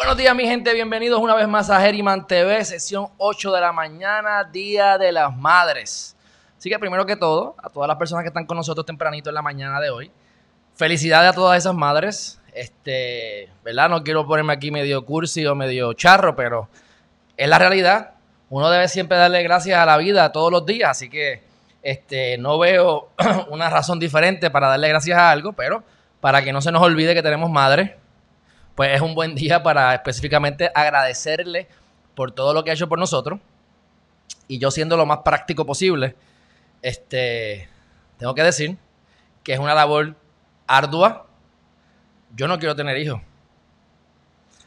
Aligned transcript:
Buenos 0.00 0.16
días, 0.16 0.34
mi 0.34 0.46
gente. 0.46 0.72
Bienvenidos 0.72 1.20
una 1.20 1.34
vez 1.34 1.46
más 1.46 1.68
a 1.68 1.86
Herriman 1.86 2.26
TV, 2.26 2.64
sesión 2.64 3.08
8 3.18 3.52
de 3.52 3.60
la 3.60 3.70
mañana, 3.70 4.44
Día 4.44 4.96
de 4.96 5.12
las 5.12 5.36
Madres. 5.36 6.16
Así 6.56 6.70
que 6.70 6.78
primero 6.78 7.04
que 7.04 7.16
todo, 7.16 7.54
a 7.62 7.68
todas 7.68 7.86
las 7.86 7.98
personas 7.98 8.22
que 8.24 8.28
están 8.28 8.46
con 8.46 8.56
nosotros 8.56 8.86
tempranito 8.86 9.28
en 9.28 9.34
la 9.34 9.42
mañana 9.42 9.78
de 9.78 9.90
hoy, 9.90 10.10
felicidades 10.74 11.32
a 11.32 11.34
todas 11.34 11.58
esas 11.58 11.74
madres. 11.74 12.40
Este, 12.54 13.50
¿verdad? 13.62 13.90
No 13.90 14.02
quiero 14.02 14.26
ponerme 14.26 14.54
aquí 14.54 14.70
medio 14.70 15.04
cursi 15.04 15.44
o 15.44 15.54
medio 15.54 15.92
charro, 15.92 16.34
pero 16.34 16.70
es 17.36 17.46
la 17.46 17.58
realidad. 17.58 18.12
Uno 18.48 18.70
debe 18.70 18.88
siempre 18.88 19.18
darle 19.18 19.42
gracias 19.42 19.78
a 19.78 19.84
la 19.84 19.98
vida 19.98 20.32
todos 20.32 20.50
los 20.50 20.64
días, 20.64 20.92
así 20.92 21.10
que 21.10 21.42
este, 21.82 22.38
no 22.38 22.58
veo 22.58 23.10
una 23.50 23.68
razón 23.68 23.98
diferente 23.98 24.48
para 24.48 24.68
darle 24.68 24.88
gracias 24.88 25.18
a 25.18 25.30
algo, 25.30 25.52
pero 25.52 25.84
para 26.22 26.40
que 26.42 26.54
no 26.54 26.62
se 26.62 26.72
nos 26.72 26.80
olvide 26.80 27.14
que 27.14 27.22
tenemos 27.22 27.50
madres, 27.50 27.99
pues 28.80 28.94
es 28.94 29.02
un 29.02 29.14
buen 29.14 29.34
día 29.34 29.62
para 29.62 29.94
específicamente 29.94 30.70
agradecerle 30.74 31.68
por 32.14 32.32
todo 32.32 32.54
lo 32.54 32.64
que 32.64 32.70
ha 32.70 32.72
hecho 32.72 32.88
por 32.88 32.98
nosotros. 32.98 33.38
Y 34.48 34.58
yo 34.58 34.70
siendo 34.70 34.96
lo 34.96 35.04
más 35.04 35.18
práctico 35.18 35.66
posible, 35.66 36.16
este, 36.80 37.68
tengo 38.16 38.34
que 38.34 38.42
decir 38.42 38.78
que 39.44 39.52
es 39.52 39.58
una 39.58 39.74
labor 39.74 40.16
ardua. 40.66 41.26
Yo 42.34 42.48
no 42.48 42.58
quiero 42.58 42.74
tener 42.74 42.96
hijos. 42.96 43.20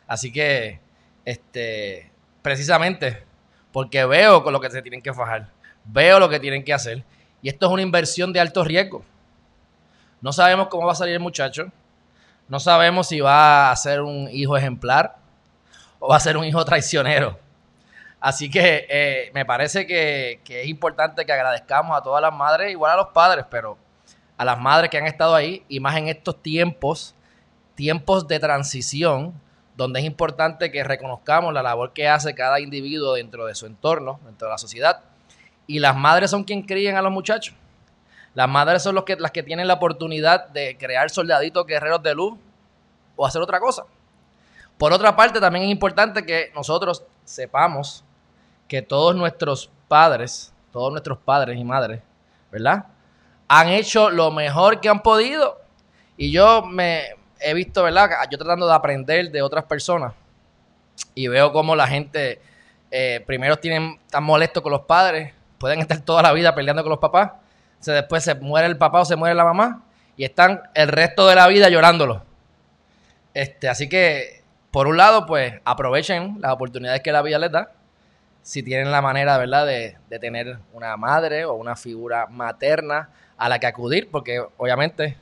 Así 0.05 0.31
que, 0.31 0.79
este, 1.25 2.11
precisamente, 2.43 3.23
porque 3.71 4.05
veo 4.05 4.43
con 4.43 4.53
lo 4.53 4.61
que 4.61 4.69
se 4.69 4.83
tienen 4.83 5.01
que 5.01 5.11
fajar, 5.11 5.49
veo 5.85 6.19
lo 6.19 6.29
que 6.29 6.39
tienen 6.39 6.63
que 6.63 6.73
hacer. 6.75 7.03
Y 7.41 7.49
esto 7.49 7.65
es 7.65 7.71
una 7.71 7.81
inversión 7.81 8.31
de 8.31 8.41
alto 8.41 8.63
riesgo. 8.63 9.03
No 10.21 10.31
sabemos 10.31 10.67
cómo 10.67 10.85
va 10.85 10.91
a 10.91 10.97
salir 10.97 11.15
el 11.15 11.19
muchacho. 11.19 11.71
No 12.53 12.59
sabemos 12.59 13.07
si 13.07 13.19
va 13.19 13.71
a 13.71 13.75
ser 13.75 14.01
un 14.01 14.29
hijo 14.31 14.55
ejemplar 14.55 15.15
o 15.97 16.09
va 16.09 16.17
a 16.17 16.19
ser 16.19 16.37
un 16.37 16.45
hijo 16.45 16.63
traicionero. 16.63 17.39
Así 18.19 18.47
que 18.47 18.85
eh, 18.87 19.31
me 19.33 19.43
parece 19.43 19.87
que, 19.87 20.39
es 20.47 20.67
importante 20.67 21.25
que 21.25 21.33
agradezcamos 21.33 21.97
a 21.97 22.03
todas 22.03 22.21
las 22.21 22.31
madres, 22.31 22.69
igual 22.69 22.91
a 22.91 22.97
los 22.97 23.07
padres, 23.07 23.45
pero 23.49 23.75
a 24.37 24.45
las 24.45 24.59
madres 24.59 24.91
que 24.91 24.99
han 24.99 25.07
estado 25.07 25.33
ahí 25.33 25.65
y 25.67 25.79
más 25.79 25.97
en 25.97 26.09
estos 26.09 26.43
tiempos, 26.43 27.15
tiempos 27.73 28.27
de 28.27 28.39
transición, 28.39 29.33
donde 29.75 30.01
es 30.01 30.05
importante 30.05 30.71
que 30.71 30.83
reconozcamos 30.83 31.55
la 31.55 31.63
labor 31.63 31.91
que 31.91 32.07
hace 32.07 32.35
cada 32.35 32.59
individuo 32.59 33.15
dentro 33.15 33.47
de 33.47 33.55
su 33.55 33.65
entorno, 33.65 34.19
dentro 34.25 34.47
de 34.47 34.51
la 34.51 34.59
sociedad. 34.59 35.01
Y 35.65 35.79
las 35.79 35.95
madres 35.95 36.29
son 36.29 36.43
quien 36.43 36.61
crían 36.61 36.97
a 36.97 37.01
los 37.01 37.11
muchachos. 37.11 37.55
Las 38.33 38.49
madres 38.49 38.81
son 38.81 38.95
los 38.95 39.03
que, 39.03 39.15
las 39.15 39.31
que 39.31 39.43
tienen 39.43 39.67
la 39.67 39.75
oportunidad 39.75 40.47
de 40.49 40.75
crear 40.77 41.09
soldaditos 41.09 41.65
guerreros 41.67 42.01
de 42.01 42.15
luz 42.15 42.33
o 43.15 43.25
hacer 43.25 43.41
otra 43.41 43.59
cosa. 43.59 43.83
Por 44.77 44.91
otra 44.91 45.15
parte, 45.15 45.39
también 45.39 45.65
es 45.65 45.71
importante 45.71 46.25
que 46.25 46.51
nosotros 46.55 47.03
sepamos 47.23 48.03
que 48.67 48.81
todos 48.81 49.15
nuestros 49.15 49.69
padres, 49.87 50.51
todos 50.71 50.91
nuestros 50.91 51.19
padres 51.19 51.59
y 51.59 51.63
madres, 51.63 52.01
¿verdad? 52.51 52.85
Han 53.47 53.69
hecho 53.69 54.09
lo 54.09 54.31
mejor 54.31 54.79
que 54.81 54.89
han 54.89 55.03
podido. 55.03 55.61
Y 56.17 56.31
yo 56.31 56.63
me 56.63 57.09
he 57.39 57.53
visto, 57.53 57.83
¿verdad? 57.83 58.09
Yo 58.31 58.37
tratando 58.39 58.65
de 58.67 58.73
aprender 58.73 59.29
de 59.29 59.43
otras 59.43 59.65
personas 59.65 60.13
y 61.13 61.27
veo 61.27 61.51
cómo 61.51 61.75
la 61.75 61.85
gente 61.87 62.41
eh, 62.89 63.23
primero 63.27 63.57
tienen 63.57 63.99
tan 64.09 64.23
molestos 64.23 64.63
con 64.63 64.71
los 64.71 64.81
padres, 64.81 65.33
pueden 65.59 65.79
estar 65.81 65.99
toda 66.01 66.23
la 66.23 66.33
vida 66.33 66.55
peleando 66.55 66.81
con 66.81 66.89
los 66.89 66.99
papás 66.99 67.31
después 67.91 68.23
se 68.23 68.35
muere 68.35 68.67
el 68.67 68.77
papá 68.77 69.01
o 69.01 69.05
se 69.05 69.15
muere 69.15 69.35
la 69.35 69.43
mamá 69.43 69.83
y 70.15 70.23
están 70.23 70.61
el 70.73 70.87
resto 70.87 71.27
de 71.27 71.35
la 71.35 71.47
vida 71.47 71.69
llorándolo. 71.69 72.23
Este, 73.33 73.67
así 73.67 73.89
que, 73.89 74.43
por 74.71 74.87
un 74.87 74.97
lado, 74.97 75.25
pues 75.25 75.55
aprovechen 75.65 76.37
las 76.39 76.53
oportunidades 76.53 77.01
que 77.01 77.11
la 77.11 77.21
vida 77.21 77.39
les 77.39 77.51
da. 77.51 77.71
Si 78.41 78.61
tienen 78.61 78.91
la 78.91 79.01
manera, 79.01 79.37
¿verdad?, 79.37 79.65
de, 79.65 79.97
de 80.09 80.19
tener 80.19 80.59
una 80.73 80.97
madre 80.97 81.45
o 81.45 81.53
una 81.53 81.75
figura 81.75 82.27
materna 82.27 83.09
a 83.37 83.49
la 83.49 83.59
que 83.59 83.67
acudir, 83.67 84.09
porque 84.11 84.43
obviamente 84.57 85.17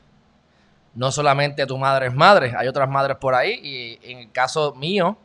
no 0.93 1.11
solamente 1.11 1.65
tu 1.65 1.77
madre 1.77 2.07
es 2.07 2.13
madre, 2.13 2.53
hay 2.57 2.67
otras 2.67 2.89
madres 2.89 3.17
por 3.17 3.33
ahí 3.33 3.59
y 3.63 4.11
en 4.11 4.19
el 4.19 4.31
caso 4.31 4.73
mío 4.75 5.17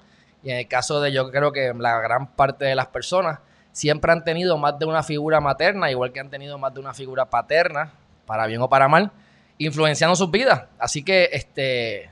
y 0.42 0.50
en 0.50 0.58
el 0.58 0.68
caso 0.68 1.00
de 1.00 1.12
yo 1.12 1.30
creo 1.30 1.52
que 1.52 1.74
la 1.74 2.00
gran 2.00 2.28
parte 2.28 2.64
de 2.64 2.74
las 2.74 2.86
personas 2.86 3.40
siempre 3.76 4.10
han 4.10 4.24
tenido 4.24 4.56
más 4.56 4.78
de 4.78 4.86
una 4.86 5.02
figura 5.02 5.38
materna, 5.38 5.90
igual 5.90 6.10
que 6.10 6.18
han 6.18 6.30
tenido 6.30 6.56
más 6.56 6.72
de 6.72 6.80
una 6.80 6.94
figura 6.94 7.26
paterna, 7.26 7.92
para 8.24 8.46
bien 8.46 8.62
o 8.62 8.70
para 8.70 8.88
mal, 8.88 9.12
influenciando 9.58 10.16
sus 10.16 10.30
vidas. 10.30 10.64
Así 10.78 11.02
que 11.02 11.28
este, 11.30 12.08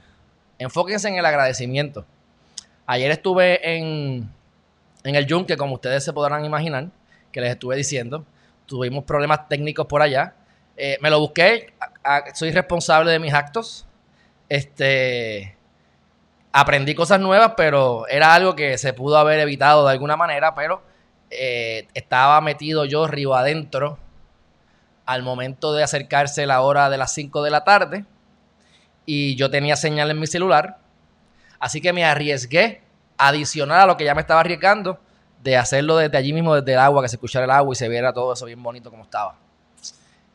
enfóquense 0.59 1.09
en 1.09 1.17
el 1.17 1.25
agradecimiento. 1.25 2.05
Ayer 2.85 3.11
estuve 3.11 3.77
en, 3.79 4.29
en 5.05 5.15
el 5.15 5.27
Yunque, 5.27 5.57
como 5.57 5.77
ustedes 5.77 6.05
se 6.05 6.13
podrán 6.13 6.45
imaginar, 6.45 6.89
que 7.33 7.41
les 7.41 7.53
estuve 7.53 7.77
diciendo. 7.77 8.27
Tuvimos 8.67 9.05
problemas 9.05 9.49
técnicos 9.49 9.87
por 9.87 10.03
allá. 10.03 10.35
Eh, 10.77 10.99
me 11.01 11.09
lo 11.09 11.19
busqué, 11.19 11.73
soy 12.35 12.51
responsable 12.51 13.11
de 13.11 13.19
mis 13.19 13.33
actos. 13.33 13.87
Este, 14.51 15.57
aprendí 16.53 16.95
cosas 16.95 17.21
nuevas, 17.21 17.55
pero 17.57 18.07
era 18.07 18.35
algo 18.35 18.55
que 18.55 18.77
se 18.77 18.93
pudo 18.93 19.17
haber 19.17 19.41
evitado 19.41 19.87
de 19.87 19.93
alguna 19.93 20.19
manera, 20.19 20.55
pero 20.55 20.93
eh, 21.31 21.89
estaba 21.95 22.41
metido 22.41 22.85
yo 22.85 23.07
río 23.07 23.35
adentro 23.35 23.99
al 25.07 25.23
momento 25.23 25.73
de 25.73 25.83
acercarse 25.83 26.47
la 26.47 26.61
hora 26.63 26.91
de 26.91 26.99
las 26.99 27.13
5 27.13 27.43
de 27.43 27.51
la 27.51 27.65
tarde 27.65 28.05
y 29.07 29.37
yo 29.37 29.51
tenía 29.51 29.77
señal 29.77 30.11
en 30.11 30.19
mi 30.19 30.27
celular, 30.27 30.79
así 31.59 31.81
que 31.81 31.93
me 31.93 32.05
arriesgué 32.05 32.83
adicional 33.19 33.83
a 33.83 33.87
lo 33.87 33.97
que 33.97 34.05
ya 34.05 34.15
me 34.15 34.23
estaba 34.23 34.41
arriesgando 34.41 34.99
de 35.43 35.57
hacerlo 35.57 35.97
desde 35.97 36.17
allí 36.17 36.33
mismo, 36.33 36.55
desde 36.55 36.73
el 36.73 36.79
agua, 36.79 37.03
que 37.03 37.09
se 37.09 37.17
escuchara 37.17 37.45
el 37.45 37.51
agua 37.51 37.73
y 37.73 37.77
se 37.77 37.89
viera 37.89 38.13
todo 38.13 38.33
eso 38.33 38.47
bien 38.47 38.63
bonito 38.63 38.91
como 38.91 39.03
estaba. 39.03 39.37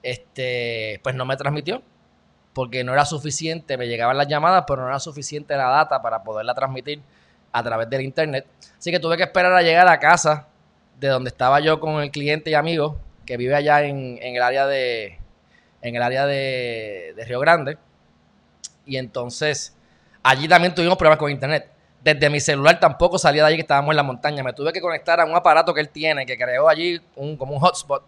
Este, 0.04 1.00
pues 1.04 1.16
no 1.16 1.26
me 1.26 1.36
transmitió, 1.36 1.82
porque 2.54 2.84
no 2.84 2.94
era 2.94 3.06
suficiente, 3.06 3.76
me 3.76 3.88
llegaban 3.88 4.18
las 4.18 4.28
llamadas, 4.28 4.66
pero 4.68 4.84
no 4.84 4.90
era 4.90 5.00
suficiente 5.00 5.56
la 5.58 5.70
data 5.70 6.02
para 6.02 6.24
poderla 6.24 6.54
transmitir 6.54 7.02
a 7.52 7.64
través 7.64 7.90
del 7.90 8.02
internet. 8.02 8.46
Así 8.78 8.92
que 8.92 9.00
tuve 9.00 9.18
que 9.18 9.24
esperar 9.24 9.52
a 9.54 9.64
llegar 9.64 9.88
a 9.88 10.00
casa 10.00 10.49
de 11.00 11.08
donde 11.08 11.30
estaba 11.30 11.60
yo 11.60 11.80
con 11.80 12.02
el 12.02 12.12
cliente 12.12 12.52
y 12.52 12.54
amigo 12.54 13.00
que 13.26 13.38
vive 13.38 13.56
allá 13.56 13.84
en, 13.84 14.18
el 14.22 14.42
área 14.42 14.66
de 14.66 15.20
en 15.82 15.96
el 15.96 16.02
área 16.02 16.26
de, 16.26 17.14
Río 17.28 17.40
Grande. 17.40 17.78
Y 18.86 18.98
entonces 18.98 19.76
allí 20.24 20.48
también 20.48 20.74
tuvimos 20.74 20.98
problemas 20.98 21.20
con 21.20 21.32
internet. 21.32 21.70
Desde 22.04 22.30
mi 22.30 22.40
celular 22.40 22.80
tampoco 22.80 23.18
salía 23.18 23.44
de 23.44 23.50
allí 23.50 23.56
que 23.58 23.62
estábamos 23.62 23.92
en 23.92 23.98
la 23.98 24.04
montaña. 24.04 24.44
Me 24.44 24.54
tuve 24.54 24.74
que 24.74 24.82
conectar 24.82 25.20
a 25.20 25.26
un 25.26 25.36
aparato 25.36 25.74
que 25.74 25.82
él 25.82 25.90
tiene, 25.90 26.26
que 26.26 26.38
creó 26.38 26.68
allí 26.68 27.00
un, 27.16 27.38
como 27.38 27.54
un 27.54 27.60
hotspot, 27.60 28.04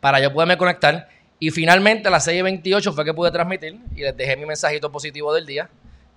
para 0.00 0.20
yo 0.20 0.32
poderme 0.32 0.56
conectar. 0.56 1.08
Y 1.38 1.50
finalmente 1.50 2.08
a 2.08 2.10
las 2.10 2.28
6.28 2.28 2.94
fue 2.94 3.04
que 3.04 3.14
pude 3.14 3.30
transmitir 3.30 3.80
y 3.96 4.02
les 4.02 4.16
dejé 4.16 4.36
mi 4.36 4.46
mensajito 4.46 4.92
positivo 4.92 5.34
del 5.34 5.46
día. 5.46 5.68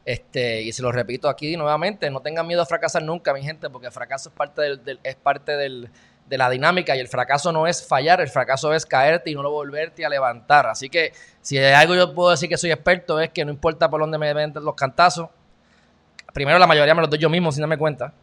Este, 0.06 0.62
y 0.62 0.72
se 0.74 0.82
lo 0.82 0.92
repito 0.92 1.30
aquí 1.30 1.56
nuevamente, 1.56 2.10
no 2.10 2.20
tengan 2.20 2.46
miedo 2.46 2.62
a 2.62 2.66
fracasar 2.66 3.02
nunca, 3.02 3.34
mi 3.34 3.42
gente, 3.42 3.70
porque 3.70 3.90
fracaso 3.90 4.30
es 4.30 4.36
parte 4.36 4.62
del, 4.62 5.00
es 5.02 5.16
parte 5.16 5.56
del, 5.56 5.90
de 6.28 6.38
la 6.38 6.50
dinámica 6.50 6.96
y 6.96 7.00
el 7.00 7.08
fracaso 7.08 7.52
no 7.52 7.68
es 7.68 7.86
fallar, 7.86 8.22
el 8.22 8.30
fracaso 8.30 8.74
es 8.74 8.86
caerte 8.86 9.30
y 9.30 9.36
no 9.36 9.50
volverte 9.50 10.06
a 10.06 10.10
levantar. 10.10 10.68
Así 10.68 10.90
que 10.90 11.14
si 11.42 11.58
hay 11.58 11.74
algo 11.74 11.96
yo 11.96 12.14
puedo 12.14 12.32
decir 12.32 12.50
que 12.50 12.58
soy 12.58 12.72
experto 12.72 13.20
es 13.20 13.30
que 13.30 13.44
no 13.46 13.52
importa 13.52 13.90
por 13.90 14.02
dónde 14.02 14.18
me 14.18 14.34
ven 14.34 14.54
los 14.56 14.76
cantazos, 14.76 15.30
primero 16.34 16.58
la 16.58 16.68
mayoría 16.68 16.96
me 16.96 17.02
los 17.02 17.10
doy 17.10 17.20
yo 17.20 17.30
mismo 17.30 17.52
sin 17.52 17.62
darme 17.62 17.78
cuenta 17.78 18.14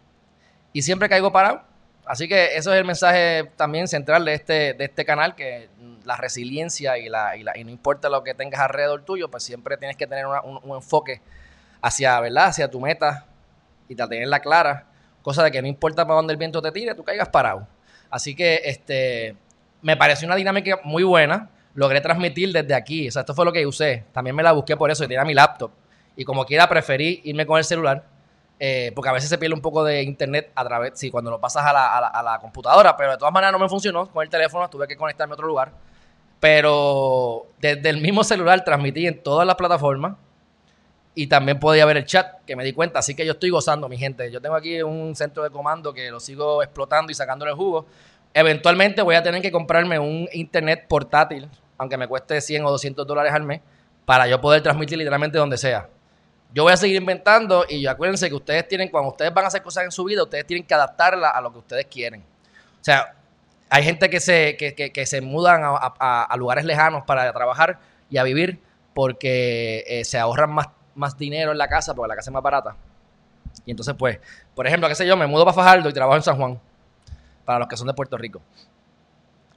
y 0.72 0.82
siempre 0.82 1.08
caigo 1.08 1.32
parado. 1.32 1.62
Así 2.06 2.26
que 2.26 2.56
eso 2.56 2.72
es 2.72 2.78
el 2.78 2.84
mensaje 2.84 3.52
también 3.56 3.86
central 3.86 4.24
de 4.24 4.34
este, 4.34 4.74
de 4.74 4.84
este 4.86 5.04
canal, 5.04 5.36
que 5.36 5.68
la 6.04 6.16
resiliencia 6.16 6.98
y, 6.98 7.08
la, 7.08 7.36
y, 7.36 7.44
la, 7.44 7.56
y 7.56 7.62
no 7.62 7.70
importa 7.70 8.08
lo 8.08 8.24
que 8.24 8.34
tengas 8.34 8.60
alrededor 8.60 9.04
tuyo, 9.04 9.30
pues 9.30 9.44
siempre 9.44 9.76
tienes 9.76 9.96
que 9.96 10.08
tener 10.08 10.26
un, 10.26 10.58
un, 10.64 10.76
enfoque 10.76 11.20
hacia, 11.80 12.18
¿verdad? 12.18 12.46
hacia 12.46 12.68
tu 12.68 12.80
meta 12.80 13.26
y 13.88 13.94
tenerla 13.94 14.40
clara, 14.40 14.86
cosa 15.22 15.44
de 15.44 15.52
que 15.52 15.62
no 15.62 15.68
importa 15.68 16.04
para 16.04 16.16
dónde 16.16 16.32
el 16.32 16.38
viento 16.38 16.60
te 16.60 16.72
tire, 16.72 16.94
tú 16.94 17.04
caigas 17.04 17.28
parado. 17.28 17.68
Así 18.10 18.34
que 18.34 18.62
este, 18.64 19.36
me 19.82 19.96
pareció 19.96 20.26
una 20.26 20.36
dinámica 20.36 20.80
muy 20.84 21.02
buena. 21.02 21.50
Logré 21.74 22.00
transmitir 22.00 22.52
desde 22.52 22.74
aquí. 22.74 23.08
O 23.08 23.12
sea, 23.12 23.20
esto 23.20 23.34
fue 23.34 23.44
lo 23.44 23.52
que 23.52 23.66
usé. 23.66 24.04
También 24.12 24.34
me 24.34 24.42
la 24.42 24.52
busqué 24.52 24.76
por 24.76 24.90
eso 24.90 25.04
y 25.04 25.08
tenía 25.08 25.24
mi 25.24 25.34
laptop. 25.34 25.70
Y 26.16 26.24
como 26.24 26.44
quiera, 26.44 26.68
preferí 26.68 27.20
irme 27.24 27.46
con 27.46 27.58
el 27.58 27.64
celular 27.64 28.04
eh, 28.62 28.92
porque 28.94 29.08
a 29.08 29.12
veces 29.12 29.30
se 29.30 29.38
pierde 29.38 29.54
un 29.54 29.62
poco 29.62 29.82
de 29.82 30.02
internet 30.02 30.52
a 30.54 30.62
través, 30.62 30.92
sí, 30.94 31.10
cuando 31.10 31.30
lo 31.30 31.40
pasas 31.40 31.64
a 31.64 31.72
la, 31.72 31.96
a 31.96 32.22
la 32.22 32.38
computadora, 32.38 32.94
pero 32.94 33.12
de 33.12 33.16
todas 33.16 33.32
maneras 33.32 33.52
no 33.52 33.58
me 33.58 33.70
funcionó 33.70 34.06
con 34.10 34.22
el 34.22 34.28
teléfono, 34.28 34.68
tuve 34.68 34.86
que 34.86 34.98
conectarme 34.98 35.32
a 35.32 35.34
otro 35.34 35.46
lugar. 35.46 35.72
Pero 36.38 37.46
desde 37.58 37.88
el 37.88 38.02
mismo 38.02 38.22
celular 38.22 38.62
transmití 38.62 39.06
en 39.06 39.22
todas 39.22 39.46
las 39.46 39.56
plataformas 39.56 40.16
y 41.14 41.26
también 41.26 41.58
podía 41.58 41.84
ver 41.86 41.96
el 41.96 42.04
chat, 42.04 42.42
que 42.46 42.56
me 42.56 42.64
di 42.64 42.72
cuenta. 42.72 43.00
Así 43.00 43.14
que 43.14 43.26
yo 43.26 43.32
estoy 43.32 43.50
gozando, 43.50 43.88
mi 43.88 43.98
gente. 43.98 44.30
Yo 44.30 44.40
tengo 44.40 44.54
aquí 44.54 44.80
un 44.82 45.14
centro 45.16 45.42
de 45.42 45.50
comando 45.50 45.92
que 45.92 46.10
lo 46.10 46.20
sigo 46.20 46.62
explotando 46.62 47.10
y 47.10 47.14
sacándole 47.14 47.52
jugo. 47.52 47.86
Eventualmente 48.32 49.02
voy 49.02 49.16
a 49.16 49.22
tener 49.22 49.42
que 49.42 49.50
comprarme 49.50 49.98
un 49.98 50.28
internet 50.32 50.86
portátil, 50.88 51.48
aunque 51.78 51.96
me 51.96 52.06
cueste 52.06 52.40
100 52.40 52.64
o 52.64 52.70
200 52.70 53.06
dólares 53.06 53.32
al 53.32 53.42
mes, 53.42 53.60
para 54.04 54.28
yo 54.28 54.40
poder 54.40 54.62
transmitir 54.62 54.98
literalmente 54.98 55.36
donde 55.36 55.58
sea. 55.58 55.88
Yo 56.52 56.64
voy 56.64 56.72
a 56.72 56.76
seguir 56.76 56.96
inventando 56.96 57.64
y 57.68 57.86
acuérdense 57.86 58.28
que 58.28 58.34
ustedes 58.34 58.66
tienen, 58.66 58.88
cuando 58.88 59.10
ustedes 59.10 59.32
van 59.32 59.44
a 59.44 59.48
hacer 59.48 59.62
cosas 59.62 59.84
en 59.84 59.92
su 59.92 60.04
vida, 60.04 60.22
ustedes 60.22 60.46
tienen 60.46 60.66
que 60.66 60.74
adaptarla 60.74 61.30
a 61.30 61.40
lo 61.40 61.52
que 61.52 61.58
ustedes 61.58 61.86
quieren. 61.86 62.20
O 62.20 62.84
sea, 62.84 63.14
hay 63.68 63.84
gente 63.84 64.10
que 64.10 64.18
se, 64.18 64.56
que, 64.56 64.74
que, 64.74 65.06
se 65.06 65.20
mudan 65.20 65.62
a, 65.62 65.76
a, 66.24 66.36
lugares 66.36 66.64
lejanos 66.64 67.04
para 67.04 67.32
trabajar 67.32 67.78
y 68.10 68.18
a 68.18 68.24
vivir 68.24 68.58
porque 68.94 69.84
eh, 69.86 70.04
se 70.04 70.18
ahorran 70.18 70.50
más, 70.50 70.68
más 71.00 71.18
dinero 71.18 71.52
en 71.52 71.58
la 71.58 71.66
casa 71.66 71.94
porque 71.94 72.08
la 72.08 72.16
casa 72.16 72.30
es 72.30 72.34
más 72.34 72.42
barata. 72.42 72.76
Y 73.64 73.72
entonces, 73.72 73.94
pues, 73.98 74.20
por 74.54 74.66
ejemplo, 74.66 74.88
qué 74.88 74.94
sé 74.94 75.06
yo, 75.06 75.16
me 75.16 75.26
mudo 75.26 75.44
para 75.44 75.54
Fajardo 75.54 75.88
y 75.88 75.92
trabajo 75.92 76.16
en 76.16 76.22
San 76.22 76.36
Juan, 76.36 76.60
para 77.44 77.58
los 77.58 77.68
que 77.68 77.76
son 77.76 77.86
de 77.86 77.94
Puerto 77.94 78.16
Rico. 78.16 78.40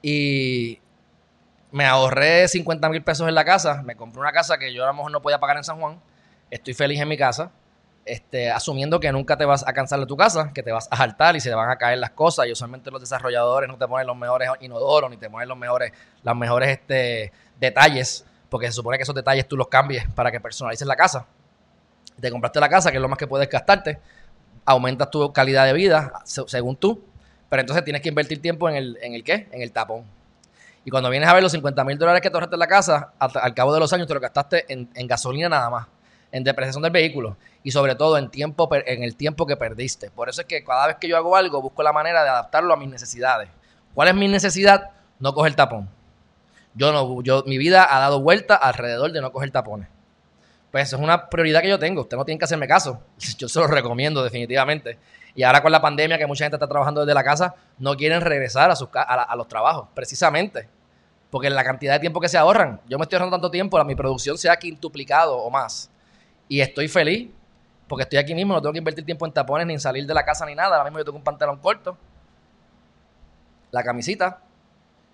Y 0.01 0.79
me 1.71 1.85
ahorré 1.85 2.47
50 2.47 2.89
mil 2.89 3.03
pesos 3.03 3.27
en 3.27 3.35
la 3.35 3.45
casa, 3.45 3.83
me 3.83 3.95
compré 3.95 4.19
una 4.19 4.31
casa 4.31 4.57
que 4.57 4.73
yo 4.73 4.83
a 4.83 4.87
lo 4.87 4.93
mejor 4.93 5.11
no 5.11 5.21
podía 5.21 5.39
pagar 5.39 5.57
en 5.57 5.63
San 5.63 5.79
Juan, 5.79 5.99
estoy 6.49 6.73
feliz 6.73 6.99
en 6.99 7.07
mi 7.07 7.17
casa 7.17 7.51
este, 8.05 8.51
asumiendo 8.51 8.99
que 8.99 9.11
nunca 9.11 9.37
te 9.37 9.45
vas 9.45 9.65
a 9.67 9.73
cansar 9.73 9.99
de 9.99 10.05
tu 10.05 10.17
casa, 10.17 10.51
que 10.53 10.63
te 10.63 10.71
vas 10.71 10.87
a 10.91 10.97
saltar 10.97 11.35
y 11.35 11.39
se 11.39 11.49
te 11.49 11.55
van 11.55 11.69
a 11.69 11.77
caer 11.77 11.99
las 11.99 12.11
cosas. 12.11 12.47
Y 12.47 12.51
usualmente 12.51 12.91
los 12.91 12.99
desarrolladores 12.99 13.69
no 13.69 13.77
te 13.77 13.87
ponen 13.87 14.07
los 14.07 14.17
mejores 14.17 14.49
inodoros, 14.59 15.09
ni 15.09 15.17
te 15.17 15.29
ponen 15.29 15.47
los 15.47 15.57
mejores, 15.57 15.91
mejores 16.35 16.69
este, 16.69 17.31
detalles, 17.59 18.25
porque 18.53 18.67
se 18.67 18.73
supone 18.73 18.97
que 18.97 19.03
esos 19.03 19.15
detalles 19.15 19.47
tú 19.47 19.57
los 19.57 19.67
cambies 19.67 20.07
para 20.13 20.31
que 20.31 20.39
personalices 20.39 20.87
la 20.87 20.95
casa. 20.95 21.25
Te 22.21 22.29
compraste 22.29 22.59
la 22.59 22.69
casa, 22.69 22.91
que 22.91 22.97
es 22.97 23.01
lo 23.01 23.09
más 23.09 23.17
que 23.17 23.25
puedes 23.25 23.49
gastarte, 23.49 23.99
aumentas 24.63 25.09
tu 25.09 25.33
calidad 25.33 25.65
de 25.65 25.73
vida, 25.73 26.13
según 26.23 26.75
tú, 26.75 27.03
pero 27.49 27.61
entonces 27.61 27.83
tienes 27.83 28.03
que 28.03 28.09
invertir 28.09 28.39
tiempo 28.39 28.69
en 28.69 28.75
el, 28.75 28.99
en 29.01 29.15
el 29.15 29.23
qué, 29.23 29.47
en 29.51 29.63
el 29.63 29.71
tapón. 29.71 30.03
Y 30.85 30.91
cuando 30.91 31.09
vienes 31.09 31.27
a 31.27 31.33
ver 31.33 31.41
los 31.41 31.51
50 31.51 31.83
mil 31.83 31.97
dólares 31.97 32.21
que 32.21 32.29
te 32.29 32.35
ahorraste 32.35 32.55
en 32.55 32.59
la 32.59 32.67
casa, 32.67 33.13
al, 33.17 33.55
cabo 33.55 33.73
de 33.73 33.79
los 33.79 33.91
años 33.91 34.07
te 34.07 34.13
lo 34.13 34.19
gastaste 34.19 34.65
en 34.67 35.07
gasolina 35.07 35.49
nada 35.49 35.71
más 35.71 35.87
en 36.33 36.43
depreciación 36.43 36.83
del 36.83 36.91
vehículo 36.91 37.37
y 37.63 37.71
sobre 37.71 37.95
todo 37.95 38.17
en, 38.17 38.29
tiempo, 38.29 38.67
en 38.73 39.03
el 39.03 39.15
tiempo 39.15 39.45
que 39.45 39.55
perdiste. 39.55 40.09
Por 40.09 40.27
eso 40.27 40.41
es 40.41 40.47
que 40.47 40.63
cada 40.63 40.87
vez 40.87 40.97
que 40.97 41.07
yo 41.07 41.15
hago 41.15 41.35
algo 41.35 41.61
busco 41.61 41.83
la 41.83 41.93
manera 41.93 42.23
de 42.23 42.29
adaptarlo 42.29 42.73
a 42.73 42.77
mis 42.77 42.89
necesidades. 42.89 43.49
¿Cuál 43.93 44.09
es 44.09 44.15
mi 44.15 44.27
necesidad? 44.27 44.89
No 45.19 45.33
coger 45.33 45.55
tapón. 45.55 45.87
Yo 46.75 46.91
no, 46.91 47.21
yo, 47.21 47.43
mi 47.45 47.57
vida 47.57 47.87
ha 47.89 47.99
dado 47.99 48.21
vuelta 48.21 48.55
alrededor 48.55 49.11
de 49.11 49.21
no 49.21 49.31
coger 49.31 49.51
tapones. 49.51 49.87
Pues 50.71 50.87
eso 50.87 50.95
es 50.95 51.03
una 51.03 51.29
prioridad 51.29 51.61
que 51.61 51.69
yo 51.69 51.77
tengo. 51.77 52.01
Usted 52.01 52.17
no 52.17 52.25
tiene 52.25 52.39
que 52.39 52.45
hacerme 52.45 52.67
caso. 52.67 52.99
Yo 53.37 53.47
se 53.47 53.59
lo 53.59 53.67
recomiendo 53.67 54.23
definitivamente. 54.23 54.97
Y 55.35 55.43
ahora 55.43 55.61
con 55.61 55.71
la 55.71 55.79
pandemia, 55.79 56.17
que 56.17 56.25
mucha 56.25 56.45
gente 56.45 56.55
está 56.55 56.67
trabajando 56.67 57.01
desde 57.01 57.13
la 57.13 57.23
casa, 57.23 57.53
no 57.77 57.95
quieren 57.95 58.21
regresar 58.21 58.71
a, 58.71 58.75
sus, 58.75 58.89
a, 58.93 59.35
los 59.35 59.47
trabajos, 59.47 59.89
precisamente. 59.93 60.67
Porque 61.29 61.49
la 61.51 61.63
cantidad 61.63 61.93
de 61.93 61.99
tiempo 61.99 62.19
que 62.19 62.27
se 62.27 62.39
ahorran, 62.39 62.81
yo 62.87 62.97
me 62.97 63.03
estoy 63.03 63.17
ahorrando 63.17 63.37
tanto 63.37 63.51
tiempo, 63.51 63.83
mi 63.85 63.95
producción 63.95 64.37
se 64.37 64.49
ha 64.49 64.55
quintuplicado 64.57 65.37
o 65.37 65.49
más. 65.51 65.91
Y 66.47 66.61
estoy 66.61 66.87
feliz 66.87 67.29
porque 67.87 68.03
estoy 68.03 68.17
aquí 68.17 68.33
mismo, 68.33 68.53
no 68.53 68.61
tengo 68.61 68.73
que 68.73 68.79
invertir 68.79 69.05
tiempo 69.05 69.25
en 69.27 69.31
tapones 69.31 69.67
ni 69.67 69.73
en 69.73 69.79
salir 69.79 70.07
de 70.07 70.13
la 70.15 70.25
casa 70.25 70.45
ni 70.45 70.55
nada. 70.55 70.77
Ahora 70.77 70.85
mismo 70.85 70.99
yo 70.99 71.05
tengo 71.05 71.17
un 71.17 71.23
pantalón 71.23 71.57
corto, 71.57 71.95
la 73.69 73.83
camisita, 73.83 74.39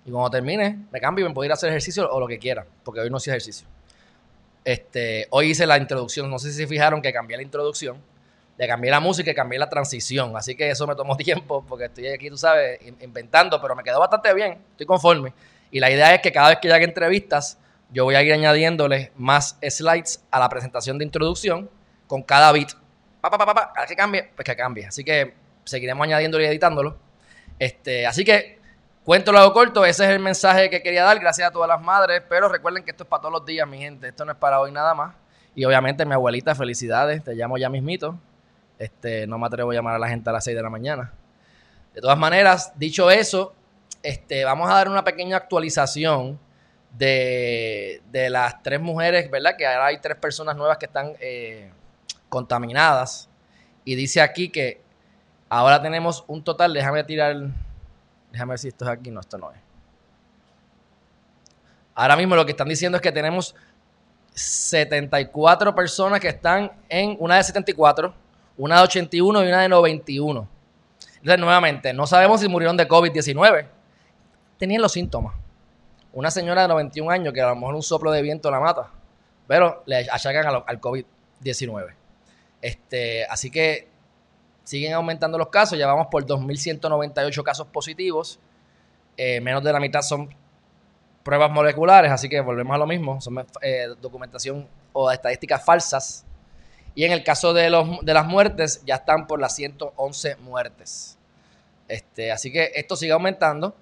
y 0.09 0.11
cuando 0.11 0.31
termine 0.31 0.79
me 0.91 0.99
cambio 0.99 1.23
y 1.23 1.27
me 1.29 1.33
puedo 1.35 1.45
ir 1.45 1.51
a 1.51 1.53
hacer 1.53 1.69
ejercicio 1.69 2.11
o 2.11 2.19
lo 2.19 2.27
que 2.27 2.39
quiera, 2.39 2.65
porque 2.83 3.01
hoy 3.01 3.11
no 3.11 3.17
hice 3.17 3.29
ejercicio. 3.29 3.67
Este, 4.65 5.27
hoy 5.29 5.51
hice 5.51 5.67
la 5.67 5.77
introducción, 5.77 6.29
no 6.29 6.39
sé 6.39 6.51
si 6.51 6.57
se 6.57 6.67
fijaron 6.67 6.99
que 7.01 7.13
cambié 7.13 7.37
la 7.37 7.43
introducción, 7.43 7.97
le 8.57 8.67
cambié 8.67 8.89
la 8.89 8.99
música 8.99 9.29
y 9.29 9.35
cambié 9.35 9.59
la 9.59 9.69
transición, 9.69 10.35
así 10.35 10.55
que 10.55 10.71
eso 10.71 10.87
me 10.87 10.95
tomó 10.95 11.15
tiempo 11.17 11.63
porque 11.67 11.85
estoy 11.85 12.07
aquí, 12.07 12.29
tú 12.29 12.37
sabes, 12.37 12.79
inventando, 13.01 13.61
pero 13.61 13.75
me 13.75 13.83
quedó 13.83 13.99
bastante 13.99 14.33
bien, 14.33 14.57
estoy 14.71 14.87
conforme. 14.87 15.31
Y 15.69 15.79
la 15.79 15.91
idea 15.91 16.15
es 16.15 16.21
que 16.21 16.31
cada 16.31 16.49
vez 16.49 16.57
que 16.59 16.73
haga 16.73 16.83
entrevistas, 16.83 17.59
yo 17.91 18.03
voy 18.05 18.15
a 18.15 18.23
ir 18.23 18.33
añadiéndole 18.33 19.11
más 19.15 19.59
slides 19.61 20.23
a 20.31 20.39
la 20.39 20.49
presentación 20.49 20.97
de 20.97 21.05
introducción 21.05 21.69
con 22.07 22.23
cada 22.23 22.51
bit. 22.51 22.71
Pa, 23.21 23.29
pa, 23.29 23.37
pa, 23.37 23.53
pa, 23.53 23.85
que 23.87 23.95
cambie, 23.95 24.31
pues 24.35 24.43
que 24.43 24.55
cambie. 24.55 24.87
Así 24.87 25.03
que 25.03 25.35
seguiremos 25.65 26.03
añadiéndolo 26.03 26.43
y 26.43 26.47
editándolo. 26.47 26.97
Este, 27.59 28.07
así 28.07 28.23
que, 28.23 28.58
cuento 29.09 29.31
lo 29.31 29.51
corto, 29.53 29.85
ese 29.85 30.03
es 30.03 30.11
el 30.11 30.19
mensaje 30.19 30.69
que 30.69 30.83
quería 30.83 31.03
dar. 31.03 31.19
Gracias 31.19 31.47
a 31.47 31.51
todas 31.51 31.67
las 31.67 31.81
madres, 31.81 32.21
pero 32.29 32.47
recuerden 32.47 32.83
que 32.83 32.91
esto 32.91 33.05
es 33.05 33.09
para 33.09 33.21
todos 33.21 33.33
los 33.33 33.43
días, 33.43 33.67
mi 33.67 33.79
gente. 33.79 34.07
Esto 34.07 34.23
no 34.23 34.33
es 34.33 34.37
para 34.37 34.59
hoy 34.59 34.71
nada 34.71 34.93
más. 34.93 35.15
Y 35.55 35.65
obviamente, 35.65 36.05
mi 36.05 36.13
abuelita, 36.13 36.53
felicidades. 36.53 37.23
Te 37.23 37.33
llamo 37.33 37.57
ya 37.57 37.69
mismito. 37.69 38.19
Este, 38.77 39.25
no 39.25 39.39
me 39.39 39.47
atrevo 39.47 39.71
a 39.71 39.73
llamar 39.73 39.95
a 39.95 39.97
la 39.97 40.07
gente 40.09 40.29
a 40.29 40.33
las 40.33 40.43
6 40.43 40.55
de 40.55 40.61
la 40.61 40.69
mañana. 40.69 41.11
De 41.95 42.01
todas 42.01 42.19
maneras, 42.19 42.71
dicho 42.75 43.09
eso, 43.09 43.55
este, 44.03 44.45
vamos 44.45 44.69
a 44.69 44.75
dar 44.75 44.87
una 44.87 45.03
pequeña 45.03 45.37
actualización 45.37 46.39
de, 46.95 48.03
las 48.29 48.61
tres 48.61 48.79
mujeres, 48.79 49.31
¿verdad? 49.31 49.55
Que 49.57 49.65
ahora 49.65 49.87
hay 49.87 49.97
tres 49.97 50.17
personas 50.17 50.55
nuevas 50.55 50.77
que 50.77 50.85
están 50.85 51.13
eh, 51.19 51.71
contaminadas. 52.29 53.27
Y 53.85 53.95
dice 53.95 54.21
aquí 54.21 54.49
que 54.49 54.83
ahora 55.49 55.81
tenemos 55.81 56.23
un 56.27 56.43
total, 56.43 56.75
déjame 56.75 57.03
tirar, 57.05 57.49
déjame 58.31 58.51
ver 58.51 58.59
si 58.59 58.67
esto 58.67 58.85
es 58.85 58.91
aquí, 58.91 59.11
no, 59.11 59.19
esto 59.19 59.37
no 59.37 59.51
es. 59.51 59.57
Ahora 61.95 62.15
mismo 62.15 62.35
lo 62.35 62.45
que 62.45 62.51
están 62.51 62.69
diciendo 62.69 62.97
es 62.97 63.01
que 63.01 63.11
tenemos 63.11 63.55
74 64.33 65.75
personas 65.75 66.19
que 66.19 66.29
están 66.29 66.71
en 66.87 67.17
una 67.19 67.37
de 67.37 67.43
74, 67.43 68.13
una 68.57 68.77
de 68.77 68.83
81 68.83 69.43
y 69.43 69.47
una 69.47 69.61
de 69.61 69.69
91. 69.69 70.47
Entonces, 71.15 71.39
nuevamente, 71.39 71.93
no 71.93 72.07
sabemos 72.07 72.39
si 72.39 72.47
murieron 72.47 72.77
de 72.77 72.87
COVID-19. 72.87 73.67
Tenían 74.57 74.81
los 74.81 74.93
síntomas 74.93 75.33
una 76.13 76.31
señora 76.31 76.63
de 76.63 76.67
91 76.69 77.11
años 77.11 77.33
que 77.33 77.41
a 77.41 77.49
lo 77.49 77.55
mejor 77.55 77.75
un 77.75 77.83
soplo 77.83 78.11
de 78.11 78.21
viento 78.21 78.49
la 78.49 78.59
mata, 78.59 78.89
pero 79.47 79.83
le 79.85 80.09
achacan 80.09 80.45
al, 80.47 80.81
COVID-19. 80.81 81.93
Este, 82.61 83.25
así 83.25 83.51
que 83.51 83.87
siguen 84.69 84.93
aumentando 84.93 85.35
los 85.35 85.47
casos, 85.47 85.79
ya 85.79 85.87
vamos 85.87 86.09
por 86.11 86.23
2.198 86.27 87.41
casos 87.41 87.65
positivos, 87.65 88.39
eh, 89.17 89.41
menos 89.41 89.63
de 89.63 89.73
la 89.73 89.79
mitad 89.79 90.03
son 90.03 90.29
pruebas 91.23 91.49
moleculares, 91.49 92.11
así 92.11 92.29
que 92.29 92.39
volvemos 92.39 92.75
a 92.75 92.77
lo 92.77 92.85
mismo, 92.85 93.19
son 93.19 93.43
eh, 93.63 93.87
documentación 93.99 94.67
o 94.93 95.09
estadísticas 95.09 95.65
falsas. 95.65 96.23
Y 96.93 97.03
en 97.03 97.13
el 97.13 97.23
caso 97.23 97.51
de, 97.51 97.71
los, 97.71 98.05
de 98.05 98.13
las 98.13 98.27
muertes, 98.27 98.83
ya 98.85 98.95
están 98.95 99.25
por 99.25 99.39
las 99.39 99.55
111 99.55 100.35
muertes. 100.35 101.17
Este, 101.87 102.31
así 102.31 102.51
que 102.51 102.71
esto 102.75 102.95
sigue 102.95 103.13
aumentando 103.13 103.75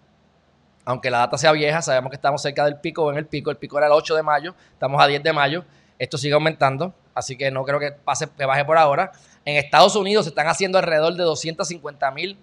aunque 0.85 1.11
la 1.11 1.17
data 1.17 1.37
sea 1.37 1.51
vieja, 1.51 1.81
sabemos 1.81 2.09
que 2.11 2.15
estamos 2.15 2.41
cerca 2.41 2.63
del 2.63 2.77
pico 2.77 3.03
o 3.03 3.11
en 3.11 3.17
el 3.17 3.25
pico. 3.25 3.51
El 3.51 3.57
pico 3.57 3.77
era 3.77 3.87
el 3.87 3.91
8 3.91 4.15
de 4.15 4.23
mayo, 4.23 4.55
estamos 4.71 5.03
a 5.03 5.05
10 5.05 5.21
de 5.21 5.33
mayo. 5.33 5.65
Esto 5.99 6.17
sigue 6.17 6.33
aumentando, 6.33 6.93
así 7.13 7.35
que 7.35 7.51
no 7.51 7.65
creo 7.65 7.77
que, 7.77 7.91
pase, 7.91 8.29
que 8.37 8.45
baje 8.45 8.63
por 8.63 8.77
ahora. 8.77 9.11
En 9.47 9.55
Estados 9.55 9.95
Unidos 9.95 10.25
se 10.25 10.29
están 10.31 10.47
haciendo 10.47 10.77
alrededor 10.77 11.15
de 11.15 11.23
250 11.23 12.11
mil 12.11 12.37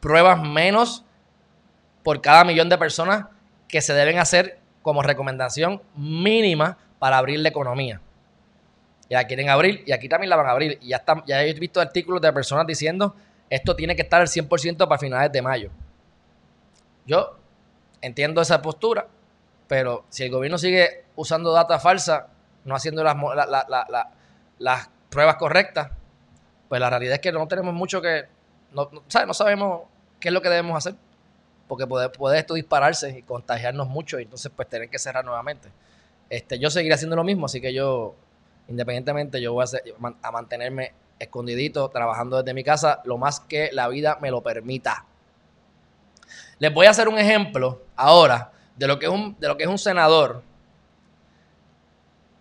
pruebas 0.00 0.38
menos 0.38 1.02
por 2.02 2.20
cada 2.20 2.44
millón 2.44 2.68
de 2.68 2.76
personas 2.76 3.24
que 3.68 3.80
se 3.80 3.94
deben 3.94 4.18
hacer 4.18 4.58
como 4.82 5.02
recomendación 5.02 5.80
mínima 5.96 6.76
para 6.98 7.16
abrir 7.16 7.40
la 7.40 7.48
economía. 7.48 8.02
Ya 9.08 9.24
quieren 9.24 9.48
abrir 9.48 9.82
y 9.86 9.92
aquí 9.92 10.10
también 10.10 10.28
la 10.28 10.36
van 10.36 10.46
a 10.46 10.50
abrir. 10.50 10.76
Y 10.82 10.88
ya, 10.88 10.96
están, 10.96 11.24
ya 11.26 11.42
he 11.42 11.54
visto 11.54 11.80
artículos 11.80 12.20
de 12.20 12.30
personas 12.34 12.66
diciendo 12.66 13.16
esto 13.48 13.74
tiene 13.74 13.96
que 13.96 14.02
estar 14.02 14.20
al 14.20 14.28
100% 14.28 14.76
para 14.86 14.98
finales 14.98 15.32
de 15.32 15.40
mayo. 15.40 15.70
Yo 17.06 17.38
entiendo 18.02 18.42
esa 18.42 18.60
postura, 18.60 19.06
pero 19.68 20.04
si 20.10 20.24
el 20.24 20.30
gobierno 20.30 20.58
sigue 20.58 21.06
usando 21.16 21.50
data 21.50 21.78
falsa, 21.78 22.26
no 22.66 22.74
haciendo 22.74 23.02
las 23.02 23.16
pruebas 25.08 25.36
correctas, 25.36 25.92
pues 26.72 26.80
la 26.80 26.88
realidad 26.88 27.16
es 27.16 27.20
que 27.20 27.32
no 27.32 27.46
tenemos 27.46 27.74
mucho 27.74 28.00
que, 28.00 28.24
no, 28.72 28.88
no 28.90 29.34
sabemos 29.34 29.82
qué 30.18 30.28
es 30.28 30.32
lo 30.32 30.40
que 30.40 30.48
debemos 30.48 30.74
hacer, 30.74 30.94
porque 31.68 31.86
puede, 31.86 32.08
puede, 32.08 32.38
esto 32.38 32.54
dispararse 32.54 33.18
y 33.18 33.20
contagiarnos 33.20 33.88
mucho 33.88 34.18
y 34.18 34.22
entonces 34.22 34.50
pues 34.56 34.70
tener 34.70 34.88
que 34.88 34.98
cerrar 34.98 35.22
nuevamente. 35.22 35.68
Este, 36.30 36.58
yo 36.58 36.70
seguiré 36.70 36.94
haciendo 36.94 37.14
lo 37.14 37.24
mismo, 37.24 37.44
así 37.44 37.60
que 37.60 37.74
yo, 37.74 38.14
independientemente, 38.68 39.38
yo 39.38 39.52
voy 39.52 39.66
a, 39.66 40.26
a 40.26 40.30
mantenerme 40.30 40.94
escondidito, 41.18 41.90
trabajando 41.90 42.38
desde 42.38 42.54
mi 42.54 42.64
casa, 42.64 43.02
lo 43.04 43.18
más 43.18 43.40
que 43.40 43.68
la 43.72 43.88
vida 43.88 44.16
me 44.22 44.30
lo 44.30 44.40
permita. 44.40 45.04
Les 46.58 46.72
voy 46.72 46.86
a 46.86 46.90
hacer 46.92 47.06
un 47.06 47.18
ejemplo 47.18 47.82
ahora 47.96 48.50
de 48.76 48.86
lo 48.86 48.98
que 48.98 49.04
es 49.04 49.12
un, 49.12 49.38
de 49.38 49.46
lo 49.46 49.58
que 49.58 49.64
es 49.64 49.68
un 49.68 49.76
senador. 49.76 50.42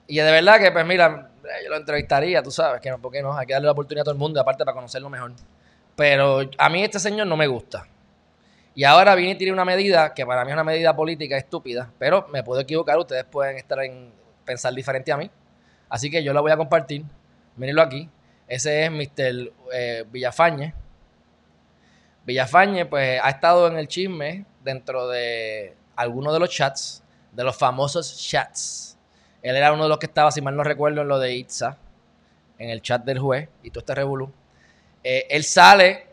Y 0.07 0.19
de 0.19 0.31
verdad 0.31 0.57
que, 0.57 0.71
pues 0.71 0.85
mira, 0.85 1.30
yo 1.63 1.69
lo 1.69 1.77
entrevistaría, 1.77 2.41
tú 2.41 2.51
sabes, 2.51 2.81
que 2.81 2.89
no, 2.89 2.99
¿por 2.99 3.11
qué 3.11 3.21
no? 3.21 3.37
Hay 3.37 3.45
que 3.45 3.53
darle 3.53 3.65
la 3.65 3.71
oportunidad 3.71 4.01
a 4.01 4.05
todo 4.05 4.13
el 4.13 4.19
mundo, 4.19 4.39
aparte 4.39 4.63
para 4.63 4.75
conocerlo 4.75 5.09
mejor. 5.09 5.33
Pero 5.95 6.41
a 6.57 6.69
mí 6.69 6.83
este 6.83 6.99
señor 6.99 7.27
no 7.27 7.37
me 7.37 7.47
gusta. 7.47 7.87
Y 8.73 8.83
ahora 8.85 9.15
viene 9.15 9.33
y 9.33 9.35
tiene 9.35 9.51
una 9.51 9.65
medida 9.65 10.13
que 10.13 10.25
para 10.25 10.45
mí 10.45 10.51
es 10.51 10.53
una 10.53 10.63
medida 10.63 10.95
política 10.95 11.37
estúpida, 11.37 11.91
pero 11.99 12.27
me 12.31 12.43
puedo 12.43 12.61
equivocar, 12.61 12.97
ustedes 12.97 13.25
pueden 13.25 13.57
estar 13.57 13.79
en 13.83 14.11
pensar 14.45 14.73
diferente 14.73 15.11
a 15.11 15.17
mí. 15.17 15.29
Así 15.89 16.09
que 16.09 16.23
yo 16.23 16.33
la 16.33 16.39
voy 16.39 16.51
a 16.51 16.57
compartir. 16.57 17.03
Mírenlo 17.57 17.81
aquí. 17.81 18.09
Ese 18.47 18.85
es 18.85 18.91
Mr. 18.91 19.51
Eh, 19.73 20.05
Villafañe. 20.09 20.73
Villafañe, 22.25 22.85
pues, 22.85 23.19
ha 23.21 23.29
estado 23.29 23.67
en 23.67 23.77
el 23.77 23.87
chisme 23.87 24.45
dentro 24.63 25.07
de 25.09 25.75
algunos 25.95 26.33
de 26.33 26.39
los 26.39 26.49
chats, 26.49 27.03
de 27.31 27.43
los 27.43 27.57
famosos 27.57 28.17
chats. 28.17 28.90
Él 29.41 29.55
era 29.55 29.73
uno 29.73 29.83
de 29.83 29.89
los 29.89 29.97
que 29.97 30.05
estaba, 30.05 30.31
si 30.31 30.41
mal 30.41 30.55
no 30.55 30.63
recuerdo, 30.63 31.01
en 31.01 31.07
lo 31.07 31.19
de 31.19 31.33
Itza, 31.33 31.77
en 32.57 32.69
el 32.69 32.81
chat 32.81 33.03
del 33.03 33.19
juez, 33.19 33.49
y 33.63 33.71
todo 33.71 33.79
este 33.79 33.95
revolú. 33.95 34.31
Eh, 35.03 35.25
él 35.29 35.43
sale, 35.43 36.07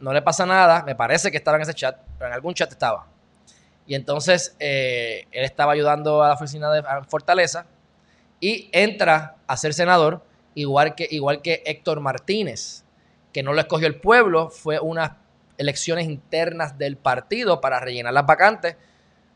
no 0.00 0.12
le 0.12 0.22
pasa 0.22 0.46
nada, 0.46 0.84
me 0.84 0.94
parece 0.94 1.30
que 1.30 1.36
estaba 1.36 1.56
en 1.56 1.62
ese 1.62 1.74
chat, 1.74 1.98
pero 2.18 2.28
en 2.28 2.34
algún 2.34 2.54
chat 2.54 2.70
estaba. 2.70 3.06
Y 3.86 3.94
entonces 3.94 4.54
eh, 4.60 5.26
él 5.32 5.44
estaba 5.44 5.72
ayudando 5.72 6.22
a 6.22 6.28
la 6.28 6.34
oficina 6.34 6.70
de 6.70 6.84
Fortaleza 7.08 7.66
y 8.38 8.68
entra 8.72 9.36
a 9.46 9.56
ser 9.56 9.74
senador, 9.74 10.22
igual 10.54 10.94
que, 10.94 11.08
igual 11.10 11.42
que 11.42 11.62
Héctor 11.66 12.00
Martínez, 12.00 12.84
que 13.32 13.42
no 13.42 13.52
lo 13.52 13.60
escogió 13.60 13.86
el 13.86 13.96
pueblo, 13.96 14.50
fue 14.50 14.78
unas 14.78 15.12
elecciones 15.56 16.06
internas 16.06 16.78
del 16.78 16.96
partido 16.96 17.60
para 17.60 17.80
rellenar 17.80 18.12
las 18.12 18.26
vacantes, 18.26 18.76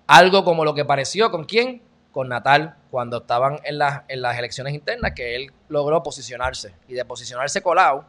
algo 0.06 0.44
como 0.44 0.64
lo 0.64 0.74
que 0.74 0.84
pareció 0.84 1.30
con 1.30 1.44
quién, 1.44 1.82
con 2.12 2.28
Natal, 2.28 2.76
cuando 2.90 3.18
estaban 3.18 3.58
en 3.64 3.78
las, 3.78 4.02
en 4.08 4.22
las 4.22 4.38
elecciones 4.38 4.74
internas, 4.74 5.12
que 5.12 5.34
él 5.34 5.50
logró 5.68 6.02
posicionarse, 6.02 6.74
y 6.86 6.94
de 6.94 7.04
posicionarse 7.04 7.62
colado, 7.62 8.04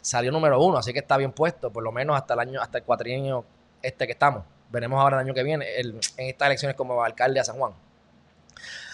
salió 0.00 0.32
número 0.32 0.60
uno, 0.60 0.78
así 0.78 0.92
que 0.92 0.98
está 0.98 1.16
bien 1.16 1.32
puesto, 1.32 1.70
por 1.70 1.82
lo 1.82 1.92
menos 1.92 2.16
hasta 2.16 2.34
el 2.34 2.40
año, 2.40 2.60
hasta 2.60 2.78
el 2.78 2.84
cuatrienio 2.84 3.44
este 3.82 4.06
que 4.06 4.12
estamos. 4.12 4.42
Veremos 4.70 5.00
ahora 5.00 5.16
el 5.18 5.26
año 5.26 5.34
que 5.34 5.42
viene 5.42 5.66
en 5.78 5.98
estas 6.16 6.46
elecciones 6.46 6.76
como 6.76 7.02
alcalde 7.02 7.40
de 7.40 7.44
San 7.44 7.56
Juan. 7.56 7.72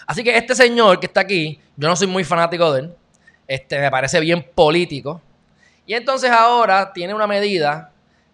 Así 0.05 0.23
que 0.23 0.37
este 0.37 0.55
señor 0.55 0.99
que 0.99 1.07
está 1.07 1.21
aquí, 1.21 1.59
yo 1.75 1.87
no 1.87 1.95
soy 1.95 2.07
muy 2.07 2.23
fanático 2.23 2.71
de 2.71 2.81
él, 2.81 2.95
este, 3.47 3.79
me 3.79 3.91
parece 3.91 4.19
bien 4.19 4.45
político. 4.55 5.21
Y 5.85 5.93
entonces 5.93 6.31
ahora 6.31 6.93
tiene 6.93 7.13
una 7.13 7.27
medida 7.27 7.91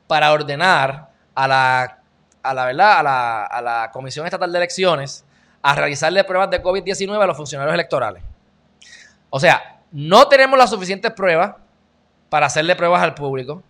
para 0.08 0.32
ordenar 0.32 1.10
a 1.34 1.48
la, 1.48 2.00
a 2.42 2.54
la, 2.54 2.66
¿verdad? 2.66 3.00
A 3.00 3.04
la, 3.04 3.46
a 3.46 3.62
la 3.62 3.92
Comisión 3.92 4.26
Estatal 4.26 4.52
de 4.52 4.58
Elecciones 4.58 5.26
a 5.64 5.76
realizarle 5.76 6.24
pruebas 6.24 6.52
de 6.52 6.62
COVID-19 6.62 7.20
a 7.20 7.26
los 7.26 7.36
funcionarios 7.36 7.74
electorales. 7.74 8.22
O 9.32 9.40
sea, 9.40 9.82
no 9.92 10.28
tenemos 10.28 10.60
las 10.60 10.70
suficientes 10.70 11.12
pruebas 11.14 11.56
para 12.30 12.46
hacerle 12.46 12.76
pruebas 12.76 13.02
al 13.02 13.16
público. 13.16 13.64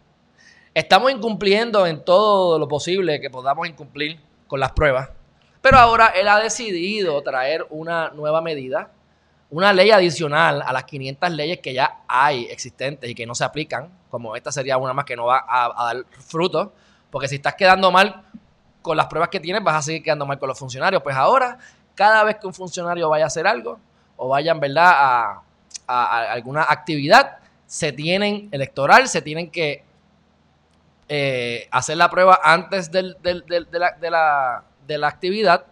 Estamos 0.73 1.11
incumpliendo 1.11 1.85
en 1.85 2.03
todo 2.03 2.57
lo 2.57 2.67
posible 2.67 3.21
que 3.21 3.29
podamos 3.29 3.67
incumplir 3.67 4.19
con 4.47 4.59
las 4.59 4.71
pruebas. 4.71 5.09
Pero 5.61 5.77
ahora 5.77 6.07
él 6.07 6.27
ha 6.27 6.39
decidido 6.39 7.21
traer 7.21 7.65
una 7.69 8.09
nueva 8.09 8.41
medida, 8.41 8.91
una 9.49 9.71
ley 9.71 9.91
adicional 9.91 10.61
a 10.61 10.73
las 10.73 10.83
500 10.83 11.31
leyes 11.31 11.59
que 11.59 11.73
ya 11.73 11.99
hay 12.07 12.45
existentes 12.45 13.09
y 13.09 13.15
que 13.15 13.25
no 13.25 13.35
se 13.35 13.45
aplican, 13.45 13.89
como 14.09 14.35
esta 14.35 14.51
sería 14.51 14.77
una 14.77 14.93
más 14.93 15.05
que 15.05 15.15
no 15.15 15.25
va 15.25 15.45
a, 15.47 15.93
dar 15.93 16.05
fruto, 16.09 16.73
porque 17.09 17.27
si 17.27 17.35
estás 17.35 17.55
quedando 17.55 17.91
mal 17.91 18.23
con 18.81 18.97
las 18.97 19.05
pruebas 19.05 19.29
que 19.29 19.39
tienes, 19.39 19.63
vas 19.63 19.75
a 19.75 19.81
seguir 19.81 20.03
quedando 20.03 20.25
mal 20.25 20.37
con 20.37 20.49
los 20.49 20.59
funcionarios. 20.59 21.01
Pues 21.01 21.15
ahora, 21.15 21.57
cada 21.95 22.23
vez 22.23 22.37
que 22.37 22.47
un 22.47 22.53
funcionario 22.53 23.09
vaya 23.09 23.25
a 23.25 23.27
hacer 23.27 23.47
algo 23.47 23.79
o 24.17 24.29
vaya 24.29 24.51
en 24.51 24.59
verdad 24.59 24.91
a, 24.95 25.43
alguna 26.31 26.63
actividad, 26.63 27.37
se 27.65 27.91
tienen 27.91 28.49
electoral, 28.51 29.07
se 29.07 29.21
tienen 29.21 29.51
que 29.51 29.83
eh, 31.09 31.67
hacer 31.71 31.97
la 31.97 32.09
prueba 32.09 32.39
antes 32.43 32.91
de 32.91 33.15
la 34.09 34.63
de 34.87 34.97
la 34.97 35.07
actividad. 35.07 35.65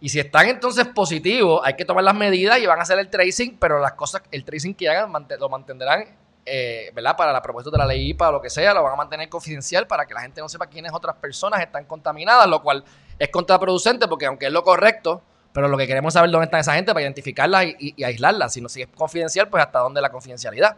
Y 0.00 0.10
si 0.10 0.20
están 0.20 0.48
entonces 0.48 0.86
positivos, 0.88 1.62
hay 1.64 1.74
que 1.74 1.84
tomar 1.84 2.04
las 2.04 2.14
medidas 2.14 2.58
y 2.58 2.66
van 2.66 2.78
a 2.78 2.82
hacer 2.82 2.98
el 2.98 3.08
tracing, 3.08 3.56
pero 3.58 3.80
las 3.80 3.92
cosas, 3.92 4.22
el 4.30 4.44
tracing 4.44 4.74
que 4.74 4.88
hagan 4.88 5.10
lo 5.38 5.48
mantendrán, 5.48 6.04
eh, 6.44 6.90
¿verdad? 6.94 7.16
Para 7.16 7.32
la 7.32 7.40
propuesta 7.40 7.70
de 7.70 7.78
la 7.78 7.86
ley, 7.86 8.12
para 8.12 8.32
lo 8.32 8.40
que 8.40 8.50
sea, 8.50 8.74
lo 8.74 8.82
van 8.82 8.92
a 8.92 8.96
mantener 8.96 9.28
confidencial 9.30 9.86
para 9.86 10.04
que 10.04 10.12
la 10.12 10.20
gente 10.20 10.42
no 10.42 10.48
sepa 10.48 10.66
quiénes 10.66 10.92
otras 10.92 11.16
personas 11.16 11.60
están 11.60 11.86
contaminadas, 11.86 12.46
lo 12.46 12.62
cual 12.62 12.84
es 13.18 13.28
contraproducente 13.28 14.08
porque 14.08 14.26
aunque 14.26 14.46
es 14.46 14.52
lo 14.52 14.62
correcto, 14.62 15.22
pero 15.52 15.68
lo 15.68 15.78
que 15.78 15.86
queremos 15.86 16.12
saber 16.12 16.30
dónde 16.30 16.46
está 16.46 16.58
esa 16.58 16.74
gente 16.74 16.92
para 16.92 17.02
identificarla 17.02 17.64
y, 17.64 17.76
y, 17.78 18.02
aislarla. 18.02 18.48
Si 18.48 18.60
no, 18.60 18.68
si 18.68 18.82
es 18.82 18.88
confidencial, 18.88 19.48
pues 19.48 19.64
hasta 19.64 19.78
dónde 19.78 20.00
la 20.00 20.10
confidencialidad. 20.10 20.76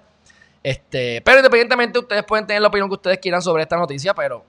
Este, 0.63 1.23
pero 1.23 1.39
independientemente, 1.39 1.99
ustedes 1.99 2.25
pueden 2.25 2.47
tener 2.47 2.61
la 2.61 2.69
opinión 2.69 2.89
que 2.89 2.95
ustedes 2.95 3.19
quieran 3.19 3.41
sobre 3.41 3.63
esta 3.63 3.77
noticia, 3.77 4.15
pero 4.15 4.45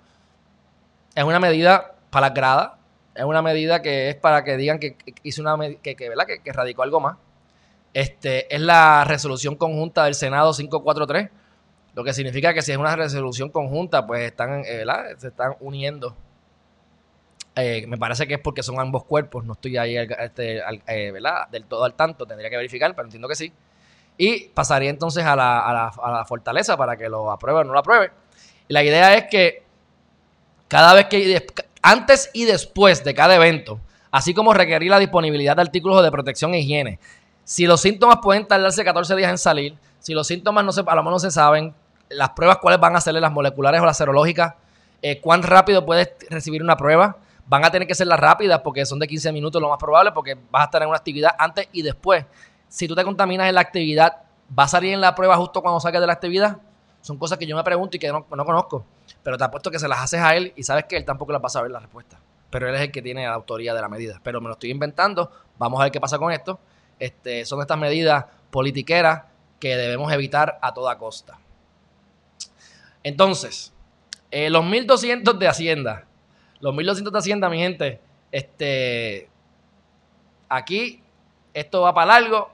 es 1.16 1.24
una 1.24 1.40
medida 1.40 1.96
para 2.10 2.28
las 2.28 2.36
gradas. 2.36 2.72
Es 3.16 3.24
una 3.24 3.42
medida 3.42 3.82
que 3.82 4.10
es 4.10 4.16
para 4.16 4.44
que 4.44 4.58
digan 4.58 4.80
que, 4.80 4.98
hizo 5.24 5.42
una 5.42 5.58
que, 5.82 5.96
que, 5.96 6.10
¿verdad? 6.10 6.26
Que, 6.26 6.52
radicó 6.52 6.84
algo 6.84 7.00
más. 7.00 7.18
Este, 7.94 8.54
es 8.54 8.62
la 8.62 9.06
resolución 9.06 9.56
conjunta 9.56 10.04
del 10.04 10.14
Senado 10.14 10.54
543, 10.54 11.30
lo 11.96 12.04
que 12.04 12.14
significa 12.14 12.54
que 12.54 12.62
si 12.62 12.74
es 12.74 12.78
una 12.78 12.96
resolución 12.96 13.50
conjunta, 13.50 14.06
pues 14.06 14.24
están, 14.24 14.64
eh, 14.66 14.86
se 15.18 15.30
están 15.30 15.56
uniendo. 15.60 16.16
Eh, 17.58 17.86
me 17.88 17.98
parece 17.98 18.28
que 18.28 18.36
es 18.36 18.40
porque 18.40 18.62
son 18.62 18.80
ambos 18.80 19.04
cuerpos, 19.04 19.44
no 19.44 19.54
estoy 19.54 19.78
ahí 19.78 19.98
este, 19.98 20.62
eh, 20.88 21.14
del 21.52 21.66
todo 21.66 21.84
al 21.84 21.96
tanto, 21.96 22.26
tendría 22.26 22.52
que 22.52 22.58
verificar, 22.58 22.96
pero 22.96 23.08
entiendo 23.08 23.28
que 23.28 23.36
sí. 23.36 23.52
Y 24.18 24.50
pasaría 24.50 24.90
entonces 24.90 25.26
a 25.26 25.36
la, 25.36 25.60
a 25.60 25.74
la, 25.74 25.88
a 25.88 26.12
la 26.12 26.26
fortaleza 26.26 26.78
para 26.78 26.96
que 26.96 27.10
lo 27.10 27.32
apruebe 27.32 27.62
o 27.62 27.64
no 27.64 27.74
lo 27.74 27.80
apruebe. 27.80 28.12
Y 28.68 28.74
la 28.74 28.84
idea 28.84 29.16
es 29.16 29.26
que 29.26 29.64
cada 30.68 30.94
vez 30.94 31.08
que 31.08 31.46
antes 31.82 32.30
y 32.34 32.46
después 32.46 33.04
de 33.04 33.14
cada 33.14 33.36
evento, 33.36 33.80
así 34.12 34.34
como 34.34 34.54
requerir 34.54 34.92
la 34.92 35.00
disponibilidad 35.00 35.56
de 35.56 35.62
artículos 35.64 36.04
de 36.04 36.12
protección 36.12 36.54
e 36.54 36.60
higiene. 36.60 37.00
Si 37.44 37.66
los 37.66 37.82
síntomas 37.82 38.18
pueden 38.22 38.48
tardarse 38.48 38.84
14 38.84 39.16
días 39.16 39.32
en 39.32 39.38
salir, 39.38 39.76
si 40.00 40.14
los 40.14 40.28
síntomas 40.28 40.66
no 40.66 40.72
se, 40.72 40.82
a 40.82 40.96
lo 40.96 41.02
mejor 41.02 41.14
no 41.14 41.20
se 41.20 41.32
saben, 41.32 41.74
las 42.10 42.30
pruebas 42.32 42.58
cuáles 42.58 42.80
van 42.80 42.96
a 42.96 43.02
ser 43.02 43.14
las 43.16 43.32
moleculares 43.32 43.82
o 43.82 43.86
las 43.86 43.98
serológicas, 43.98 44.56
eh, 45.02 45.22
cuán 45.22 45.44
rápido 45.44 45.86
puedes 45.86 46.10
recibir 46.30 46.62
una 46.62 46.76
prueba, 46.76 47.18
van 47.48 47.66
a 47.66 47.72
tener 47.72 47.88
que 47.88 47.96
ser 47.96 48.08
las 48.08 48.20
rápidas 48.20 48.62
porque 48.62 48.86
son 48.86 49.00
de 49.00 49.08
15 49.08 49.32
minutos 49.32 49.62
lo 49.62 49.70
más 49.70 49.78
probable 49.78 50.12
porque 50.12 50.38
vas 50.52 50.62
a 50.62 50.66
estar 50.66 50.82
en 50.82 50.90
una 50.90 50.98
actividad 50.98 51.32
antes 51.38 51.68
y 51.72 51.82
después. 51.82 52.26
Si 52.68 52.88
tú 52.88 52.96
te 52.96 53.04
contaminas 53.04 53.48
en 53.48 53.56
la 53.56 53.62
actividad, 53.62 54.18
¿va 54.58 54.64
a 54.64 54.68
salir 54.68 54.94
en 54.94 55.02
la 55.02 55.16
prueba 55.16 55.38
justo 55.38 55.62
cuando 55.62 55.80
salgas 55.80 56.02
de 56.02 56.08
la 56.08 56.14
actividad? 56.14 56.58
Son 57.02 57.18
cosas 57.18 57.38
que 57.38 57.46
yo 57.46 57.56
me 57.56 57.64
pregunto 57.64 57.96
y 57.96 58.00
que 58.00 58.10
no, 58.10 58.26
no 58.30 58.46
conozco. 58.46 58.86
Pero 59.24 59.38
te 59.38 59.44
apuesto 59.44 59.72
que 59.72 59.80
se 59.80 59.88
las 59.88 60.00
haces 60.00 60.20
a 60.20 60.36
él 60.36 60.52
y 60.56 60.64
sabes 60.64 60.86
que 60.86 60.98
él 60.98 61.06
tampoco 61.06 61.32
las 61.32 61.42
va 61.42 61.48
a 61.48 61.50
saber 61.50 61.72
la 61.72 61.80
respuesta. 61.80 62.20
Pero 62.50 62.68
él 62.68 62.76
es 62.76 62.82
el 62.82 62.92
que 62.92 63.02
tiene 63.02 63.26
la 63.26 63.34
autoría 63.34 63.74
de 63.74 63.82
la 63.82 63.88
medida. 63.88 64.20
Pero 64.22 64.42
me 64.42 64.48
lo 64.48 64.54
estoy 64.54 64.72
inventando. 64.72 65.32
Vamos 65.58 65.80
a 65.80 65.84
ver 65.84 65.92
qué 65.92 66.02
pasa 66.02 66.18
con 66.18 66.32
esto. 66.32 66.60
Este, 67.00 67.46
son 67.46 67.62
estas 67.62 67.78
medidas 67.78 68.26
politiqueras 68.52 69.24
que 69.60 69.76
debemos 69.76 70.12
evitar 70.12 70.60
a 70.62 70.74
toda 70.74 70.98
costa. 70.98 71.40
Entonces, 73.04 73.74
eh, 74.32 74.50
los 74.50 74.66
1200 74.66 75.40
de 75.40 75.48
Hacienda. 75.48 76.06
Los 76.60 76.74
1200 76.74 77.14
de 77.14 77.20
Hacienda, 77.20 77.50
mi 77.50 77.60
gente. 77.60 78.00
Este, 78.32 79.30
aquí, 80.50 81.02
esto 81.54 81.82
va 81.82 81.94
para 81.94 82.20
largo. 82.20 82.50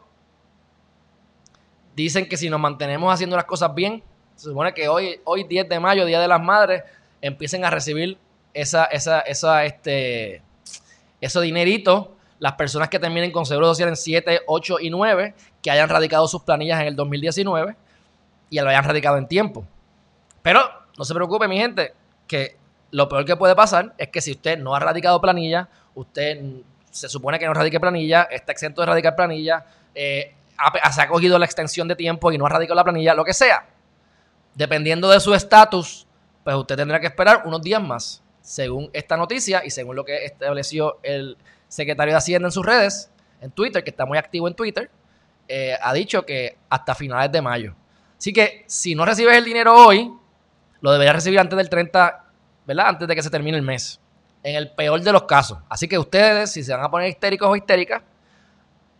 Dicen 1.96 2.28
que 2.28 2.38
si 2.38 2.50
nos 2.50 2.60
mantenemos 2.60 3.14
haciendo 3.14 3.36
las 3.36 3.46
cosas 3.46 3.74
bien, 3.74 4.04
se 4.36 4.50
supone 4.50 4.74
que 4.74 4.88
hoy, 4.88 5.20
hoy 5.24 5.44
10 5.44 5.70
de 5.70 5.80
mayo, 5.80 6.06
Día 6.06 6.20
de 6.20 6.28
las 6.28 6.42
Madres, 6.42 6.84
empiecen 7.22 7.64
a 7.66 7.70
recibir 7.70 8.18
esa, 8.54 8.86
esa, 8.86 9.22
esa, 9.22 9.66
este, 9.66 10.42
ese 11.22 11.42
dinerito 11.42 12.14
las 12.44 12.54
personas 12.54 12.90
que 12.90 13.00
terminen 13.00 13.32
con 13.32 13.46
seguro 13.46 13.68
social 13.68 13.88
en 13.88 13.96
7, 13.96 14.42
8 14.48 14.82
y 14.82 14.90
9, 14.90 15.34
que 15.62 15.72
hayan 15.72 15.88
radicado 15.88 16.28
sus 16.28 16.42
planillas 16.42 16.82
en 16.82 16.88
el 16.88 16.96
2019 16.98 17.74
y 18.50 18.60
lo 18.60 18.68
hayan 18.68 18.84
radicado 18.84 19.18
en 19.18 19.30
tiempo. 19.30 19.66
Pero 20.42 20.60
no 20.98 21.06
se 21.06 21.14
preocupe, 21.14 21.48
mi 21.48 21.58
gente, 21.58 21.94
que 22.28 22.58
lo 22.94 23.10
peor 23.10 23.26
que 23.26 23.36
puede 23.36 23.56
pasar 23.56 23.96
es 23.98 24.10
que 24.10 24.22
si 24.22 24.32
usted 24.32 24.60
no 24.60 24.76
ha 24.76 24.80
radicado 24.80 25.20
planilla, 25.20 25.68
usted 25.96 26.40
se 26.92 27.10
supone 27.10 27.40
que 27.40 27.48
no 27.48 27.54
radique 27.54 27.80
planilla, 27.80 28.24
está 28.24 28.52
exento 28.52 28.82
de 28.82 28.88
radicar 28.88 29.16
planilla, 29.16 29.66
eh, 29.96 30.36
se 30.92 31.02
ha 31.02 31.08
cogido 31.08 31.40
la 31.40 31.46
extensión 31.46 31.88
de 31.88 31.96
tiempo 31.96 32.32
y 32.32 32.38
no 32.38 32.46
ha 32.46 32.50
radicado 32.50 32.76
la 32.76 32.84
planilla, 32.84 33.16
lo 33.16 33.26
que 33.26 33.34
sea 33.34 33.66
Dependiendo 34.54 35.10
de 35.10 35.20
su 35.20 35.34
estatus, 35.34 36.06
pues 36.44 36.56
usted 36.56 36.76
tendrá 36.76 37.00
que 37.00 37.08
esperar 37.08 37.42
unos 37.46 37.64
días 37.64 37.82
más. 37.82 38.22
Según 38.42 38.92
esta 38.94 39.18
noticia 39.18 39.66
y 39.66 39.72
según 39.72 39.96
lo 39.96 40.06
que 40.06 40.26
estableció 40.26 41.00
el 41.02 41.36
secretario 41.68 42.14
de 42.14 42.20
Hacienda 42.20 42.48
en 42.48 42.52
sus 42.52 42.64
redes, 42.64 43.10
en 43.42 43.50
Twitter, 43.50 43.84
que 43.84 43.90
está 43.90 44.06
muy 44.06 44.20
activo 44.20 44.48
en 44.48 44.54
Twitter, 44.54 44.92
eh, 45.48 45.76
ha 45.82 45.92
dicho 45.94 46.24
que 46.28 46.58
hasta 46.70 46.94
finales 46.94 47.32
de 47.32 47.42
mayo. 47.42 47.74
Así 48.20 48.32
que 48.32 48.64
si 48.68 48.94
no 48.94 49.04
recibes 49.04 49.36
el 49.36 49.46
dinero 49.46 49.74
hoy, 49.74 50.14
lo 50.82 50.92
deberías 50.92 51.16
recibir 51.16 51.40
antes 51.40 51.58
del 51.58 51.70
30, 51.70 52.24
¿verdad? 52.66 52.88
Antes 52.88 53.08
de 53.08 53.16
que 53.16 53.24
se 53.24 53.30
termine 53.30 53.58
el 53.58 53.64
mes. 53.64 54.00
En 54.44 54.56
el 54.56 54.72
peor 54.72 55.02
de 55.02 55.12
los 55.12 55.24
casos. 55.24 55.60
Así 55.70 55.88
que 55.88 55.98
ustedes, 55.98 56.52
si 56.52 56.64
se 56.64 56.74
van 56.74 56.84
a 56.84 56.92
poner 56.92 57.10
histéricos 57.10 57.48
o 57.48 57.56
histéricas, 57.56 58.04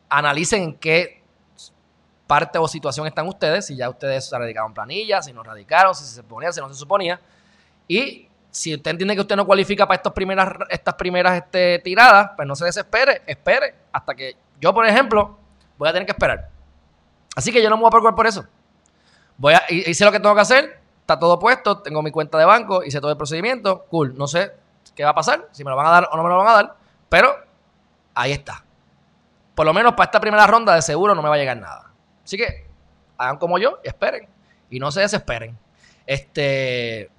analicen 0.10 0.64
en 0.64 0.74
qué 0.76 1.24
parte 2.28 2.58
o 2.58 2.68
situación 2.68 3.06
están 3.08 3.28
ustedes, 3.28 3.66
si 3.66 3.76
ya 3.76 3.90
ustedes 3.90 4.30
se 4.30 4.38
radicaron 4.38 4.74
planillas, 4.74 5.26
si 5.26 5.34
no 5.34 5.44
radicaron, 5.44 5.94
si 5.94 6.06
se 6.06 6.16
suponía, 6.16 6.52
si 6.52 6.62
no 6.62 6.70
se 6.70 6.76
suponía. 6.76 7.20
Y 7.88 8.28
si 8.50 8.76
usted 8.76 8.92
entiende 8.92 9.16
que 9.16 9.22
usted 9.22 9.36
no 9.36 9.46
cualifica 9.46 9.86
para 9.86 9.98
estas 9.98 10.14
primeras, 10.14 10.50
estas 10.70 10.94
primeras 10.94 11.38
este, 11.38 11.80
tiradas, 11.80 12.32
pues 12.36 12.48
no 12.48 12.56
se 12.56 12.66
desespere, 12.66 13.22
espere 13.26 13.76
hasta 13.92 14.14
que 14.16 14.36
yo, 14.60 14.74
por 14.74 14.86
ejemplo, 14.86 15.38
voy 15.78 15.90
a 15.90 15.92
tener 15.92 16.06
que 16.06 16.12
esperar. 16.12 16.50
Así 17.36 17.52
que 17.52 17.62
yo 17.62 17.70
no 17.70 17.78
me 17.78 17.82
voy 17.82 17.88
a 17.88 17.92
preocupar 17.92 18.16
por 18.16 18.28
eso. 18.28 18.48
Voy 19.38 19.56
a, 19.56 19.64
hice 19.70 20.06
lo 20.06 20.12
que 20.12 20.20
tengo 20.20 20.36
que 20.36 20.42
hacer, 20.42 20.80
está 21.04 21.20
todo 21.20 21.38
puesto, 21.38 21.80
tengo 21.80 22.02
mi 22.02 22.12
cuenta 22.12 22.38
de 22.38 22.46
banco, 22.46 22.84
hice 22.84 23.02
todo 23.02 23.12
el 23.12 23.18
procedimiento, 23.18 23.86
cool, 23.90 24.18
no 24.18 24.26
sé 24.26 24.54
qué 24.96 25.04
va 25.04 25.10
a 25.10 25.16
pasar, 25.16 25.50
si 25.52 25.64
me 25.64 25.70
lo 25.70 25.76
van 25.76 25.88
a 25.88 25.90
dar 25.90 26.10
o 26.12 26.18
no 26.18 26.24
me 26.24 26.30
lo 26.30 26.38
van 26.38 26.48
a 26.48 26.54
dar, 26.54 26.76
pero 27.10 27.36
ahí 28.16 28.32
está. 28.32 28.64
Por 29.54 29.66
lo 29.66 29.74
menos 29.74 29.94
para 29.94 30.06
esta 30.06 30.20
primera 30.20 30.48
ronda 30.48 30.74
de 30.76 30.82
seguro 30.82 31.14
no 31.14 31.22
me 31.22 31.30
va 31.30 31.36
a 31.36 31.38
llegar 31.38 31.58
nada. 31.58 31.92
Así 32.24 32.38
que 32.38 32.66
hagan 33.18 33.38
como 33.38 33.60
yo 33.60 33.80
y 33.84 33.88
esperen. 33.88 34.28
Y 34.70 34.80
no 34.80 34.92
se 34.92 35.02
desesperen. 35.02 35.58
Este. 36.06 37.10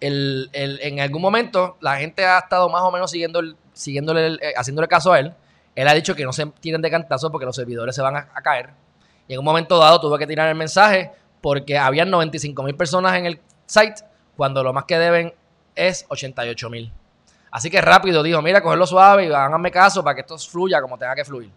en 0.00 1.00
algún 1.00 1.20
momento 1.20 1.76
la 1.80 1.96
gente 1.96 2.24
ha 2.24 2.38
estado 2.38 2.68
más 2.68 2.82
o 2.82 2.90
menos 2.90 3.10
siguiendo 3.10 3.42
siguiéndole, 3.72 4.34
eh, 4.34 4.54
haciéndole 4.56 4.86
caso 4.88 5.12
a 5.12 5.18
él. 5.18 5.34
Él 5.74 5.88
ha 5.88 5.94
dicho 5.94 6.14
que 6.14 6.24
no 6.24 6.32
se 6.32 6.46
tiren 6.46 6.82
de 6.82 6.90
cantazo 6.90 7.30
porque 7.30 7.46
los 7.46 7.56
servidores 7.56 7.94
se 7.94 8.02
van 8.02 8.16
a, 8.16 8.42
caer. 8.42 8.70
Y 9.26 9.34
en 9.34 9.38
un 9.38 9.44
momento 9.44 9.78
dado 9.78 10.00
tuve 10.00 10.18
que 10.18 10.26
tirar 10.26 10.48
el 10.48 10.54
mensaje 10.54 11.10
porque 11.40 11.78
habían 11.78 12.10
95 12.10 12.62
mil 12.62 12.74
personas 12.74 13.16
en 13.16 13.26
el 13.26 13.40
site 13.66 14.02
cuando 14.36 14.62
lo 14.62 14.72
más 14.72 14.84
que 14.84 14.98
deben 14.98 15.34
es 15.74 16.06
88 16.08 16.70
mil. 16.70 16.92
Así 17.50 17.70
que 17.70 17.80
rápido 17.80 18.22
dijo, 18.22 18.40
mira, 18.42 18.62
cogerlo 18.62 18.86
suave 18.86 19.26
y 19.26 19.32
háganme 19.32 19.70
caso 19.70 20.04
para 20.04 20.14
que 20.14 20.20
esto 20.20 20.38
fluya 20.38 20.80
como 20.80 20.96
tenga 20.96 21.14
que 21.14 21.24
fluir. 21.24 21.50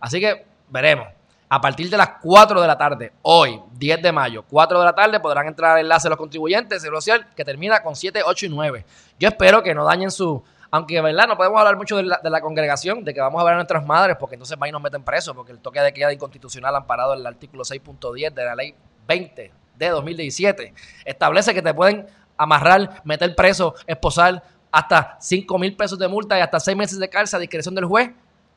Así 0.00 0.20
que 0.20 0.44
veremos. 0.68 1.08
A 1.50 1.60
partir 1.62 1.88
de 1.88 1.96
las 1.96 2.10
4 2.20 2.60
de 2.60 2.66
la 2.66 2.76
tarde, 2.76 3.12
hoy, 3.22 3.58
10 3.72 4.02
de 4.02 4.12
mayo, 4.12 4.44
4 4.50 4.78
de 4.80 4.84
la 4.84 4.94
tarde, 4.94 5.18
podrán 5.18 5.46
entrar 5.46 5.72
al 5.72 5.80
enlace 5.80 6.06
los 6.10 6.18
contribuyentes, 6.18 6.84
el 6.84 6.90
social, 6.90 7.26
que 7.34 7.42
termina 7.42 7.82
con 7.82 7.96
7, 7.96 8.20
8 8.22 8.46
y 8.46 8.48
9. 8.50 8.84
Yo 9.18 9.28
espero 9.28 9.62
que 9.62 9.74
no 9.74 9.84
dañen 9.84 10.10
su... 10.10 10.42
Aunque, 10.70 11.00
¿verdad? 11.00 11.26
No 11.26 11.38
podemos 11.38 11.58
hablar 11.58 11.78
mucho 11.78 11.96
de 11.96 12.02
la, 12.02 12.40
congregación, 12.42 13.02
de 13.02 13.14
que 13.14 13.20
vamos 13.22 13.40
a 13.40 13.44
ver 13.44 13.54
a 13.54 13.56
nuestras 13.56 13.86
madres, 13.86 14.18
porque 14.20 14.34
entonces 14.34 14.58
van 14.58 14.68
y 14.68 14.72
nos 14.72 14.82
meten 14.82 15.02
presos, 15.02 15.34
porque 15.34 15.52
el 15.52 15.60
toque 15.60 15.80
de 15.80 15.94
queda 15.94 16.12
inconstitucional 16.12 16.76
amparado 16.76 17.14
en 17.14 17.20
el 17.20 17.26
artículo 17.26 17.64
6.10 17.64 18.34
de 18.34 18.44
la 18.44 18.54
ley 18.54 18.74
20 19.08 19.50
de 19.76 19.88
2017 19.88 20.74
establece 21.04 21.52
que 21.52 21.62
te 21.62 21.74
pueden 21.74 22.06
amarrar, 22.36 23.02
meter 23.04 23.34
preso, 23.34 23.74
esposar, 23.86 24.44
hasta 24.70 25.16
5 25.20 25.58
mil 25.58 25.74
pesos 25.74 25.98
de 25.98 26.06
multa 26.06 26.38
y 26.38 26.42
hasta 26.42 26.60
6 26.60 26.76
meses 26.76 26.98
de 26.98 27.08
cárcel 27.08 27.38
a 27.38 27.40
discreción 27.40 27.74
del 27.74 27.86
juez 27.86 28.10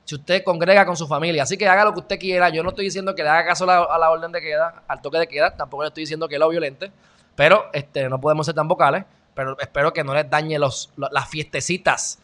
si 0.04 0.16
usted 0.16 0.44
congrega 0.44 0.86
con 0.86 0.98
su 0.98 1.08
familia. 1.08 1.44
Así 1.44 1.58
que 1.58 1.68
haga 1.68 1.86
lo 1.86 1.94
que 1.94 2.00
usted 2.00 2.20
quiera. 2.20 2.50
Yo 2.50 2.64
no 2.64 2.70
estoy 2.70 2.86
diciendo 2.86 3.16
que 3.16 3.24
le 3.24 3.30
haga 3.30 3.46
caso 3.46 3.70
a 3.70 3.98
la, 3.98 4.10
orden 4.10 4.32
de 4.32 4.42
queda, 4.42 4.84
al 4.88 5.02
toque 5.02 5.18
de 5.18 5.28
queda. 5.28 5.56
Tampoco 5.56 5.84
le 5.84 5.88
estoy 5.88 6.02
diciendo 6.02 6.28
que 6.28 6.38
lo 6.38 6.50
violente. 6.50 6.92
Pero 7.36 7.70
este, 7.72 8.10
no 8.10 8.20
podemos 8.20 8.46
ser 8.46 8.56
tan 8.56 8.68
vocales. 8.68 9.06
Pero 9.34 9.58
espero 9.60 9.94
que 9.94 10.04
no 10.04 10.14
les 10.14 10.30
dañe 10.30 10.60
los, 10.60 10.92
las 10.98 11.30
fiestecitas 11.30 12.20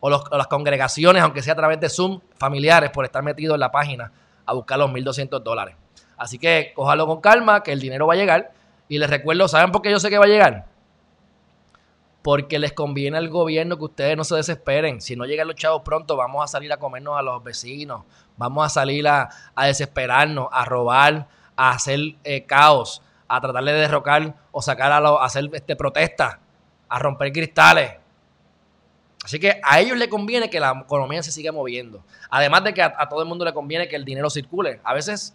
o, 0.00 0.10
las 0.10 0.46
congregaciones, 0.48 1.22
aunque 1.22 1.42
sea 1.42 1.52
a 1.52 1.56
través 1.56 1.78
de 1.80 1.88
Zoom, 1.88 2.20
familiares, 2.36 2.90
por 2.90 3.04
estar 3.04 3.22
metido 3.22 3.54
en 3.54 3.60
la 3.60 3.70
página 3.70 4.10
a 4.44 4.52
buscar 4.54 4.78
los 4.78 4.90
1.200 4.90 5.40
dólares. 5.40 5.76
Así 6.18 6.38
que 6.38 6.72
cójalo 6.74 7.06
con 7.06 7.20
calma, 7.20 7.62
que 7.62 7.72
el 7.72 7.80
dinero 7.80 8.06
va 8.06 8.14
a 8.14 8.16
llegar. 8.16 8.52
Y 8.88 8.98
les 8.98 9.08
recuerdo, 9.08 9.48
¿saben 9.48 9.70
por 9.70 9.82
qué 9.82 9.90
yo 9.90 10.00
sé 10.00 10.10
que 10.10 10.18
va 10.18 10.24
a 10.24 10.28
llegar? 10.28 10.66
porque 12.28 12.58
les 12.58 12.74
conviene 12.74 13.16
al 13.16 13.30
gobierno 13.30 13.78
que 13.78 13.84
ustedes 13.84 14.14
no 14.14 14.22
se 14.22 14.36
desesperen. 14.36 15.00
Si 15.00 15.16
no 15.16 15.24
llegan 15.24 15.46
los 15.46 15.56
chavos 15.56 15.80
pronto, 15.82 16.14
vamos 16.14 16.44
a 16.44 16.46
salir 16.46 16.70
a 16.72 16.76
comernos 16.76 17.18
a 17.18 17.22
los 17.22 17.42
vecinos, 17.42 18.02
vamos 18.36 18.66
a 18.66 18.68
salir 18.68 19.08
a, 19.08 19.30
desesperarnos, 19.56 20.48
a 20.52 20.66
robar, 20.66 21.26
a 21.56 21.70
hacer 21.70 22.00
eh, 22.24 22.44
caos, 22.44 23.02
a 23.28 23.40
tratar 23.40 23.64
de 23.64 23.72
derrocar 23.72 24.34
o 24.50 24.60
sacar 24.60 24.92
a, 24.92 25.00
los, 25.00 25.18
a 25.18 25.24
hacer 25.24 25.48
este, 25.54 25.74
protestas, 25.74 26.36
a 26.90 26.98
romper 26.98 27.32
cristales. 27.32 27.94
Así 29.24 29.38
que 29.38 29.60
a 29.62 29.80
ellos 29.80 29.96
les 29.96 30.08
conviene 30.08 30.50
que 30.50 30.60
la 30.60 30.82
economía 30.84 31.22
se 31.22 31.32
siga 31.32 31.50
moviendo. 31.50 32.04
Además 32.28 32.62
de 32.64 32.74
que 32.74 32.82
a, 32.82 32.94
a 32.98 33.08
todo 33.08 33.22
el 33.22 33.28
mundo 33.28 33.46
le 33.46 33.54
conviene 33.54 33.88
que 33.88 33.96
el 33.96 34.04
dinero 34.04 34.28
circule. 34.28 34.82
A 34.84 34.92
veces 34.92 35.34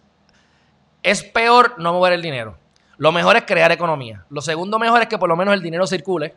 es 1.04 1.22
peor 1.22 1.74
no 1.78 1.92
mover 1.92 2.14
el 2.14 2.22
dinero. 2.22 2.56
Lo 2.96 3.12
mejor 3.12 3.36
es 3.36 3.44
crear 3.44 3.70
economía. 3.70 4.24
Lo 4.30 4.40
segundo 4.40 4.78
mejor 4.78 5.02
es 5.02 5.08
que 5.08 5.18
por 5.18 5.28
lo 5.28 5.36
menos 5.36 5.54
el 5.54 5.62
dinero 5.62 5.86
circule 5.86 6.34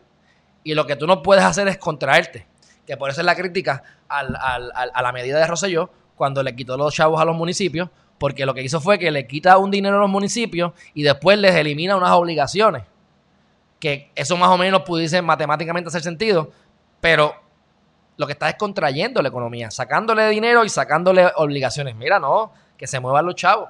y 0.64 0.76
lo 0.76 0.86
que 0.86 0.96
tú 0.96 1.08
no 1.08 1.24
puedes 1.24 1.44
hacer 1.44 1.68
es 1.70 1.78
contraerte. 1.78 2.46
Que 2.86 2.98
por 2.98 3.10
eso 3.10 3.22
es 3.22 3.26
la 3.26 3.36
crítica 3.36 3.82
a 4.10 4.24
la 4.24 5.12
medida 5.12 5.40
de 5.40 5.48
Rosselló 5.48 5.90
cuando 6.16 6.44
le 6.44 6.56
quitó 6.56 6.78
los 6.78 6.94
chavos 6.94 7.22
a 7.22 7.26
los 7.26 7.36
municipios, 7.36 7.90
porque 8.18 8.46
lo 8.46 8.54
que 8.54 8.64
hizo 8.64 8.82
fue 8.82 9.00
que 9.00 9.10
le 9.10 9.26
quita 9.28 9.58
un 9.58 9.72
dinero 9.72 9.98
a 9.98 10.00
los 10.00 10.10
municipios 10.10 10.74
y 10.94 11.04
después 11.04 11.38
les 11.38 11.56
elimina 11.56 11.96
unas 11.96 12.12
obligaciones. 12.12 12.84
Que 13.80 14.12
eso 14.16 14.36
más 14.36 14.50
o 14.50 14.58
menos 14.58 14.82
pudiese 14.82 15.22
matemáticamente 15.22 15.88
hacer 15.90 16.02
sentido, 16.02 16.52
pero 17.00 17.36
lo 18.18 18.26
que 18.26 18.34
está 18.34 18.50
es 18.50 18.56
contrayendo 18.56 19.22
la 19.22 19.30
economía, 19.30 19.70
sacándole 19.70 20.28
dinero 20.30 20.66
y 20.66 20.70
sacándole 20.70 21.32
obligaciones. 21.36 21.96
Mira, 21.96 22.20
no, 22.20 22.52
que 22.76 22.88
se 22.88 23.00
muevan 23.00 23.26
los 23.26 23.36
chavos. 23.36 23.70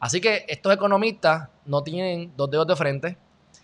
Así 0.00 0.20
que 0.20 0.44
estos 0.48 0.72
economistas 0.74 1.48
no 1.64 1.82
tienen 1.82 2.32
dos 2.36 2.50
dedos 2.50 2.66
de 2.66 2.76
frente. 2.76 3.16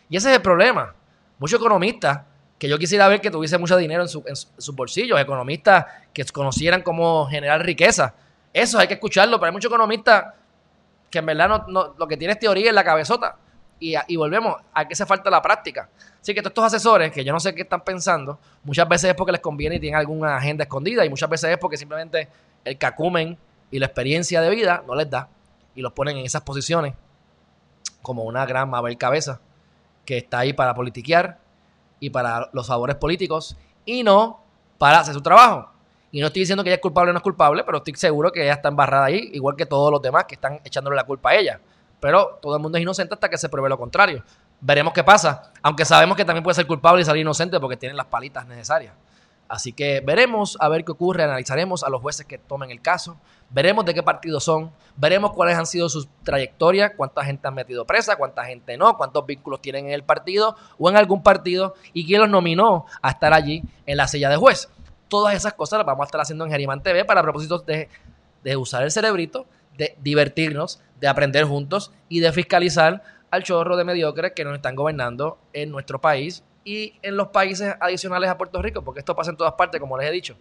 Y 0.09 0.17
ese 0.17 0.31
es 0.31 0.37
el 0.37 0.43
problema. 0.43 0.95
Muchos 1.39 1.61
economistas 1.61 2.21
que 2.59 2.69
yo 2.69 2.79
quisiera 2.79 3.09
ver 3.09 3.21
que 3.21 3.31
tuviese 3.31 3.57
mucho 3.59 3.77
dinero 3.77 4.03
en, 4.03 4.09
su, 4.09 4.23
sus 4.59 4.75
bolsillos, 4.75 5.19
economistas 5.19 5.87
que 6.13 6.25
conocieran 6.27 6.83
cómo 6.83 7.27
generar 7.27 7.65
riqueza. 7.65 8.15
Eso 8.53 8.79
hay 8.79 8.87
que 8.87 8.95
escucharlo, 8.95 9.39
pero 9.39 9.47
hay 9.47 9.53
muchos 9.53 9.71
economistas 9.71 10.35
que 11.11 11.19
en 11.19 11.27
verdad 11.27 11.67
no, 11.67 11.95
lo 11.99 12.07
que 12.07 12.17
tiene 12.17 12.35
es 12.35 12.39
teoría 12.39 12.69
en 12.69 12.75
la 12.75 12.85
cabezota. 12.85 13.37
Y, 13.83 13.95
y, 14.09 14.17
volvemos, 14.17 14.57
a 14.75 14.87
que 14.87 14.95
se 14.95 15.07
falta 15.07 15.31
la 15.31 15.41
práctica. 15.41 15.89
Así 16.21 16.35
que 16.35 16.43
todos 16.43 16.51
estos 16.51 16.65
asesores, 16.65 17.11
que 17.11 17.25
yo 17.25 17.33
no 17.33 17.41
sé 17.41 17.55
qué 17.55 17.63
están 17.63 17.83
pensando, 17.83 18.39
muchas 18.63 18.87
veces 18.87 19.11
es 19.11 19.17
porque 19.17 19.33
les 19.33 19.41
conviene 19.41 19.77
y 19.77 19.81
tienen 19.81 19.99
alguna 19.99 20.37
agenda 20.37 20.65
escondida, 20.65 21.03
y 21.03 21.09
muchas 21.09 21.31
veces 21.31 21.53
es 21.53 21.57
porque 21.57 21.79
simplemente 21.79 22.29
el 22.63 22.77
cacumen 22.77 23.39
y 23.71 23.79
la 23.79 23.87
experiencia 23.87 24.43
de 24.43 24.51
vida 24.51 24.85
no 24.87 24.95
les 24.95 25.09
da, 25.09 25.31
y 25.81 25.83
los 25.83 25.93
ponen 25.93 26.19
en 26.19 26.27
esas 26.27 26.43
posiciones 26.43 26.95
como 28.03 28.25
una 28.25 28.45
gran 28.47 28.69
Mabel 28.69 28.99
Cabeza, 28.99 29.41
que 30.05 30.19
está 30.19 30.41
ahí 30.41 30.53
para 30.53 30.75
politiquear, 30.75 31.39
y 32.01 32.11
para 32.11 32.49
los 32.53 32.67
favores 32.67 32.97
políticos 32.97 33.57
y 33.85 34.03
no 34.03 34.43
para 34.79 35.01
hacer 35.01 35.15
su 35.15 35.21
trabajo. 35.21 35.71
Y 36.11 36.21
no 36.21 36.27
estoy 36.27 36.41
diciendo 36.41 36.65
que 36.65 36.71
ella 36.71 36.77
es 36.77 36.83
culpable 36.83 37.11
o 37.11 37.13
no 37.13 37.19
es 37.19 37.23
culpable, 37.23 37.63
pero 37.63 37.79
estoy 37.79 37.95
seguro 37.95 38.33
que 38.33 38.43
ella 38.43 38.55
está 38.55 38.69
embarrada 38.69 39.05
ahí, 39.05 39.31
igual 39.33 39.55
que 39.55 39.67
todos 39.67 39.93
los 39.93 40.03
demás 40.03 40.25
que 40.25 40.35
están 40.35 40.61
echándole 40.65 40.97
la 40.97 41.05
culpa 41.05 41.31
a 41.31 41.35
ella. 41.37 41.61
Pero 42.01 42.39
todo 42.43 42.57
el 42.57 42.63
mundo 42.63 42.79
es 42.79 42.83
inocente 42.83 43.15
hasta 43.15 43.29
que 43.29 43.39
se 43.39 43.49
pruebe 43.49 43.69
lo 43.69 43.79
contrario. 43.79 44.25
Veremos 44.61 44.93
qué 44.93 45.05
pasa, 45.05 45.53
aunque 45.63 45.85
sabemos 45.85 46.17
que 46.17 46.25
también 46.25 46.43
puede 46.43 46.55
ser 46.55 46.67
culpable 46.67 47.03
y 47.03 47.05
salir 47.05 47.21
inocente 47.21 47.61
porque 47.61 47.77
tienen 47.77 47.97
las 47.97 48.07
palitas 48.07 48.47
necesarias. 48.47 48.95
Así 49.51 49.73
que 49.73 50.01
veremos 50.01 50.57
a 50.61 50.69
ver 50.69 50.85
qué 50.85 50.93
ocurre, 50.93 51.25
analizaremos 51.25 51.83
a 51.83 51.91
los 51.91 52.01
jueces 52.01 52.25
que 52.25 52.39
tomen 52.39 52.71
el 52.71 52.81
caso, 52.81 53.19
veremos 53.51 53.85
de 53.85 53.95
qué 53.95 54.01
partido 54.01 54.39
son, 54.39 54.71
veremos 54.95 55.33
cuáles 55.33 55.57
han 55.57 55.67
sido 55.67 55.89
sus 55.89 56.07
trayectorias, 56.23 56.93
cuánta 56.97 57.25
gente 57.25 57.49
han 57.49 57.55
metido 57.55 57.85
presa, 57.85 58.15
cuánta 58.15 58.45
gente 58.45 58.77
no, 58.77 58.97
cuántos 58.97 59.27
vínculos 59.27 59.61
tienen 59.61 59.87
en 59.87 59.93
el 59.93 60.05
partido 60.05 60.55
o 60.79 60.89
en 60.89 60.97
algún 60.97 61.25
partido 61.25 61.75
y 61.93 62.07
quién 62.07 62.21
los 62.21 62.31
nominó 62.31 62.87
a 63.03 63.11
estar 63.11 63.33
allí 63.33 63.65
en 63.87 63.97
la 63.97 64.07
silla 64.07 64.31
de 64.31 64.37
juez. 64.37 64.69
Todas 65.09 65.35
esas 65.35 65.55
cosas 65.55 65.79
las 65.79 65.87
vamos 65.87 66.05
a 66.05 66.07
estar 66.07 66.21
haciendo 66.21 66.45
en 66.45 66.53
Geriman 66.53 66.81
TV 66.81 67.05
para 67.05 67.21
propósitos 67.21 67.67
de, 67.67 67.89
de 68.45 68.57
usar 68.57 68.85
el 68.85 68.93
cerebrito, 68.93 69.47
de 69.77 69.97
divertirnos, 70.01 70.81
de 71.01 71.09
aprender 71.09 71.45
juntos 71.45 71.91
y 72.09 72.21
de 72.21 72.31
fiscalizar 72.33 73.03
al 73.33 73.43
chorro 73.43 73.77
de 73.77 73.83
mediocres 73.83 74.31
que 74.31 74.45
nos 74.45 74.55
están 74.55 74.77
gobernando 74.77 75.39
en 75.53 75.73
nuestro 75.73 76.01
país 76.01 76.45
y 76.65 76.95
en 77.03 77.17
los 77.17 77.29
países 77.29 77.75
adicionales 77.81 78.31
a 78.31 78.37
Puerto 78.37 78.61
Rico, 78.61 78.83
porque 78.83 79.01
esto 79.01 79.15
pasa 79.17 79.31
en 79.31 79.37
todas 79.37 79.55
partes, 79.55 79.81
como 79.81 79.97
les 79.99 80.09
he 80.09 80.13
dicho. 80.13 80.37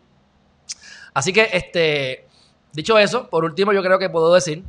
Así 1.13 1.33
que, 1.33 1.49
este, 1.53 2.27
dicho 2.73 2.97
eso, 2.97 3.29
por 3.29 3.43
último, 3.45 3.73
yo 3.73 3.81
creo 3.81 3.99
que 3.99 4.09
puedo 4.09 4.33
decir 4.33 4.63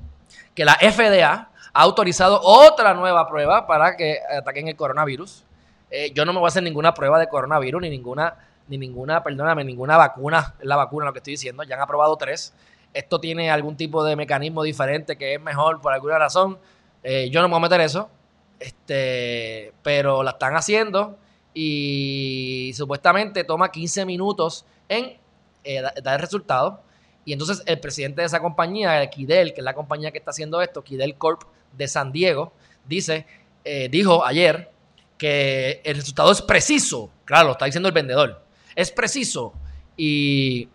que 0.54 0.64
la 0.64 0.74
FDA 0.74 1.50
ha 1.72 1.82
autorizado 1.82 2.40
otra 2.42 2.94
nueva 2.94 3.28
prueba 3.28 3.66
para 3.66 3.96
que 3.96 4.18
ataquen 4.38 4.68
el 4.68 4.76
coronavirus. 4.76 5.44
Eh, 5.90 6.12
yo 6.14 6.24
no 6.24 6.32
me 6.32 6.38
voy 6.38 6.46
a 6.46 6.48
hacer 6.48 6.62
ninguna 6.62 6.94
prueba 6.94 7.18
de 7.18 7.28
coronavirus, 7.28 7.82
ni 7.82 7.90
ninguna, 7.90 8.36
ni 8.68 8.78
ninguna, 8.78 9.22
perdóname, 9.22 9.64
ninguna 9.64 9.96
vacuna, 9.96 10.54
es 10.58 10.66
la 10.66 10.76
vacuna 10.76 11.06
lo 11.06 11.12
que 11.12 11.18
estoy 11.18 11.32
diciendo, 11.32 11.62
ya 11.64 11.76
han 11.76 11.82
aprobado 11.82 12.16
tres. 12.16 12.54
Esto 12.92 13.20
tiene 13.20 13.50
algún 13.50 13.76
tipo 13.76 14.02
de 14.04 14.16
mecanismo 14.16 14.62
diferente 14.62 15.16
que 15.16 15.34
es 15.34 15.40
mejor 15.40 15.80
por 15.80 15.92
alguna 15.92 16.18
razón. 16.18 16.58
Eh, 17.02 17.30
yo 17.30 17.40
no 17.40 17.48
me 17.48 17.52
voy 17.52 17.60
a 17.60 17.62
meter 17.62 17.80
eso, 17.80 18.10
este, 18.58 19.72
pero 19.82 20.22
la 20.22 20.32
están 20.32 20.56
haciendo 20.56 21.16
y 21.62 22.72
supuestamente 22.72 23.44
toma 23.44 23.70
15 23.70 24.06
minutos 24.06 24.64
en 24.88 25.18
eh, 25.62 25.82
dar 26.02 26.14
el 26.14 26.20
resultado. 26.20 26.82
Y 27.26 27.34
entonces 27.34 27.62
el 27.66 27.78
presidente 27.78 28.22
de 28.22 28.28
esa 28.28 28.40
compañía, 28.40 29.06
Kidel, 29.10 29.52
que 29.52 29.60
es 29.60 29.64
la 29.64 29.74
compañía 29.74 30.10
que 30.10 30.16
está 30.16 30.30
haciendo 30.30 30.62
esto, 30.62 30.82
Kidel 30.82 31.16
Corp 31.16 31.42
de 31.76 31.86
San 31.86 32.12
Diego, 32.12 32.54
dice, 32.88 33.26
eh, 33.62 33.90
dijo 33.90 34.24
ayer 34.24 34.70
que 35.18 35.82
el 35.84 35.96
resultado 35.96 36.32
es 36.32 36.40
preciso. 36.40 37.10
Claro, 37.26 37.48
lo 37.48 37.52
está 37.52 37.66
diciendo 37.66 37.90
el 37.90 37.94
vendedor. 37.94 38.42
Es 38.74 38.90
preciso 38.90 39.52
y 39.98 40.66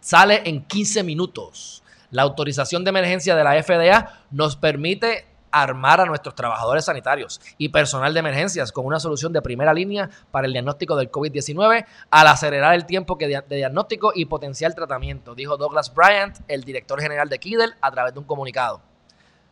sale 0.00 0.42
en 0.44 0.66
15 0.66 1.02
minutos. 1.02 1.82
La 2.10 2.22
autorización 2.22 2.84
de 2.84 2.90
emergencia 2.90 3.34
de 3.34 3.44
la 3.44 3.62
FDA 3.62 4.20
nos 4.30 4.56
permite 4.56 5.29
armar 5.50 6.00
a 6.00 6.06
nuestros 6.06 6.34
trabajadores 6.34 6.84
sanitarios 6.84 7.40
y 7.58 7.68
personal 7.68 8.12
de 8.12 8.20
emergencias 8.20 8.72
con 8.72 8.86
una 8.86 9.00
solución 9.00 9.32
de 9.32 9.42
primera 9.42 9.74
línea 9.74 10.10
para 10.30 10.46
el 10.46 10.52
diagnóstico 10.52 10.96
del 10.96 11.10
COVID-19 11.10 11.84
al 12.10 12.26
acelerar 12.26 12.74
el 12.74 12.86
tiempo 12.86 13.16
de, 13.16 13.42
diagnóstico 13.48 14.12
y 14.14 14.26
potencial 14.26 14.74
tratamiento, 14.74 15.34
dijo 15.34 15.56
Douglas 15.56 15.92
Bryant, 15.94 16.38
el 16.48 16.64
director 16.64 17.00
general 17.00 17.28
de 17.28 17.38
Kidel, 17.38 17.74
a 17.80 17.90
través 17.90 18.14
de 18.14 18.20
un 18.20 18.24
comunicado. 18.24 18.80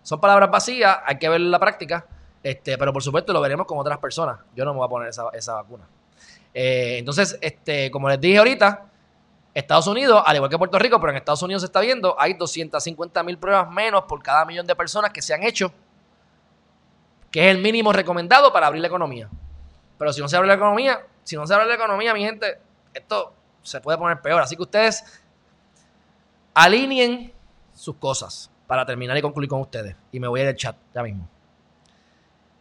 Son 0.03 0.21
palabras 0.21 0.51
vacías, 0.51 0.99
hay 1.05 1.19
que 1.19 1.29
ver 1.29 1.41
la 1.41 1.59
práctica, 1.59 2.07
este, 2.43 2.79
pero 2.79 2.93
por 2.93 3.03
supuesto 3.03 3.33
lo 3.33 3.41
veremos 3.41 3.67
con 3.67 3.79
otras 3.79 3.99
personas. 3.99 4.39
Yo 4.55 4.65
no 4.65 4.73
me 4.73 4.79
voy 4.79 4.87
a 4.87 4.89
poner 4.89 5.09
esa, 5.09 5.55
vacuna. 5.55 5.85
Eh, 6.55 6.97
entonces, 6.99 7.39
este, 7.41 7.91
como 7.91 8.09
les 8.09 8.21
dije 8.21 8.39
ahorita, 8.39 8.89
Estados 9.55 9.87
Unidos, 9.89 10.23
al 10.25 10.37
igual 10.37 10.51
que 10.51 10.57
Puerto 10.57 10.79
Rico, 10.79 11.01
pero 11.01 11.11
en 11.11 11.17
Estados 11.17 11.43
Unidos 11.43 11.63
se 11.63 11.67
está 11.67 11.81
viendo, 11.81 12.15
hay 12.19 12.35
250 12.35 13.23
mil 13.25 13.39
pruebas 13.39 13.69
menos 13.71 14.05
por 14.05 14.23
cada 14.23 14.45
millón 14.45 14.67
de 14.67 14.77
personas 14.77 15.13
que 15.13 15.21
se 15.21 15.35
han 15.35 15.43
hecho 15.43 15.73
que 17.31 17.49
es 17.49 17.55
el 17.55 17.63
mínimo 17.63 17.93
recomendado 17.93 18.53
para 18.53 18.67
abrir 18.67 18.81
la 18.81 18.89
economía. 18.89 19.29
Pero 19.99 20.13
si 20.13 20.21
no 20.21 20.29
se 20.29 20.37
abre 20.37 20.49
la 20.49 20.55
economía, 20.55 21.05
si 21.25 21.37
no 21.37 21.47
se 21.47 21.55
abre 21.55 21.67
la 21.67 21.75
economía, 21.75 22.15
mi 22.15 22.25
gente, 22.25 22.59
esto 22.95 23.33
se 23.63 23.81
puede 23.81 23.99
poner 23.99 24.21
peor. 24.21 24.41
Así 24.43 24.57
que 24.57 24.63
ustedes 24.63 25.05
alineen 26.55 27.33
sus 27.75 27.97
cosas 27.97 28.51
para 28.67 28.85
terminar 28.87 29.17
y 29.17 29.23
concluir 29.23 29.49
con 29.49 29.61
ustedes. 29.61 29.97
Y 30.13 30.21
me 30.21 30.29
voy 30.29 30.41
a 30.41 30.43
ir 30.45 30.49
al 30.49 30.57
chat 30.57 30.77
ya 30.95 31.03
mismo. 31.03 31.29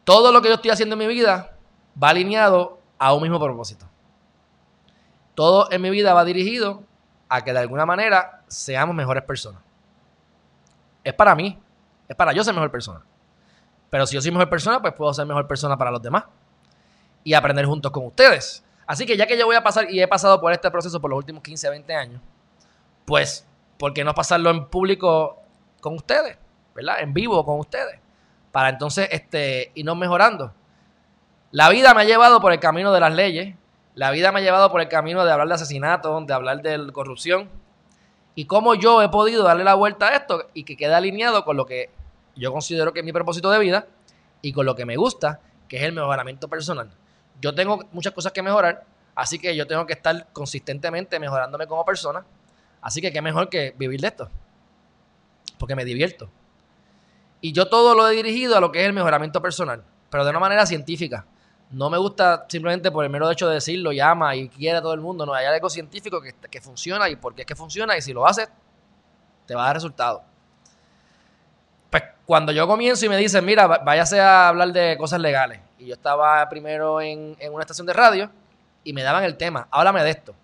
Todo 0.04 0.32
lo 0.32 0.42
que 0.42 0.48
yo 0.48 0.56
estoy 0.56 0.72
haciendo 0.72 0.94
en 0.94 1.00
mi 1.00 1.08
vida 1.08 1.56
va 2.02 2.10
alineado 2.10 2.80
a 2.98 3.14
un 3.14 3.22
mismo 3.22 3.40
propósito. 3.40 3.86
Todo 5.36 5.72
en 5.72 5.82
mi 5.82 5.90
vida 5.90 6.14
va 6.14 6.26
dirigido 6.26 6.84
a 7.30 7.44
que 7.44 7.54
de 7.54 7.60
alguna 7.60 7.86
manera 7.86 8.42
seamos 8.48 8.96
mejores 8.96 9.24
personas. 9.24 9.62
Es 11.04 11.14
para 11.14 11.36
mí, 11.36 11.60
es 12.08 12.16
para 12.16 12.34
yo 12.34 12.44
ser 12.44 12.54
mejor 12.54 12.72
persona. 12.72 13.02
Pero 13.90 14.06
si 14.06 14.16
yo 14.16 14.22
soy 14.22 14.32
mejor 14.32 14.50
persona, 14.50 14.82
pues 14.82 14.94
puedo 14.94 15.14
ser 15.14 15.26
mejor 15.26 15.48
persona 15.48 15.78
para 15.78 15.92
los 15.92 16.02
demás. 16.02 16.26
Y 17.24 17.34
aprender 17.34 17.66
juntos 17.66 17.92
con 17.92 18.06
ustedes. 18.06 18.64
Así 18.86 19.06
que 19.06 19.18
ya 19.18 19.28
que 19.28 19.38
yo 19.38 19.46
voy 19.46 19.56
a 19.56 19.64
pasar 19.64 19.90
y 19.92 20.02
he 20.02 20.08
pasado 20.08 20.40
por 20.40 20.52
este 20.54 20.72
proceso 20.72 21.00
por 21.02 21.10
los 21.10 21.18
últimos 21.18 21.44
15, 21.44 21.70
20 21.70 21.94
años, 21.94 22.22
pues, 23.06 23.46
¿por 23.78 23.94
qué 23.94 24.04
no 24.04 24.14
pasarlo 24.14 24.50
en 24.50 24.66
público 24.68 25.38
con 25.82 25.96
ustedes? 25.96 26.38
¿Verdad? 26.74 27.02
En 27.02 27.14
vivo 27.14 27.44
con 27.46 27.60
ustedes. 27.60 28.00
Para 28.52 28.70
entonces 28.70 29.10
este, 29.12 29.72
irnos 29.76 29.98
mejorando. 29.98 30.54
La 31.52 31.70
vida 31.70 31.94
me 31.94 32.02
ha 32.02 32.06
llevado 32.06 32.40
por 32.40 32.54
el 32.54 32.60
camino 32.60 32.92
de 32.92 33.00
las 33.00 33.14
leyes. 33.14 33.56
La 33.96 34.12
vida 34.12 34.32
me 34.32 34.40
ha 34.40 34.44
llevado 34.44 34.72
por 34.72 34.82
el 34.82 34.88
camino 34.88 35.26
de 35.26 35.32
hablar 35.32 35.48
de 35.48 35.54
asesinato, 35.56 36.22
de 36.22 36.34
hablar 36.34 36.62
de 36.62 36.92
corrupción. 36.92 37.50
Y 38.36 38.46
cómo 38.46 38.76
yo 38.76 39.02
he 39.02 39.10
podido 39.10 39.44
darle 39.44 39.64
la 39.64 39.74
vuelta 39.74 40.10
a 40.10 40.16
esto 40.16 40.50
y 40.54 40.64
que 40.64 40.78
quede 40.78 40.94
alineado 40.94 41.44
con 41.44 41.58
lo 41.58 41.66
que 41.66 41.90
yo 42.38 42.52
considero 42.52 42.94
que 42.94 43.04
mi 43.04 43.12
propósito 43.12 43.50
de 43.50 43.60
vida 43.60 43.88
y 44.42 44.54
con 44.54 44.66
lo 44.66 44.76
que 44.76 44.86
me 44.86 44.96
gusta, 44.96 45.40
que 45.68 45.78
es 45.78 45.84
el 45.84 45.94
mejoramiento 45.94 46.48
personal. 46.48 46.92
Yo 47.42 47.54
tengo 47.54 47.84
muchas 47.92 48.14
cosas 48.14 48.32
que 48.32 48.42
mejorar, 48.42 48.86
así 49.16 49.40
que 49.40 49.56
yo 49.56 49.68
tengo 49.68 49.86
que 49.86 49.94
estar 49.94 50.32
consistentemente 50.32 51.20
mejorándome 51.20 51.68
como 51.68 51.84
persona. 51.86 52.26
Así 52.82 53.02
que 53.02 53.12
qué 53.12 53.22
mejor 53.22 53.50
que 53.50 53.76
vivir 53.78 54.00
de 54.00 54.08
esto, 54.08 54.30
porque 55.58 55.76
me 55.76 55.84
divierto. 55.84 56.30
Y 57.42 57.52
yo 57.52 57.68
todo 57.68 57.96
lo 57.96 58.08
he 58.08 58.16
dirigido 58.16 58.56
a 58.58 58.62
lo 58.62 58.72
que 58.72 58.82
es 58.82 58.88
el 58.88 58.94
mejoramiento 58.94 59.42
personal, 59.42 59.84
pero 60.10 60.24
de 60.24 60.30
una 60.30 60.40
manera 60.40 60.66
científica. 60.66 61.26
No 61.70 61.90
me 61.90 61.98
gusta 61.98 62.46
simplemente 62.48 62.92
por 62.92 63.04
el 63.04 63.10
mero 63.10 63.30
hecho 63.30 63.48
de 63.48 63.56
decirlo, 63.56 63.92
llama 63.92 64.36
y 64.36 64.48
quiere 64.48 64.80
todo 64.80 64.94
el 64.94 65.02
mundo. 65.02 65.26
No, 65.26 65.34
hay 65.34 65.46
algo 65.48 65.70
científico 65.70 66.22
que, 66.22 66.34
que 66.50 66.62
funciona 66.62 67.10
y 67.10 67.18
por 67.18 67.36
qué 67.36 67.42
es 67.42 67.46
que 67.46 67.56
funciona 67.56 67.98
y 67.98 68.02
si 68.02 68.14
lo 68.14 68.26
haces, 68.26 68.48
te 69.46 69.54
va 69.54 69.64
a 69.64 69.66
dar 69.68 69.76
resultados 69.76 70.22
pues 70.22 70.37
cuando 72.28 72.52
yo 72.52 72.68
comienzo 72.68 73.06
y 73.06 73.10
me 73.10 73.16
dicen, 73.16 73.46
mira, 73.46 73.68
váyase 73.68 74.20
a 74.20 74.50
hablar 74.50 74.74
de 74.74 74.98
cosas 74.98 75.22
legales. 75.22 75.62
Y 75.80 75.86
yo 75.86 75.94
estaba 75.94 76.48
primero 76.50 77.00
en, 77.00 77.38
una 77.50 77.62
estación 77.62 77.88
de 77.88 77.94
radio 77.94 78.30
y 78.84 78.92
me 78.92 79.02
daban 79.02 79.24
el 79.24 79.38
tema, 79.38 79.70
háblame 79.72 80.04
de 80.04 80.10
esto. 80.10 80.36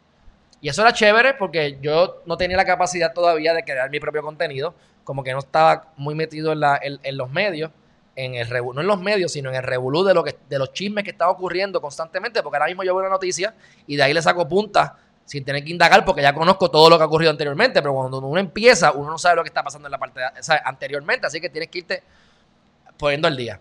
Y 0.62 0.70
eso 0.70 0.82
era 0.82 0.94
chévere 0.94 1.34
porque 1.34 1.78
yo 1.82 2.22
no 2.26 2.38
tenía 2.38 2.56
la 2.56 2.64
capacidad 2.64 3.12
todavía 3.12 3.54
de 3.54 3.64
crear 3.66 3.90
mi 3.90 4.00
propio 4.00 4.22
contenido, 4.22 4.74
como 5.04 5.26
que 5.26 5.34
no 5.34 5.40
estaba 5.40 5.92
muy 5.98 6.16
metido 6.16 6.54
en, 6.54 6.62
la, 6.62 6.80
en, 6.82 7.18
los 7.18 7.30
medios, 7.30 7.70
en 8.16 8.36
el 8.36 8.48
no 8.50 8.80
en 8.80 8.88
los 8.88 9.02
medios, 9.02 9.34
sino 9.34 9.50
en 9.50 9.58
el 9.58 9.64
revolú 9.64 10.06
de, 10.06 10.14
lo 10.14 10.24
que, 10.24 10.38
de 10.48 10.60
los 10.60 10.72
chismes 10.72 11.04
que 11.04 11.12
estaba 11.12 11.32
ocurriendo 11.32 11.82
constantemente, 11.82 12.42
porque 12.42 12.56
ahora 12.56 12.68
mismo 12.68 12.84
yo 12.86 12.96
veo 12.96 13.02
una 13.02 13.10
noticia 13.10 13.54
y 13.88 13.98
de 13.98 14.04
ahí 14.04 14.14
le 14.14 14.22
saco 14.22 14.48
punta 14.48 14.96
sin 15.26 15.46
tener 15.46 15.64
que 15.64 15.72
indagar 15.72 16.04
porque 16.04 16.22
ya 16.22 16.34
conozco 16.34 16.70
todo 16.70 16.90
lo 16.90 16.98
que 16.98 17.04
ha 17.04 17.08
ocurrido 17.08 17.32
anteriormente, 17.32 17.82
pero 17.82 17.94
cuando 17.94 18.20
uno 18.20 18.40
empieza, 18.40 18.92
uno 18.92 19.12
no 19.12 19.18
sabe 19.18 19.38
lo 19.38 19.44
que 19.44 19.50
está 19.50 19.64
pasando 19.64 19.88
en 19.88 19.92
la 19.92 19.98
parte 19.98 20.22
anteriormente, 20.66 21.28
así 21.28 21.40
que 21.40 21.50
tienes 21.50 21.70
que 21.70 21.80
irte 21.80 22.04
poniendo 22.98 23.28
al 23.28 23.38
día. 23.38 23.60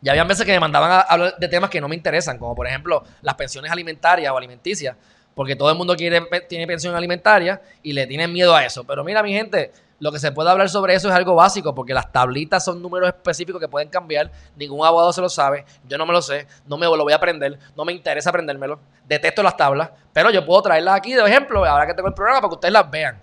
Ya 0.00 0.12
habían 0.12 0.28
veces 0.28 0.44
que 0.44 0.52
me 0.52 0.60
mandaban 0.60 0.90
a 0.90 1.00
hablar 1.00 1.36
de 1.38 1.48
temas 1.48 1.70
que 1.70 1.80
no 1.80 1.88
me 1.88 1.96
interesan, 1.96 2.38
como 2.38 2.54
por 2.54 2.66
ejemplo 2.66 3.02
las 3.22 3.34
pensiones 3.34 3.72
alimentarias 3.72 4.30
o 4.32 4.36
alimenticias, 4.36 4.96
porque 5.34 5.56
todo 5.56 5.70
el 5.70 5.76
mundo 5.78 5.96
quiere, 5.96 6.22
tiene 6.48 6.66
pensión 6.66 6.94
alimentaria 6.94 7.60
y 7.82 7.92
le 7.92 8.06
tienen 8.06 8.32
miedo 8.32 8.54
a 8.54 8.64
eso. 8.64 8.84
Pero 8.84 9.02
mira, 9.02 9.22
mi 9.22 9.32
gente, 9.32 9.72
lo 10.00 10.10
que 10.10 10.18
se 10.18 10.32
puede 10.32 10.50
hablar 10.50 10.68
sobre 10.68 10.94
eso 10.94 11.08
es 11.08 11.14
algo 11.14 11.34
básico, 11.34 11.74
porque 11.74 11.94
las 11.94 12.10
tablitas 12.10 12.64
son 12.64 12.82
números 12.82 13.08
específicos 13.08 13.60
que 13.60 13.68
pueden 13.68 13.88
cambiar. 13.88 14.30
Ningún 14.56 14.84
abogado 14.84 15.12
se 15.12 15.20
lo 15.20 15.28
sabe. 15.28 15.64
Yo 15.86 15.96
no 15.96 16.04
me 16.04 16.12
lo 16.12 16.20
sé. 16.20 16.46
No 16.66 16.76
me 16.76 16.86
lo 16.86 17.02
voy 17.02 17.12
a 17.12 17.16
aprender. 17.16 17.58
No 17.76 17.84
me 17.84 17.92
interesa 17.92 18.30
aprendérmelo. 18.30 18.80
Detesto 19.06 19.42
las 19.42 19.56
tablas. 19.56 19.90
Pero 20.12 20.30
yo 20.30 20.44
puedo 20.44 20.62
traerlas 20.62 20.96
aquí 20.96 21.14
de 21.14 21.22
ejemplo, 21.22 21.64
ahora 21.64 21.86
que 21.86 21.94
tengo 21.94 22.08
el 22.08 22.14
programa, 22.14 22.40
para 22.40 22.50
que 22.50 22.54
ustedes 22.54 22.72
las 22.72 22.90
vean. 22.90 23.22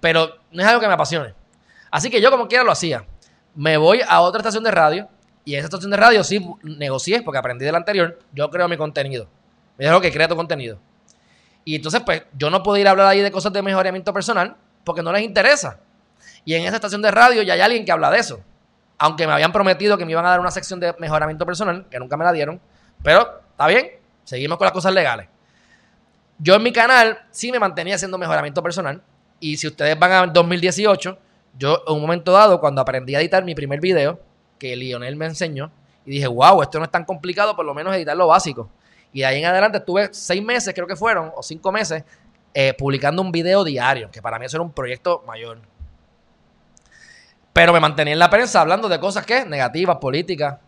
Pero 0.00 0.28
no 0.50 0.62
es 0.62 0.68
algo 0.68 0.80
que 0.80 0.88
me 0.88 0.94
apasione. 0.94 1.34
Así 1.90 2.10
que 2.10 2.20
yo, 2.20 2.30
como 2.30 2.48
quiera, 2.48 2.64
lo 2.64 2.72
hacía. 2.72 3.04
Me 3.54 3.76
voy 3.76 4.00
a 4.06 4.20
otra 4.20 4.40
estación 4.40 4.64
de 4.64 4.70
radio. 4.70 5.08
Y 5.44 5.54
esa 5.54 5.66
estación 5.66 5.90
de 5.90 5.96
radio 5.96 6.22
sí 6.24 6.44
negocié, 6.62 7.22
porque 7.22 7.38
aprendí 7.38 7.64
del 7.64 7.76
anterior. 7.76 8.18
Yo 8.32 8.50
creo 8.50 8.68
mi 8.68 8.76
contenido. 8.76 9.28
Me 9.78 9.86
dijo 9.86 10.00
que 10.00 10.12
crea 10.12 10.28
tu 10.28 10.36
contenido. 10.36 10.78
Y 11.64 11.76
entonces, 11.76 12.02
pues, 12.04 12.24
yo 12.36 12.50
no 12.50 12.62
puedo 12.62 12.76
ir 12.78 12.88
a 12.88 12.90
hablar 12.90 13.06
ahí 13.06 13.20
de 13.20 13.30
cosas 13.30 13.52
de 13.52 13.62
mejoramiento 13.62 14.12
personal 14.12 14.56
porque 14.84 15.02
no 15.02 15.12
les 15.12 15.22
interesa. 15.22 15.78
Y 16.44 16.54
en 16.54 16.64
esa 16.64 16.76
estación 16.76 17.02
de 17.02 17.10
radio 17.10 17.42
ya 17.42 17.54
hay 17.54 17.60
alguien 17.60 17.84
que 17.84 17.92
habla 17.92 18.10
de 18.10 18.18
eso. 18.18 18.40
Aunque 18.98 19.26
me 19.26 19.32
habían 19.32 19.52
prometido 19.52 19.96
que 19.96 20.04
me 20.04 20.12
iban 20.12 20.26
a 20.26 20.30
dar 20.30 20.40
una 20.40 20.50
sección 20.50 20.80
de 20.80 20.94
mejoramiento 20.98 21.46
personal, 21.46 21.86
que 21.90 21.98
nunca 21.98 22.16
me 22.16 22.24
la 22.24 22.32
dieron. 22.32 22.60
Pero 23.02 23.40
está 23.50 23.66
bien, 23.66 23.90
seguimos 24.24 24.58
con 24.58 24.66
las 24.66 24.72
cosas 24.72 24.92
legales. 24.92 25.28
Yo 26.38 26.54
en 26.54 26.62
mi 26.62 26.72
canal 26.72 27.18
sí 27.30 27.52
me 27.52 27.58
mantenía 27.58 27.94
haciendo 27.94 28.18
mejoramiento 28.18 28.62
personal. 28.62 29.02
Y 29.40 29.56
si 29.56 29.66
ustedes 29.66 29.98
van 29.98 30.12
a 30.12 30.26
2018, 30.26 31.18
yo 31.58 31.82
en 31.86 31.94
un 31.94 32.00
momento 32.00 32.32
dado, 32.32 32.60
cuando 32.60 32.80
aprendí 32.80 33.14
a 33.14 33.20
editar 33.20 33.44
mi 33.44 33.54
primer 33.54 33.80
video, 33.80 34.20
que 34.58 34.76
Lionel 34.76 35.16
me 35.16 35.26
enseñó, 35.26 35.70
y 36.04 36.12
dije, 36.12 36.26
wow, 36.26 36.62
esto 36.62 36.78
no 36.78 36.84
es 36.84 36.90
tan 36.90 37.04
complicado, 37.04 37.56
por 37.56 37.64
lo 37.64 37.74
menos 37.74 37.94
editar 37.94 38.16
lo 38.16 38.26
básico. 38.26 38.70
Y 39.12 39.20
de 39.20 39.26
ahí 39.26 39.38
en 39.38 39.46
adelante 39.46 39.78
estuve 39.78 40.08
seis 40.12 40.42
meses, 40.42 40.72
creo 40.74 40.86
que 40.86 40.96
fueron, 40.96 41.32
o 41.34 41.42
cinco 41.42 41.72
meses, 41.72 42.04
eh, 42.54 42.74
publicando 42.74 43.22
un 43.22 43.32
video 43.32 43.64
diario, 43.64 44.10
que 44.10 44.22
para 44.22 44.38
mí 44.38 44.46
eso 44.46 44.56
era 44.56 44.64
un 44.64 44.72
proyecto 44.72 45.22
mayor. 45.26 45.58
Pero 47.52 47.72
me 47.72 47.80
mantenía 47.80 48.12
en 48.12 48.18
la 48.18 48.30
prensa 48.30 48.60
hablando 48.60 48.88
de 48.88 49.00
cosas 49.00 49.26
que 49.26 49.44
negativas, 49.44 49.96
políticas. 49.96 50.58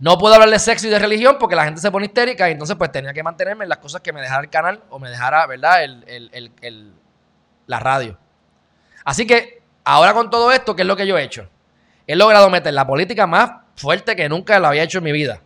No 0.00 0.16
puedo 0.16 0.34
hablar 0.34 0.50
de 0.50 0.58
sexo 0.58 0.86
y 0.86 0.90
de 0.90 0.98
religión 0.98 1.36
porque 1.38 1.56
la 1.56 1.64
gente 1.64 1.80
se 1.80 1.90
pone 1.90 2.06
histérica 2.06 2.48
y 2.48 2.52
entonces 2.52 2.76
pues 2.76 2.92
tenía 2.92 3.12
que 3.12 3.22
mantenerme 3.22 3.64
en 3.64 3.68
las 3.68 3.78
cosas 3.78 4.00
que 4.00 4.12
me 4.12 4.20
dejara 4.20 4.42
el 4.42 4.50
canal 4.50 4.82
o 4.90 4.98
me 4.98 5.10
dejara, 5.10 5.46
¿verdad? 5.46 5.82
El, 5.82 6.92
la 7.66 7.80
radio. 7.80 8.16
Así 9.04 9.26
que 9.26 9.62
ahora 9.84 10.14
con 10.14 10.30
todo 10.30 10.52
esto, 10.52 10.76
¿qué 10.76 10.82
es 10.82 10.88
lo 10.88 10.96
que 10.96 11.06
yo 11.06 11.18
he 11.18 11.22
hecho? 11.22 11.48
He 12.06 12.14
logrado 12.14 12.48
meter 12.48 12.72
la 12.74 12.86
política 12.86 13.26
más 13.26 13.50
fuerte 13.76 14.14
que 14.14 14.28
nunca 14.28 14.58
lo 14.58 14.68
había 14.68 14.82
hecho 14.84 14.98
en 14.98 15.04
mi 15.04 15.12
vida. 15.12 15.40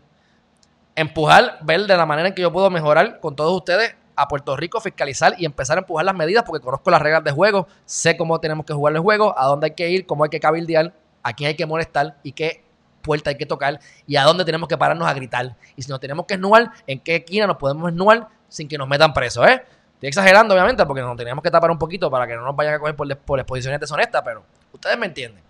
Empujar, 0.94 1.59
ver 1.62 1.87
de 1.87 1.96
la 1.96 2.05
manera 2.05 2.28
en 2.28 2.35
que 2.35 2.42
yo 2.42 2.52
puedo 2.52 2.68
mejorar 2.68 3.20
con 3.20 3.35
todos 3.35 3.55
ustedes 3.57 3.94
a 4.16 4.29
Puerto 4.29 4.57
Rico, 4.57 4.81
fiscalizar 4.81 5.35
y 5.38 5.44
empezar 5.44 5.79
a 5.79 5.81
empujar 5.81 6.05
las 6.05 6.14
medidas 6.14 6.44
porque 6.44 6.64
conozco 6.64 6.90
las 6.90 7.01
reglas 7.01 7.25
de 7.25 7.33
juego, 7.33 7.66
sé 7.85 8.16
cómo 8.16 8.38
tenemos 8.40 8.66
que 8.66 8.72
jugar 8.72 8.94
el 8.94 9.01
juego, 9.01 9.38
a 9.38 9.46
dónde 9.46 9.66
hay 9.66 9.75
que 9.75 9.90
ir, 9.90 10.07
cómo 10.07 10.25
hay 10.25 10.31
que 10.31 10.40
cabildear, 10.40 10.92
a 11.22 11.33
quién 11.33 11.48
hay 11.48 11.57
que 11.57 11.66
molestar 11.66 12.16
y 12.22 12.33
qué 12.33 12.64
puerta 13.03 13.31
hay 13.31 13.37
que 13.37 13.46
tocar 13.46 13.81
y 14.07 14.16
a 14.16 14.25
dónde 14.25 14.44
tenemos 14.44 14.68
que 14.68 14.79
pararnos 14.79 15.07
a 15.09 15.14
gritar. 15.14 15.57
Y 15.77 15.83
si 15.83 15.90
nos 15.90 16.01
tenemos 16.01 16.27
que 16.27 16.35
esnuar, 16.35 16.70
en 16.87 17.01
qué 17.01 17.16
esquina 17.16 17.46
nos 17.46 17.57
podemos 17.57 17.90
esnuar 17.90 18.29
sin 18.48 18.68
que 18.68 18.79
nos 18.79 18.88
metan 18.88 19.12
presos, 19.12 19.48
¿eh? 19.48 19.62
Estoy 19.94 20.09
exagerando, 20.09 20.55
obviamente, 20.55 20.85
porque 20.85 21.01
nos 21.01 21.16
tenemos 21.16 21.42
que 21.42 21.51
tapar 21.51 21.70
un 21.70 21.79
poquito 21.79 22.11
para 22.11 22.27
que 22.27 22.35
no 22.35 22.42
nos 22.42 22.57
vayan 22.57 22.75
a 22.75 22.79
coger 22.81 22.96
por, 22.96 23.16
por 23.18 23.38
exposiciones 23.38 23.79
deshonestas, 23.79 24.22
pero 24.25 24.42
ustedes 24.72 24.98
me 24.98 25.07
entienden. 25.07 25.42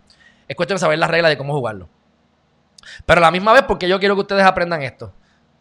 Es 0.46 0.56
cuestión 0.56 0.76
de 0.76 0.80
saber 0.80 0.98
las 0.98 1.10
reglas 1.10 1.30
de 1.30 1.38
cómo 1.38 1.54
jugarlo. 1.54 1.88
Pero 3.06 3.18
a 3.18 3.22
la 3.22 3.30
misma 3.30 3.52
vez, 3.52 3.62
porque 3.62 3.88
yo 3.88 3.98
quiero 3.98 4.14
que 4.14 4.20
ustedes 4.20 4.44
aprendan 4.44 4.82
esto. 4.82 5.12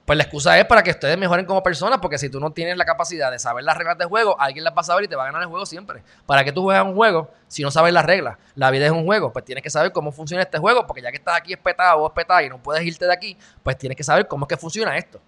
Pues 0.06 0.18
la 0.18 0.24
excusa 0.24 0.58
es 0.58 0.66
para 0.66 0.82
que 0.82 0.92
ustedes 0.92 1.18
mejoren 1.18 1.46
como 1.46 1.62
personas, 1.62 2.00
porque 2.00 2.18
si 2.18 2.30
tú 2.30 2.40
no 2.40 2.52
tienes 2.52 2.76
la 2.76 2.86
capacidad 2.86 3.32
de 3.32 3.38
saber 3.38 3.64
las 3.64 3.78
reglas 3.78 3.98
del 3.98 4.08
juego, 4.08 4.36
alguien 4.40 4.64
las 4.64 4.74
va 4.74 4.82
a 4.82 4.84
saber 4.84 5.06
y 5.06 5.08
te 5.08 5.16
va 5.16 5.24
a 5.24 5.26
ganar 5.28 5.44
el 5.44 5.48
juego 5.48 5.66
siempre. 5.66 6.04
¿Para 6.26 6.44
que 6.44 6.52
tú 6.52 6.64
juegues 6.64 6.84
un 6.84 6.96
juego 6.96 7.30
si 7.48 7.62
no 7.62 7.70
sabes 7.70 7.94
las 7.94 8.06
reglas? 8.06 8.38
La 8.56 8.72
vida 8.72 8.86
es 8.86 8.92
un 8.92 9.06
juego, 9.06 9.32
pues 9.32 9.46
tienes 9.46 9.64
que 9.64 9.70
saber 9.70 9.92
cómo 9.92 10.12
funciona 10.12 10.44
este 10.44 10.58
juego, 10.58 10.88
porque 10.88 11.02
ya 11.02 11.12
que 11.12 11.18
estás 11.18 11.38
aquí 11.38 11.54
espetado 11.54 12.00
o 12.00 12.08
espetada 12.08 12.44
y 12.44 12.50
no 12.50 12.62
puedes 12.62 12.84
irte 12.84 13.06
de 13.06 13.14
aquí, 13.14 13.38
pues 13.62 13.78
tienes 13.78 13.96
que 13.96 14.04
saber 14.04 14.28
cómo 14.28 14.46
es 14.46 14.50
que 14.50 14.58
funciona 14.58 14.98
esto. 14.98 15.22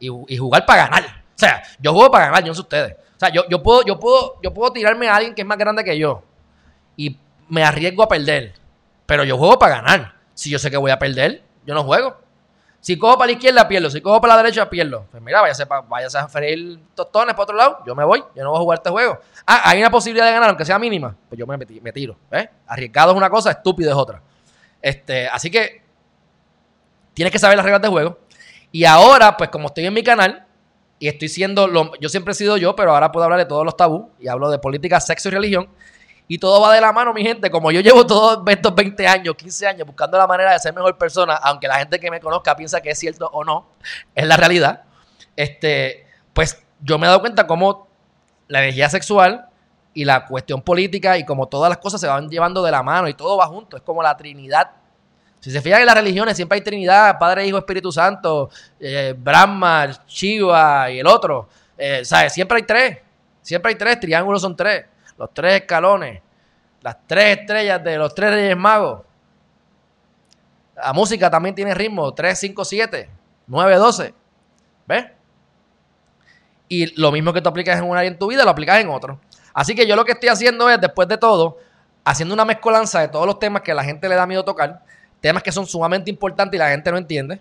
Y, 0.00 0.36
jugar 0.36 0.66
para 0.66 0.84
ganar. 0.84 1.04
O 1.04 1.38
sea, 1.38 1.62
yo 1.78 1.92
juego 1.92 2.10
para 2.10 2.26
ganar, 2.26 2.42
yo 2.42 2.48
no 2.48 2.54
sé 2.54 2.60
ustedes. 2.60 2.94
O 2.94 3.18
sea, 3.18 3.30
yo, 3.30 3.48
yo, 3.48 3.62
puedo, 3.62 3.82
yo, 3.84 3.98
puedo, 3.98 4.40
yo 4.42 4.52
puedo 4.52 4.72
tirarme 4.72 5.08
a 5.08 5.16
alguien 5.16 5.34
que 5.34 5.42
es 5.42 5.48
más 5.48 5.58
grande 5.58 5.84
que 5.84 5.96
yo. 5.98 6.22
y 6.96 7.18
me 7.48 7.62
arriesgo 7.64 8.02
a 8.02 8.08
perder. 8.08 8.54
Pero 9.06 9.24
yo 9.24 9.38
juego 9.38 9.58
para 9.58 9.76
ganar. 9.76 10.14
Si 10.34 10.50
yo 10.50 10.58
sé 10.58 10.70
que 10.70 10.76
voy 10.76 10.90
a 10.90 10.98
perder, 10.98 11.42
yo 11.64 11.74
no 11.74 11.82
juego. 11.84 12.20
Si 12.88 12.96
cojo 12.96 13.18
para 13.18 13.26
la 13.26 13.32
izquierda, 13.32 13.68
pierdo. 13.68 13.90
Si 13.90 14.00
cojo 14.00 14.18
para 14.18 14.34
la 14.34 14.44
derecha, 14.44 14.70
pierdo. 14.70 15.04
Pues 15.10 15.22
mira, 15.22 15.42
váyase, 15.42 15.66
váyase 15.90 16.16
a 16.16 16.26
freír 16.26 16.80
tostones 16.94 17.34
para 17.34 17.42
otro 17.42 17.54
lado. 17.54 17.80
Yo 17.86 17.94
me 17.94 18.02
voy. 18.02 18.24
Yo 18.34 18.42
no 18.42 18.48
voy 18.48 18.56
a 18.56 18.60
jugar 18.62 18.78
este 18.78 18.88
juego. 18.88 19.18
Ah, 19.46 19.60
hay 19.66 19.80
una 19.80 19.90
posibilidad 19.90 20.24
de 20.24 20.32
ganar, 20.32 20.48
aunque 20.48 20.64
sea 20.64 20.78
mínima. 20.78 21.14
Pues 21.28 21.38
yo 21.38 21.46
me, 21.46 21.58
me 21.58 21.92
tiro. 21.92 22.16
Arriesgado 22.66 23.10
es 23.10 23.18
una 23.18 23.28
cosa, 23.28 23.50
estúpido 23.50 23.90
es 23.90 23.94
otra. 23.94 24.22
Este, 24.80 25.28
así 25.28 25.50
que 25.50 25.82
tienes 27.12 27.30
que 27.30 27.38
saber 27.38 27.58
las 27.58 27.64
reglas 27.66 27.82
de 27.82 27.88
juego. 27.88 28.20
Y 28.72 28.86
ahora, 28.86 29.36
pues 29.36 29.50
como 29.50 29.66
estoy 29.66 29.84
en 29.84 29.92
mi 29.92 30.02
canal 30.02 30.46
y 30.98 31.08
estoy 31.08 31.28
siendo, 31.28 31.68
lo, 31.68 31.94
yo 32.00 32.08
siempre 32.08 32.32
he 32.32 32.34
sido 32.34 32.56
yo, 32.56 32.74
pero 32.74 32.94
ahora 32.94 33.12
puedo 33.12 33.24
hablar 33.24 33.38
de 33.38 33.44
todos 33.44 33.66
los 33.66 33.76
tabús 33.76 34.06
y 34.18 34.28
hablo 34.28 34.48
de 34.48 34.60
política, 34.60 34.98
sexo 34.98 35.28
y 35.28 35.32
religión. 35.32 35.68
Y 36.30 36.36
todo 36.36 36.60
va 36.60 36.74
de 36.74 36.80
la 36.82 36.92
mano, 36.92 37.14
mi 37.14 37.22
gente. 37.22 37.50
Como 37.50 37.70
yo 37.72 37.80
llevo 37.80 38.06
todos 38.06 38.40
estos 38.46 38.74
20 38.74 39.08
años, 39.08 39.34
15 39.34 39.66
años 39.66 39.86
buscando 39.86 40.18
la 40.18 40.26
manera 40.26 40.52
de 40.52 40.58
ser 40.58 40.74
mejor 40.74 40.98
persona, 40.98 41.34
aunque 41.34 41.66
la 41.66 41.78
gente 41.78 41.98
que 41.98 42.10
me 42.10 42.20
conozca 42.20 42.54
piensa 42.54 42.82
que 42.82 42.90
es 42.90 42.98
cierto 42.98 43.30
o 43.32 43.44
no, 43.44 43.66
es 44.14 44.26
la 44.26 44.36
realidad. 44.36 44.82
Este, 45.34 46.06
pues 46.34 46.62
yo 46.82 46.98
me 46.98 47.06
he 47.06 47.08
dado 47.08 47.20
cuenta 47.20 47.46
cómo 47.46 47.88
la 48.46 48.58
energía 48.58 48.90
sexual 48.90 49.48
y 49.94 50.04
la 50.04 50.26
cuestión 50.26 50.60
política 50.60 51.16
y 51.16 51.24
como 51.24 51.48
todas 51.48 51.70
las 51.70 51.78
cosas 51.78 51.98
se 51.98 52.06
van 52.06 52.28
llevando 52.28 52.62
de 52.62 52.72
la 52.72 52.82
mano 52.82 53.08
y 53.08 53.14
todo 53.14 53.38
va 53.38 53.46
junto. 53.46 53.78
Es 53.78 53.82
como 53.82 54.02
la 54.02 54.14
Trinidad. 54.14 54.72
Si 55.40 55.50
se 55.50 55.62
fijan 55.62 55.80
en 55.80 55.86
las 55.86 55.94
religiones, 55.94 56.36
siempre 56.36 56.56
hay 56.56 56.62
Trinidad, 56.62 57.18
Padre, 57.18 57.46
Hijo, 57.46 57.56
Espíritu 57.56 57.90
Santo, 57.90 58.50
eh, 58.78 59.14
Brahma, 59.16 59.88
Shiva 60.06 60.90
y 60.90 60.98
el 60.98 61.06
otro. 61.06 61.48
Eh, 61.78 62.04
¿sabes? 62.04 62.34
Siempre 62.34 62.58
hay 62.58 62.64
tres. 62.64 62.98
Siempre 63.40 63.70
hay 63.70 63.78
tres. 63.78 63.98
Triángulos 63.98 64.42
son 64.42 64.54
tres 64.54 64.84
los 65.18 65.34
tres 65.34 65.60
escalones, 65.60 66.22
las 66.80 66.96
tres 67.06 67.40
estrellas 67.40 67.82
de 67.82 67.98
los 67.98 68.14
tres 68.14 68.30
reyes 68.30 68.56
magos. 68.56 69.02
La 70.76 70.92
música 70.92 71.28
también 71.28 71.54
tiene 71.54 71.74
ritmo, 71.74 72.14
3, 72.14 72.38
5, 72.38 72.64
7, 72.64 73.10
9, 73.48 73.76
12. 73.76 74.14
¿Ves? 74.86 75.06
Y 76.68 77.00
lo 77.00 77.10
mismo 77.10 77.32
que 77.32 77.40
tú 77.40 77.48
aplicas 77.48 77.78
en 77.78 77.84
un 77.84 77.96
área 77.96 78.08
en 78.08 78.18
tu 78.18 78.28
vida, 78.28 78.44
lo 78.44 78.50
aplicas 78.50 78.78
en 78.78 78.88
otro. 78.88 79.18
Así 79.52 79.74
que 79.74 79.86
yo 79.88 79.96
lo 79.96 80.04
que 80.04 80.12
estoy 80.12 80.28
haciendo 80.28 80.70
es, 80.70 80.80
después 80.80 81.08
de 81.08 81.18
todo, 81.18 81.58
haciendo 82.04 82.32
una 82.32 82.44
mezcolanza 82.44 83.00
de 83.00 83.08
todos 83.08 83.26
los 83.26 83.40
temas 83.40 83.62
que 83.62 83.74
la 83.74 83.82
gente 83.82 84.08
le 84.08 84.14
da 84.14 84.24
miedo 84.24 84.44
tocar, 84.44 84.82
temas 85.20 85.42
que 85.42 85.50
son 85.50 85.66
sumamente 85.66 86.10
importantes 86.10 86.56
y 86.56 86.58
la 86.58 86.70
gente 86.70 86.92
no 86.92 86.98
entiende. 86.98 87.40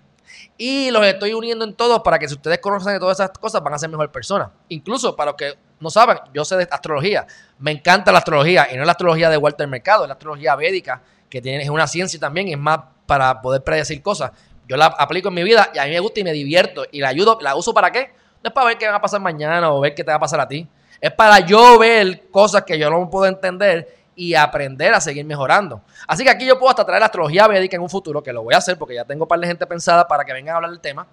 Y 0.58 0.92
los 0.92 1.06
estoy 1.06 1.34
uniendo 1.34 1.66
en 1.66 1.74
todos 1.74 2.02
para 2.02 2.20
que 2.20 2.28
si 2.28 2.36
ustedes 2.36 2.60
conocen 2.60 2.94
de 2.94 3.00
todas 3.00 3.20
esas 3.20 3.32
cosas 3.38 3.62
van 3.64 3.74
a 3.74 3.80
ser 3.80 3.90
mejor 3.90 4.12
personas. 4.12 4.50
Incluso 4.70 5.16
para 5.16 5.32
los 5.32 5.38
que 5.38 5.54
no 5.80 5.90
saben, 5.90 6.18
yo 6.34 6.44
sé 6.46 6.58
de 6.58 6.68
astrología. 6.70 7.28
Me 7.60 7.72
encanta 7.72 8.12
la 8.12 8.20
astrología 8.20 8.68
y 8.72 8.78
no 8.78 8.86
la 8.86 8.92
astrología 8.92 9.30
de 9.30 9.38
Walter 9.38 9.68
Mercado, 9.68 10.04
es 10.04 10.08
la 10.08 10.14
astrología 10.14 10.56
védica, 10.56 11.02
que 11.30 11.42
tiene, 11.42 11.64
es 11.64 11.70
una 11.70 11.88
ciencia 11.88 12.20
también 12.20 12.48
y 12.48 12.54
es 12.54 12.60
más 12.60 12.80
para 13.06 13.42
poder 13.42 13.64
predecir 13.64 14.02
cosas. 14.02 14.32
Yo 14.68 14.76
la 14.76 14.88
aplico 14.88 15.30
en 15.30 15.36
mi 15.36 15.44
vida 15.44 15.72
y 15.74 15.80
a 15.80 15.86
mí 15.86 15.92
me 15.92 16.00
gusta 16.00 16.20
y 16.20 16.24
me 16.24 16.34
divierto 16.34 16.84
y 16.92 17.00
la 17.00 17.10
ayudo. 17.10 17.38
¿La 17.42 17.56
uso 17.56 17.74
para 17.74 17.92
qué? 17.92 18.12
No 18.44 18.50
es 18.50 18.54
para 18.54 18.68
ver 18.68 18.78
qué 18.78 18.88
va 18.88 18.96
a 18.96 19.02
pasar 19.02 19.22
mañana 19.22 19.72
o 19.72 19.80
ver 19.80 19.96
qué 19.96 20.04
te 20.04 20.12
va 20.12 20.18
a 20.18 20.20
pasar 20.20 20.40
a 20.40 20.48
ti. 20.48 20.68
Es 21.00 21.12
para 21.12 21.40
yo 21.40 21.78
ver 21.78 22.30
cosas 22.32 22.64
que 22.64 22.78
yo 22.78 22.90
no 22.90 23.10
puedo 23.10 23.28
entender 23.28 23.97
y 24.18 24.34
aprender 24.34 24.96
a 24.96 25.00
seguir 25.00 25.24
mejorando. 25.24 25.80
Así 26.08 26.24
que 26.24 26.32
aquí 26.32 26.46
yo 26.46 26.58
puedo 26.58 26.72
hasta 26.72 26.84
traer 26.84 27.04
astrología 27.04 27.48
védica 27.48 27.78
en 27.78 27.84
un 27.84 27.90
futuro, 27.90 28.22
que 28.24 28.34
lo 28.34 28.42
voy 28.42 28.56
a 28.56 28.58
hacer 28.58 28.76
porque 28.76 28.96
ya 28.96 29.06
tengo 29.06 29.26
un 29.26 29.28
par 29.28 29.40
de 29.40 29.46
gente 29.46 29.66
pensada 29.68 30.08
para 30.08 30.26
que 30.26 30.34
vengan 30.34 30.54
a 30.54 30.56
hablar 30.56 30.72
del 30.72 30.82
tema. 30.82 31.08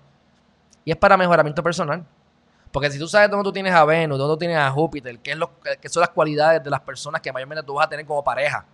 Y 0.87 0.91
es 0.91 0.97
para 0.97 1.17
mejoramiento 1.19 1.63
personal. 1.63 2.03
Porque 2.73 2.91
si 2.91 2.99
tú 2.99 3.07
sabes 3.07 3.31
dónde 3.31 3.45
tú 3.45 3.53
tienes 3.53 3.75
a 3.75 3.85
Venus, 3.85 4.19
dónde 4.19 4.33
tú 4.33 4.39
tienes 4.39 4.57
a 4.57 4.71
Júpiter, 4.71 5.19
qué, 5.19 5.33
es 5.33 5.37
lo, 5.37 5.51
qué 5.81 5.89
son 5.89 6.01
las 6.01 6.09
cualidades 6.11 6.65
de 6.65 6.71
las 6.71 6.81
personas 6.81 7.21
que 7.21 7.31
mayormente 7.31 7.63
tú 7.63 7.75
vas 7.75 7.87
a 7.87 7.91
tener 7.91 8.07
como 8.07 8.25
pareja, 8.25 8.65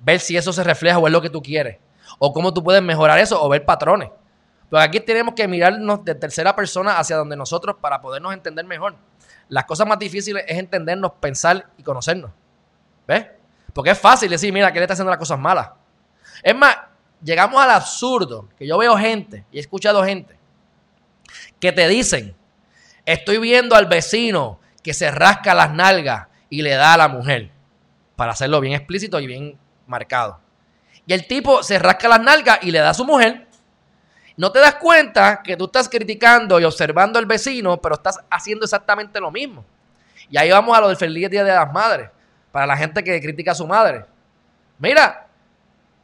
ver 0.00 0.18
si 0.18 0.36
eso 0.36 0.52
se 0.52 0.64
refleja 0.64 0.98
o 0.98 1.06
es 1.06 1.12
lo 1.12 1.22
que 1.22 1.30
tú 1.30 1.40
quieres, 1.40 1.78
o 2.18 2.32
cómo 2.32 2.52
tú 2.52 2.62
puedes 2.62 2.82
mejorar 2.82 3.18
eso 3.20 3.42
o 3.42 3.48
ver 3.48 3.64
patrones. 3.64 4.10
Porque 4.68 4.84
aquí 4.84 5.00
tenemos 5.00 5.34
que 5.34 5.46
mirarnos 5.46 6.04
de 6.04 6.16
tercera 6.16 6.56
persona 6.56 6.98
hacia 6.98 7.16
donde 7.16 7.36
nosotros 7.36 7.76
para 7.80 8.00
podernos 8.00 8.34
entender 8.34 8.64
mejor. 8.64 8.96
Las 9.48 9.64
cosas 9.64 9.86
más 9.86 9.98
difíciles 9.98 10.44
es 10.48 10.58
entendernos, 10.58 11.12
pensar 11.20 11.68
y 11.78 11.84
conocernos. 11.84 12.32
¿Ves? 13.06 13.26
Porque 13.76 13.90
es 13.90 13.98
fácil 13.98 14.30
decir, 14.30 14.54
mira, 14.54 14.72
que 14.72 14.78
le 14.78 14.86
está 14.86 14.94
haciendo 14.94 15.10
las 15.10 15.18
cosas 15.18 15.38
malas. 15.38 15.68
Es 16.42 16.56
más, 16.56 16.78
llegamos 17.22 17.62
al 17.62 17.70
absurdo, 17.72 18.48
que 18.58 18.66
yo 18.66 18.78
veo 18.78 18.96
gente, 18.96 19.44
y 19.52 19.58
he 19.58 19.60
escuchado 19.60 20.02
gente, 20.02 20.34
que 21.60 21.72
te 21.72 21.86
dicen, 21.86 22.34
estoy 23.04 23.36
viendo 23.36 23.76
al 23.76 23.84
vecino 23.84 24.60
que 24.82 24.94
se 24.94 25.10
rasca 25.10 25.52
las 25.52 25.74
nalgas 25.74 26.28
y 26.48 26.62
le 26.62 26.70
da 26.70 26.94
a 26.94 26.96
la 26.96 27.08
mujer, 27.08 27.50
para 28.16 28.32
hacerlo 28.32 28.62
bien 28.62 28.72
explícito 28.72 29.20
y 29.20 29.26
bien 29.26 29.58
marcado. 29.86 30.40
Y 31.06 31.12
el 31.12 31.26
tipo 31.26 31.62
se 31.62 31.78
rasca 31.78 32.08
las 32.08 32.20
nalgas 32.20 32.60
y 32.62 32.70
le 32.70 32.78
da 32.78 32.88
a 32.88 32.94
su 32.94 33.04
mujer. 33.04 33.46
No 34.38 34.52
te 34.52 34.58
das 34.58 34.76
cuenta 34.76 35.42
que 35.42 35.54
tú 35.54 35.66
estás 35.66 35.86
criticando 35.90 36.58
y 36.58 36.64
observando 36.64 37.18
al 37.18 37.26
vecino, 37.26 37.76
pero 37.76 37.96
estás 37.96 38.20
haciendo 38.30 38.64
exactamente 38.64 39.20
lo 39.20 39.30
mismo. 39.30 39.66
Y 40.30 40.38
ahí 40.38 40.50
vamos 40.50 40.74
a 40.74 40.80
lo 40.80 40.88
del 40.88 40.96
feliz 40.96 41.28
Día 41.28 41.44
de 41.44 41.52
las 41.52 41.70
Madres 41.70 42.08
para 42.56 42.68
la 42.68 42.76
gente 42.78 43.04
que 43.04 43.20
critica 43.20 43.52
a 43.52 43.54
su 43.54 43.66
madre. 43.66 44.06
Mira, 44.78 45.26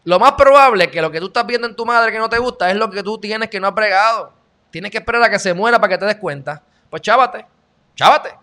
lo 0.05 0.19
más 0.19 0.33
probable 0.33 0.85
es 0.85 0.91
que 0.91 1.01
lo 1.01 1.11
que 1.11 1.19
tú 1.19 1.29
estás 1.29 1.47
viendo 1.47 1.67
en 1.67 1.75
tu 1.75 1.87
madre 1.87 2.13
que 2.13 2.19
no 2.19 2.29
te 2.29 2.37
gusta 2.37 2.71
es 2.71 2.77
lo 2.77 2.91
que 2.91 3.03
tú 3.03 3.17
tienes 3.17 3.49
que 3.49 3.59
no 3.59 3.69
has 3.69 3.75
bregado. 3.75 4.35
Tienes 4.71 4.91
que 4.91 4.99
esperar 4.99 5.23
a 5.23 5.31
que 5.31 5.39
se 5.39 5.55
muera 5.55 5.81
para 5.81 5.95
que 5.95 5.97
te 5.97 6.05
des 6.05 6.17
cuenta. 6.17 6.63
Pues 6.91 7.01
chávate, 7.01 7.47
chávate. 7.95 8.29
El 8.29 8.37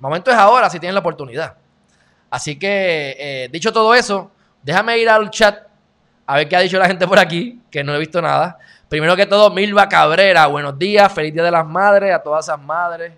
momento 0.00 0.30
es 0.30 0.38
ahora 0.38 0.70
si 0.70 0.80
tienes 0.80 0.94
la 0.94 1.00
oportunidad. 1.00 1.56
Así 2.30 2.58
que, 2.58 3.14
eh, 3.18 3.48
dicho 3.52 3.74
todo 3.74 3.94
eso, 3.94 4.30
déjame 4.62 4.96
ir 4.96 5.10
al 5.10 5.28
chat 5.28 5.66
a 6.26 6.36
ver 6.36 6.48
qué 6.48 6.56
ha 6.56 6.60
dicho 6.60 6.78
la 6.78 6.86
gente 6.86 7.06
por 7.06 7.18
aquí, 7.18 7.60
que 7.70 7.84
no 7.84 7.94
he 7.94 7.98
visto 7.98 8.22
nada. 8.22 8.56
Primero 8.88 9.16
que 9.16 9.26
todo, 9.26 9.50
Milva 9.50 9.86
Cabrera, 9.86 10.46
buenos 10.46 10.78
días, 10.78 11.12
feliz 11.12 11.34
día 11.34 11.42
de 11.42 11.50
las 11.50 11.66
madres, 11.66 12.14
a 12.14 12.22
todas 12.22 12.46
esas 12.46 12.58
madres. 12.58 13.12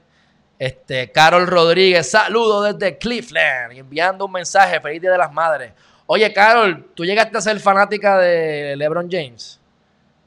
Este, 0.58 1.12
Carol 1.12 1.46
Rodríguez, 1.46 2.10
saludo 2.10 2.62
desde 2.62 2.98
Cleveland, 2.98 3.72
enviando 3.72 4.26
un 4.26 4.32
mensaje, 4.32 4.80
feliz 4.80 5.00
día 5.00 5.12
de 5.12 5.18
las 5.18 5.32
madres. 5.32 5.72
Oye, 6.06 6.32
Carol, 6.32 6.90
tú 6.94 7.04
llegaste 7.04 7.38
a 7.38 7.40
ser 7.40 7.60
fanática 7.60 8.18
de 8.18 8.74
LeBron 8.76 9.08
James. 9.10 9.60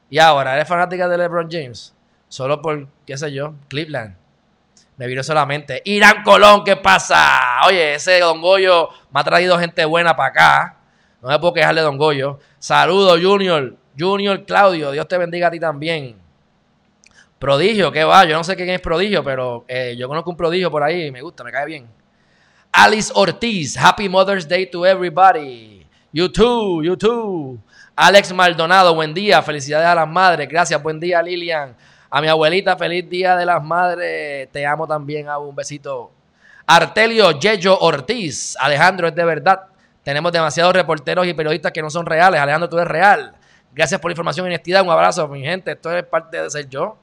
Y 0.08 0.18
ahora, 0.18 0.54
¿eres 0.54 0.68
fanática 0.68 1.08
de 1.08 1.18
LeBron 1.18 1.48
James? 1.50 1.94
Solo 2.28 2.62
por, 2.62 2.86
qué 3.06 3.16
sé 3.18 3.32
yo, 3.32 3.54
Cleveland. 3.68 4.16
Me 4.96 5.06
vino 5.06 5.22
solamente. 5.22 5.82
Irán 5.84 6.22
Colón, 6.22 6.64
¿qué 6.64 6.76
pasa? 6.76 7.60
Oye, 7.66 7.94
ese 7.94 8.20
Don 8.20 8.40
Goyo 8.40 8.88
me 9.10 9.20
ha 9.20 9.24
traído 9.24 9.58
gente 9.58 9.84
buena 9.84 10.14
para 10.14 10.28
acá. 10.28 10.76
No 11.20 11.28
me 11.28 11.38
puedo 11.38 11.54
quejarle, 11.54 11.80
Don 11.80 11.98
Goyo. 11.98 12.38
Saludos, 12.58 13.20
Junior. 13.22 13.74
Junior 13.98 14.44
Claudio, 14.44 14.90
Dios 14.92 15.06
te 15.08 15.18
bendiga 15.18 15.48
a 15.48 15.50
ti 15.50 15.60
también. 15.60 16.16
Prodigio, 17.42 17.90
¿qué 17.90 18.04
va? 18.04 18.24
Yo 18.24 18.36
no 18.36 18.44
sé 18.44 18.54
quién 18.54 18.68
es 18.68 18.80
Prodigio, 18.80 19.24
pero 19.24 19.64
eh, 19.66 19.96
yo 19.98 20.06
conozco 20.06 20.30
un 20.30 20.36
prodigio 20.36 20.70
por 20.70 20.80
ahí, 20.80 21.10
me 21.10 21.20
gusta, 21.20 21.42
me 21.42 21.50
cae 21.50 21.66
bien. 21.66 21.88
Alice 22.70 23.10
Ortiz, 23.16 23.76
Happy 23.76 24.08
Mother's 24.08 24.46
Day 24.46 24.70
to 24.70 24.86
everybody. 24.86 25.84
YouTube, 26.12 26.84
YouTube. 26.84 27.58
Alex 27.96 28.32
Maldonado, 28.32 28.94
buen 28.94 29.12
día, 29.12 29.42
felicidades 29.42 29.88
a 29.88 29.94
las 29.96 30.08
madres, 30.08 30.48
gracias, 30.48 30.80
buen 30.80 31.00
día 31.00 31.20
Lilian. 31.20 31.74
A 32.08 32.20
mi 32.20 32.28
abuelita, 32.28 32.76
feliz 32.76 33.10
día 33.10 33.34
de 33.34 33.44
las 33.44 33.60
madres, 33.60 34.48
te 34.52 34.64
amo 34.64 34.86
también, 34.86 35.28
hago 35.28 35.48
un 35.48 35.56
besito. 35.56 36.12
Artelio 36.64 37.40
Yeyo 37.40 37.76
Ortiz, 37.76 38.56
Alejandro, 38.60 39.08
es 39.08 39.16
de 39.16 39.24
verdad. 39.24 39.62
Tenemos 40.04 40.30
demasiados 40.30 40.74
reporteros 40.74 41.26
y 41.26 41.34
periodistas 41.34 41.72
que 41.72 41.82
no 41.82 41.90
son 41.90 42.06
reales. 42.06 42.40
Alejandro, 42.40 42.68
tú 42.68 42.78
eres 42.78 42.88
real. 42.88 43.34
Gracias 43.74 44.00
por 44.00 44.10
la 44.10 44.12
información 44.12 44.46
y 44.46 44.50
honestidad. 44.50 44.82
Un 44.82 44.90
abrazo, 44.90 45.26
mi 45.26 45.42
gente. 45.42 45.72
Esto 45.72 45.90
es 45.90 46.04
parte 46.04 46.40
de 46.40 46.48
ser 46.48 46.68
yo. 46.68 47.01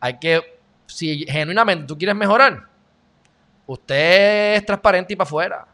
Hay 0.00 0.18
que, 0.18 0.60
si 0.86 1.24
genuinamente 1.26 1.86
tú 1.86 1.96
quieres 1.98 2.16
mejorar, 2.16 2.66
usted 3.66 4.54
es 4.54 4.66
transparente 4.66 5.12
y 5.12 5.16
para 5.16 5.26
afuera. 5.26 5.68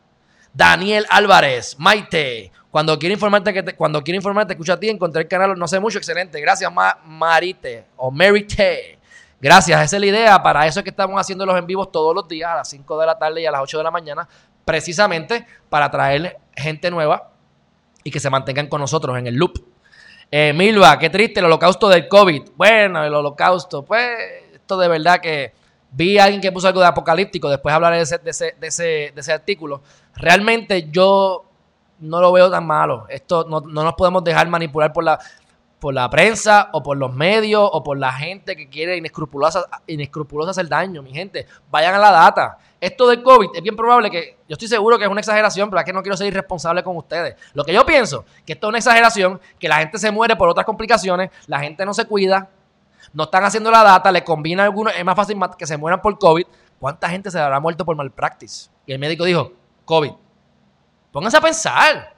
Daniel 0.52 1.04
Álvarez, 1.10 1.76
Maite, 1.78 2.52
cuando 2.70 2.98
quiere 2.98 3.14
informarte 3.14 3.52
que 3.52 3.62
te, 3.62 3.74
cuando 3.74 4.02
quiere 4.02 4.16
informarte, 4.16 4.52
escucha 4.52 4.74
a 4.74 4.80
ti, 4.80 4.88
encontré 4.88 5.22
el 5.22 5.28
canal, 5.28 5.58
no 5.58 5.68
sé 5.68 5.80
mucho, 5.80 5.98
excelente. 5.98 6.40
Gracias, 6.40 6.72
Marite 7.04 7.86
o 7.96 8.10
Marite. 8.10 8.98
Gracias, 9.40 9.82
esa 9.82 9.96
es 9.96 10.00
la 10.00 10.06
idea. 10.06 10.42
Para 10.42 10.66
eso 10.66 10.80
es 10.80 10.84
que 10.84 10.90
estamos 10.90 11.20
haciendo 11.20 11.44
los 11.44 11.58
en 11.58 11.66
vivos 11.66 11.92
todos 11.92 12.14
los 12.14 12.26
días 12.26 12.50
a 12.50 12.56
las 12.56 12.68
5 12.70 12.98
de 12.98 13.06
la 13.06 13.18
tarde 13.18 13.42
y 13.42 13.46
a 13.46 13.50
las 13.50 13.60
8 13.62 13.78
de 13.78 13.84
la 13.84 13.90
mañana, 13.90 14.28
precisamente 14.64 15.46
para 15.68 15.90
traer 15.90 16.38
gente 16.56 16.90
nueva 16.90 17.30
y 18.02 18.10
que 18.10 18.20
se 18.20 18.30
mantengan 18.30 18.68
con 18.68 18.80
nosotros 18.80 19.18
en 19.18 19.26
el 19.26 19.34
loop. 19.34 19.73
Eh, 20.30 20.52
Milva, 20.52 20.98
qué 20.98 21.10
triste 21.10 21.40
el 21.40 21.46
holocausto 21.46 21.88
del 21.88 22.08
COVID. 22.08 22.42
Bueno, 22.56 23.04
el 23.04 23.14
holocausto, 23.14 23.84
pues 23.84 24.08
esto 24.54 24.78
de 24.78 24.88
verdad 24.88 25.20
que 25.20 25.52
vi 25.92 26.18
a 26.18 26.24
alguien 26.24 26.40
que 26.40 26.50
puso 26.50 26.66
algo 26.66 26.80
de 26.80 26.86
apocalíptico, 26.86 27.48
después 27.48 27.74
hablaré 27.74 27.98
de 27.98 28.02
ese, 28.02 28.18
de 28.18 28.30
ese, 28.30 28.56
de 28.58 28.66
ese, 28.66 28.82
de 29.14 29.20
ese 29.20 29.32
artículo. 29.32 29.82
Realmente 30.16 30.88
yo 30.90 31.44
no 32.00 32.20
lo 32.20 32.32
veo 32.32 32.50
tan 32.50 32.66
malo. 32.66 33.06
Esto 33.08 33.46
no, 33.48 33.60
no, 33.60 33.84
nos 33.84 33.94
podemos 33.94 34.24
dejar 34.24 34.48
manipular 34.48 34.92
por 34.92 35.04
la, 35.04 35.18
por 35.78 35.94
la 35.94 36.08
prensa 36.10 36.70
o 36.72 36.82
por 36.82 36.96
los 36.96 37.12
medios 37.12 37.68
o 37.72 37.82
por 37.82 37.98
la 37.98 38.12
gente 38.12 38.56
que 38.56 38.68
quiere 38.68 38.96
inescrupulosa, 38.96 39.66
inescrupulosa 39.86 40.50
hacer 40.50 40.68
daño, 40.68 41.02
mi 41.02 41.12
gente. 41.12 41.46
Vayan 41.70 41.94
a 41.94 41.98
la 41.98 42.10
data. 42.10 42.58
Esto 42.84 43.08
del 43.08 43.22
COVID 43.22 43.48
es 43.54 43.62
bien 43.62 43.74
probable 43.74 44.10
que, 44.10 44.36
yo 44.46 44.52
estoy 44.52 44.68
seguro 44.68 44.98
que 44.98 45.04
es 45.04 45.10
una 45.10 45.20
exageración, 45.20 45.70
pero 45.70 45.80
es 45.80 45.86
que 45.86 45.92
no 45.94 46.02
quiero 46.02 46.18
ser 46.18 46.26
irresponsable 46.26 46.82
con 46.84 46.94
ustedes. 46.98 47.34
Lo 47.54 47.64
que 47.64 47.72
yo 47.72 47.86
pienso, 47.86 48.26
que 48.44 48.52
esto 48.52 48.66
es 48.66 48.68
una 48.68 48.76
exageración, 48.76 49.40
que 49.58 49.68
la 49.68 49.76
gente 49.78 49.96
se 49.96 50.10
muere 50.10 50.36
por 50.36 50.50
otras 50.50 50.66
complicaciones, 50.66 51.30
la 51.46 51.60
gente 51.60 51.86
no 51.86 51.94
se 51.94 52.04
cuida, 52.04 52.50
no 53.14 53.24
están 53.24 53.42
haciendo 53.42 53.70
la 53.70 53.82
data, 53.82 54.12
le 54.12 54.22
combina 54.22 54.64
algunos, 54.64 54.94
es 54.94 55.02
más 55.02 55.16
fácil 55.16 55.40
que 55.56 55.66
se 55.66 55.78
mueran 55.78 56.02
por 56.02 56.18
COVID. 56.18 56.44
¿Cuánta 56.78 57.08
gente 57.08 57.30
se 57.30 57.40
habrá 57.40 57.58
muerto 57.58 57.86
por 57.86 57.96
malpractice? 57.96 58.68
Y 58.84 58.92
el 58.92 58.98
médico 58.98 59.24
dijo, 59.24 59.52
COVID. 59.86 60.12
Pónganse 61.10 61.38
a 61.38 61.40
pensar. 61.40 62.14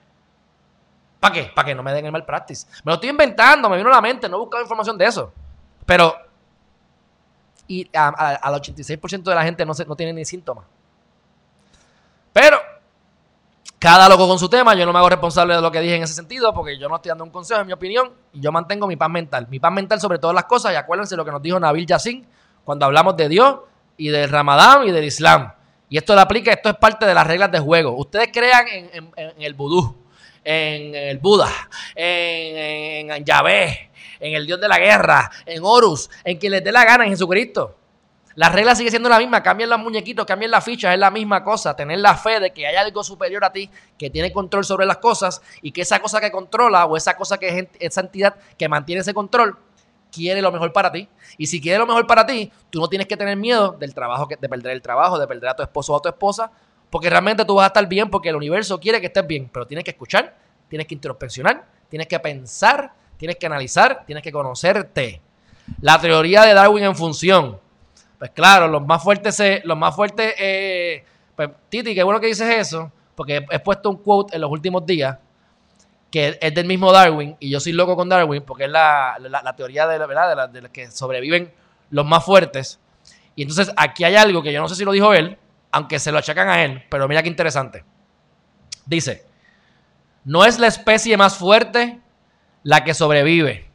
¿Para 1.20 1.32
qué? 1.32 1.52
Para 1.54 1.66
que 1.66 1.76
no 1.76 1.84
me 1.84 1.92
den 1.92 2.06
el 2.06 2.12
malpractice. 2.12 2.66
Me 2.82 2.90
lo 2.90 2.94
estoy 2.94 3.10
inventando, 3.10 3.68
me 3.68 3.76
vino 3.76 3.88
a 3.88 3.92
la 3.92 4.00
mente, 4.00 4.28
no 4.28 4.36
he 4.36 4.40
buscado 4.40 4.64
información 4.64 4.98
de 4.98 5.06
eso. 5.06 5.32
Pero, 5.84 6.25
y 7.68 7.88
al 7.94 8.54
86% 8.54 9.22
de 9.22 9.34
la 9.34 9.42
gente 9.42 9.64
no, 9.64 9.74
se, 9.74 9.84
no 9.84 9.96
tiene 9.96 10.12
ni 10.12 10.24
síntomas. 10.24 10.64
Pero, 12.32 12.58
cada 13.78 14.08
loco 14.08 14.28
con 14.28 14.38
su 14.38 14.48
tema, 14.48 14.74
yo 14.74 14.84
no 14.86 14.92
me 14.92 14.98
hago 14.98 15.08
responsable 15.08 15.54
de 15.54 15.60
lo 15.60 15.70
que 15.70 15.80
dije 15.80 15.96
en 15.96 16.02
ese 16.02 16.14
sentido, 16.14 16.52
porque 16.52 16.78
yo 16.78 16.88
no 16.88 16.96
estoy 16.96 17.10
dando 17.10 17.24
un 17.24 17.30
consejo, 17.30 17.60
en 17.60 17.66
mi 17.66 17.72
opinión, 17.72 18.12
y 18.32 18.40
yo 18.40 18.52
mantengo 18.52 18.86
mi 18.86 18.96
paz 18.96 19.10
mental. 19.10 19.46
Mi 19.50 19.58
paz 19.58 19.72
mental 19.72 20.00
sobre 20.00 20.18
todas 20.18 20.34
las 20.34 20.44
cosas, 20.44 20.72
y 20.72 20.76
acuérdense 20.76 21.16
lo 21.16 21.24
que 21.24 21.30
nos 21.30 21.42
dijo 21.42 21.58
Nabil 21.58 21.86
Yassin 21.86 22.26
cuando 22.64 22.84
hablamos 22.84 23.16
de 23.16 23.28
Dios 23.28 23.60
y 23.96 24.08
del 24.08 24.28
Ramadán 24.28 24.86
y 24.86 24.90
del 24.90 25.04
Islam. 25.04 25.52
Y 25.88 25.98
esto 25.98 26.14
lo 26.14 26.20
aplica, 26.20 26.52
esto 26.52 26.68
es 26.68 26.76
parte 26.76 27.06
de 27.06 27.14
las 27.14 27.26
reglas 27.26 27.52
de 27.52 27.60
juego. 27.60 27.92
Ustedes 27.96 28.30
crean 28.32 28.66
en, 28.68 29.12
el 29.38 29.54
vudú, 29.54 29.96
en 30.42 30.94
el 30.94 31.18
Buda, 31.18 31.48
en, 31.94 33.10
en, 33.10 33.24
Yahvé, 33.24 33.90
en 34.20 34.34
el 34.34 34.46
Dios 34.46 34.60
de 34.60 34.68
la 34.68 34.78
guerra, 34.78 35.30
en 35.44 35.62
Horus, 35.64 36.10
en 36.24 36.38
quien 36.38 36.52
les 36.52 36.64
dé 36.64 36.72
la 36.72 36.84
gana, 36.84 37.04
en 37.04 37.10
Jesucristo. 37.10 37.76
La 38.36 38.50
regla 38.50 38.74
sigue 38.74 38.90
siendo 38.90 39.08
la 39.08 39.18
misma, 39.18 39.42
cambien 39.42 39.70
los 39.70 39.78
muñequitos, 39.78 40.26
cambien 40.26 40.50
las 40.50 40.62
fichas, 40.62 40.92
es 40.92 40.98
la 40.98 41.10
misma 41.10 41.42
cosa. 41.42 41.74
Tener 41.74 41.98
la 42.00 42.14
fe 42.14 42.38
de 42.38 42.50
que 42.50 42.66
hay 42.66 42.76
algo 42.76 43.02
superior 43.02 43.42
a 43.46 43.50
ti 43.50 43.70
que 43.98 44.10
tiene 44.10 44.30
control 44.30 44.62
sobre 44.62 44.84
las 44.84 44.98
cosas 44.98 45.40
y 45.62 45.72
que 45.72 45.80
esa 45.80 46.00
cosa 46.00 46.20
que 46.20 46.30
controla 46.30 46.84
o 46.84 46.98
esa 46.98 47.16
cosa 47.16 47.38
que 47.38 47.48
es 47.48 47.68
esa 47.80 48.02
entidad 48.02 48.36
que 48.58 48.68
mantiene 48.68 49.00
ese 49.00 49.14
control 49.14 49.56
quiere 50.12 50.42
lo 50.42 50.52
mejor 50.52 50.70
para 50.72 50.92
ti. 50.92 51.08
Y 51.38 51.46
si 51.46 51.62
quiere 51.62 51.78
lo 51.78 51.86
mejor 51.86 52.06
para 52.06 52.26
ti, 52.26 52.52
tú 52.68 52.78
no 52.78 52.88
tienes 52.88 53.06
que 53.06 53.16
tener 53.16 53.36
miedo 53.38 53.76
del 53.78 53.94
trabajo, 53.94 54.28
de 54.28 54.48
perder 54.48 54.72
el 54.72 54.82
trabajo, 54.82 55.18
de 55.18 55.26
perder 55.26 55.48
a 55.50 55.56
tu 55.56 55.62
esposo 55.62 55.94
o 55.94 55.96
a 55.96 56.02
tu 56.02 56.08
esposa, 56.10 56.50
porque 56.90 57.08
realmente 57.08 57.44
tú 57.44 57.54
vas 57.54 57.64
a 57.64 57.66
estar 57.68 57.86
bien 57.86 58.10
porque 58.10 58.28
el 58.28 58.36
universo 58.36 58.78
quiere 58.78 59.00
que 59.00 59.06
estés 59.06 59.26
bien, 59.26 59.48
pero 59.52 59.66
tienes 59.66 59.84
que 59.84 59.92
escuchar, 59.92 60.36
tienes 60.68 60.86
que 60.86 60.94
introspeccionar, 60.94 61.66
tienes 61.88 62.06
que 62.06 62.18
pensar, 62.20 62.92
tienes 63.16 63.36
que 63.36 63.46
analizar, 63.46 64.04
tienes 64.06 64.22
que 64.22 64.32
conocerte. 64.32 65.20
La 65.80 66.00
teoría 66.00 66.42
de 66.42 66.54
Darwin 66.54 66.84
en 66.84 66.96
función. 66.96 67.58
Pues 68.18 68.30
claro, 68.30 68.68
los 68.68 68.84
más 68.86 69.02
fuertes, 69.02 69.34
se, 69.34 69.62
los 69.64 69.76
más 69.76 69.94
fuertes, 69.94 70.34
eh, 70.38 71.04
pues 71.34 71.50
Titi, 71.68 71.94
qué 71.94 72.02
bueno 72.02 72.20
que 72.20 72.28
dices 72.28 72.48
eso, 72.48 72.90
porque 73.14 73.44
he 73.50 73.58
puesto 73.58 73.90
un 73.90 73.96
quote 73.96 74.36
en 74.36 74.40
los 74.40 74.50
últimos 74.50 74.86
días 74.86 75.18
que 76.10 76.38
es 76.40 76.54
del 76.54 76.66
mismo 76.66 76.92
Darwin, 76.92 77.36
y 77.40 77.50
yo 77.50 77.60
soy 77.60 77.72
loco 77.72 77.96
con 77.96 78.08
Darwin 78.08 78.42
porque 78.42 78.64
es 78.64 78.70
la, 78.70 79.54
teoría 79.56 79.86
de, 79.86 79.98
la, 79.98 80.06
¿verdad? 80.06 80.48
de, 80.48 80.62
los 80.62 80.70
que 80.70 80.90
sobreviven 80.90 81.52
los 81.90 82.06
más 82.06 82.24
fuertes. 82.24 82.80
Y 83.34 83.42
entonces 83.42 83.70
aquí 83.76 84.04
hay 84.04 84.16
algo 84.16 84.42
que 84.42 84.52
yo 84.52 84.60
no 84.60 84.68
sé 84.68 84.76
si 84.76 84.84
lo 84.84 84.92
dijo 84.92 85.12
él, 85.12 85.36
aunque 85.72 85.98
se 85.98 86.10
lo 86.10 86.18
achacan 86.18 86.48
a 86.48 86.64
él, 86.64 86.84
pero 86.88 87.06
mira 87.06 87.22
qué 87.22 87.28
interesante. 87.28 87.84
Dice, 88.86 89.26
no 90.24 90.44
es 90.44 90.58
la 90.58 90.68
especie 90.68 91.16
más 91.16 91.36
fuerte 91.36 92.00
la 92.66 92.82
que 92.82 92.94
sobrevive, 92.94 93.70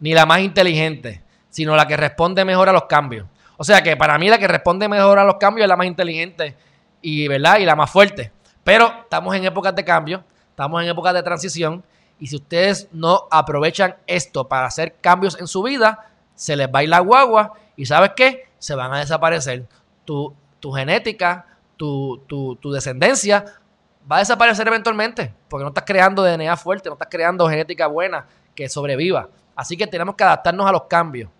ni 0.00 0.12
la 0.12 0.26
más 0.26 0.40
inteligente, 0.40 1.22
sino 1.50 1.76
la 1.76 1.86
que 1.86 1.96
responde 1.96 2.44
mejor 2.44 2.68
a 2.68 2.72
los 2.72 2.86
cambios. 2.86 3.28
O 3.56 3.62
sea 3.62 3.80
que 3.80 3.96
para 3.96 4.18
mí 4.18 4.28
la 4.28 4.38
que 4.38 4.48
responde 4.48 4.88
mejor 4.88 5.20
a 5.20 5.24
los 5.24 5.36
cambios 5.36 5.66
es 5.66 5.68
la 5.68 5.76
más 5.76 5.86
inteligente 5.86 6.56
y, 7.00 7.28
¿verdad? 7.28 7.58
y 7.60 7.64
la 7.64 7.76
más 7.76 7.90
fuerte. 7.90 8.32
Pero 8.64 8.92
estamos 9.02 9.36
en 9.36 9.44
épocas 9.44 9.72
de 9.76 9.84
cambio 9.84 10.24
Estamos 10.50 10.82
en 10.82 10.88
época 10.88 11.12
de 11.12 11.20
transición 11.24 11.84
y 12.20 12.28
si 12.28 12.36
ustedes 12.36 12.88
no 12.92 13.26
aprovechan 13.32 13.96
esto 14.06 14.46
para 14.46 14.66
hacer 14.66 14.96
cambios 15.00 15.38
en 15.40 15.48
su 15.48 15.64
vida, 15.64 16.12
se 16.36 16.56
les 16.56 16.68
va 16.68 16.80
a 16.80 16.82
ir 16.84 16.88
la 16.88 17.00
guagua 17.00 17.54
y 17.76 17.86
¿sabes 17.86 18.12
qué? 18.14 18.48
Se 18.58 18.76
van 18.76 18.92
a 18.94 18.98
desaparecer. 18.98 19.66
Tu, 20.04 20.32
tu 20.60 20.72
genética, 20.72 21.46
tu, 21.76 22.22
tu, 22.28 22.70
descendencia 22.72 23.44
va 24.10 24.16
a 24.16 24.18
desaparecer 24.20 24.66
eventualmente 24.68 25.32
porque 25.48 25.62
no 25.62 25.68
estás 25.68 25.84
creando 25.84 26.22
DNA 26.22 26.56
fuerte, 26.56 26.88
no 26.88 26.94
estás 26.94 27.08
creando 27.10 27.48
genética 27.48 27.86
buena 27.86 28.26
que 28.54 28.68
sobreviva. 28.68 29.28
Así 29.56 29.76
que 29.76 29.86
tenemos 29.86 30.14
que 30.14 30.24
adaptarnos 30.24 30.66
a 30.66 30.72
los 30.72 30.84
cambios. 30.84 31.30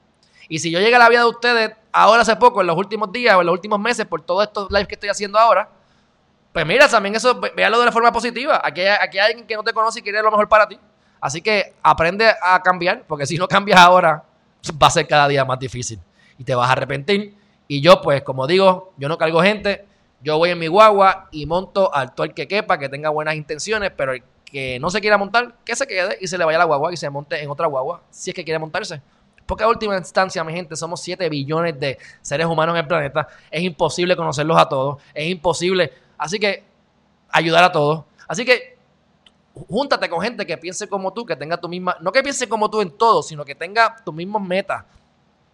Y 0.49 0.59
si 0.59 0.71
yo 0.71 0.79
llegué 0.79 0.95
a 0.95 0.99
la 0.99 1.09
vida 1.09 1.21
de 1.21 1.27
ustedes 1.27 1.73
ahora 1.93 2.23
hace 2.23 2.37
poco, 2.37 2.61
en 2.61 2.67
los 2.67 2.77
últimos 2.77 3.11
días 3.11 3.35
o 3.37 3.41
en 3.41 3.47
los 3.47 3.53
últimos 3.53 3.81
meses, 3.81 4.07
por 4.07 4.23
todos 4.23 4.47
estos 4.47 4.71
lives 4.71 4.89
que 4.89 4.95
estoy 4.95 5.09
haciendo 5.09 5.39
ahora, 5.39 5.69
pues 6.53 6.67
mira, 6.67 6.89
también 6.89 7.15
eso, 7.17 7.41
véalo 7.57 7.81
de 7.81 7.87
la 7.87 7.93
forma 7.93 8.13
positiva. 8.13 8.61
Aquí 8.63 8.83
aquí 8.87 9.19
hay 9.19 9.31
alguien 9.31 9.47
que 9.47 9.57
no 9.57 9.63
te 9.63 9.73
conoce 9.73 10.01
y 10.01 10.03
quiere 10.03 10.23
lo 10.23 10.31
mejor 10.31 10.49
para 10.49 10.69
ti. 10.69 10.79
Así 11.21 11.41
que 11.41 11.75
aprende 11.83 12.31
a 12.41 12.63
cambiar, 12.63 13.05
porque 13.07 13.27
si 13.27 13.39
no 13.39 13.49
cambias 13.49 13.81
ahora, 13.81 14.23
va 14.81 14.87
a 14.87 14.91
ser 14.91 15.09
cada 15.09 15.27
día 15.27 15.45
más 15.45 15.59
difícil. 15.59 15.99
Y 16.39 16.45
te 16.45 16.55
vas 16.55 16.69
a 16.69 16.73
arrepentir. 16.73 17.35
Y 17.67 17.81
yo, 17.81 18.01
pues, 18.03 18.23
como 18.23 18.47
digo, 18.47 18.93
yo 18.99 19.09
no 19.09 19.17
cargo 19.17 19.41
gente. 19.43 19.87
Yo 20.25 20.39
voy 20.39 20.51
en 20.51 20.59
mi 20.59 20.67
guagua 20.67 21.29
y 21.31 21.47
monto 21.47 21.95
al 21.95 22.15
todo 22.15 22.25
el 22.25 22.35
que 22.35 22.49
quepa, 22.49 22.79
que 22.79 22.89
tenga 22.89 23.11
buenas 23.11 23.37
intenciones, 23.37 23.93
pero 23.97 24.15
el 24.15 24.23
que 24.45 24.79
no 24.81 24.91
se 24.91 25.01
quiera 25.01 25.19
montar, 25.19 25.57
que 25.65 25.77
se 25.77 25.87
quede 25.87 26.19
y 26.21 26.27
se 26.27 26.39
le 26.39 26.45
vaya 26.45 26.59
la 26.59 26.65
guagua 26.65 26.93
y 26.93 26.97
se 26.97 27.09
monte 27.11 27.43
en 27.43 27.51
otra 27.51 27.67
guagua, 27.67 28.03
si 28.11 28.31
es 28.31 28.35
que 28.35 28.43
quiere 28.43 28.59
montarse. 28.59 29.03
Porque 29.47 29.63
a 29.63 29.69
última 29.69 29.97
instancia, 29.97 30.43
mi 30.43 30.55
gente, 30.55 30.75
somos 30.75 31.03
7 31.03 31.29
billones 31.29 31.79
de 31.79 31.99
seres 32.23 32.47
humanos 32.47 32.75
en 32.75 32.81
el 32.81 32.87
planeta. 32.87 33.29
Es 33.51 33.63
imposible 33.63 34.17
conocerlos 34.17 34.57
a 34.59 34.67
todos. 34.67 35.03
Es 35.13 35.29
imposible 35.29 35.93
Así 36.17 36.39
que 36.39 36.65
ayudar 37.31 37.65
a 37.65 37.73
todos. 37.73 38.05
Así 38.29 38.45
que 38.45 38.79
júntate 39.69 40.09
con 40.09 40.21
gente 40.21 40.47
que 40.47 40.57
piense 40.57 40.89
como 40.89 41.13
tú, 41.13 41.25
que 41.25 41.37
tenga 41.37 41.57
tu 41.57 41.69
misma, 41.69 41.97
no 42.01 42.13
que 42.13 42.23
piense 42.23 42.49
como 42.49 42.71
tú 42.71 42.81
en 42.81 42.91
todo, 42.91 43.23
sino 43.23 43.45
que 43.45 43.55
tenga 43.55 43.97
tus 44.05 44.15
mismos 44.15 44.43
metas. 44.43 44.85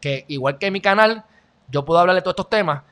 Que 0.00 0.24
igual 0.28 0.58
que 0.58 0.66
en 0.66 0.72
mi 0.72 0.80
canal, 0.80 1.24
yo 1.68 1.84
puedo 1.84 2.00
hablar 2.00 2.16
de 2.16 2.22
todos 2.22 2.32
estos 2.32 2.48
temas 2.48 2.82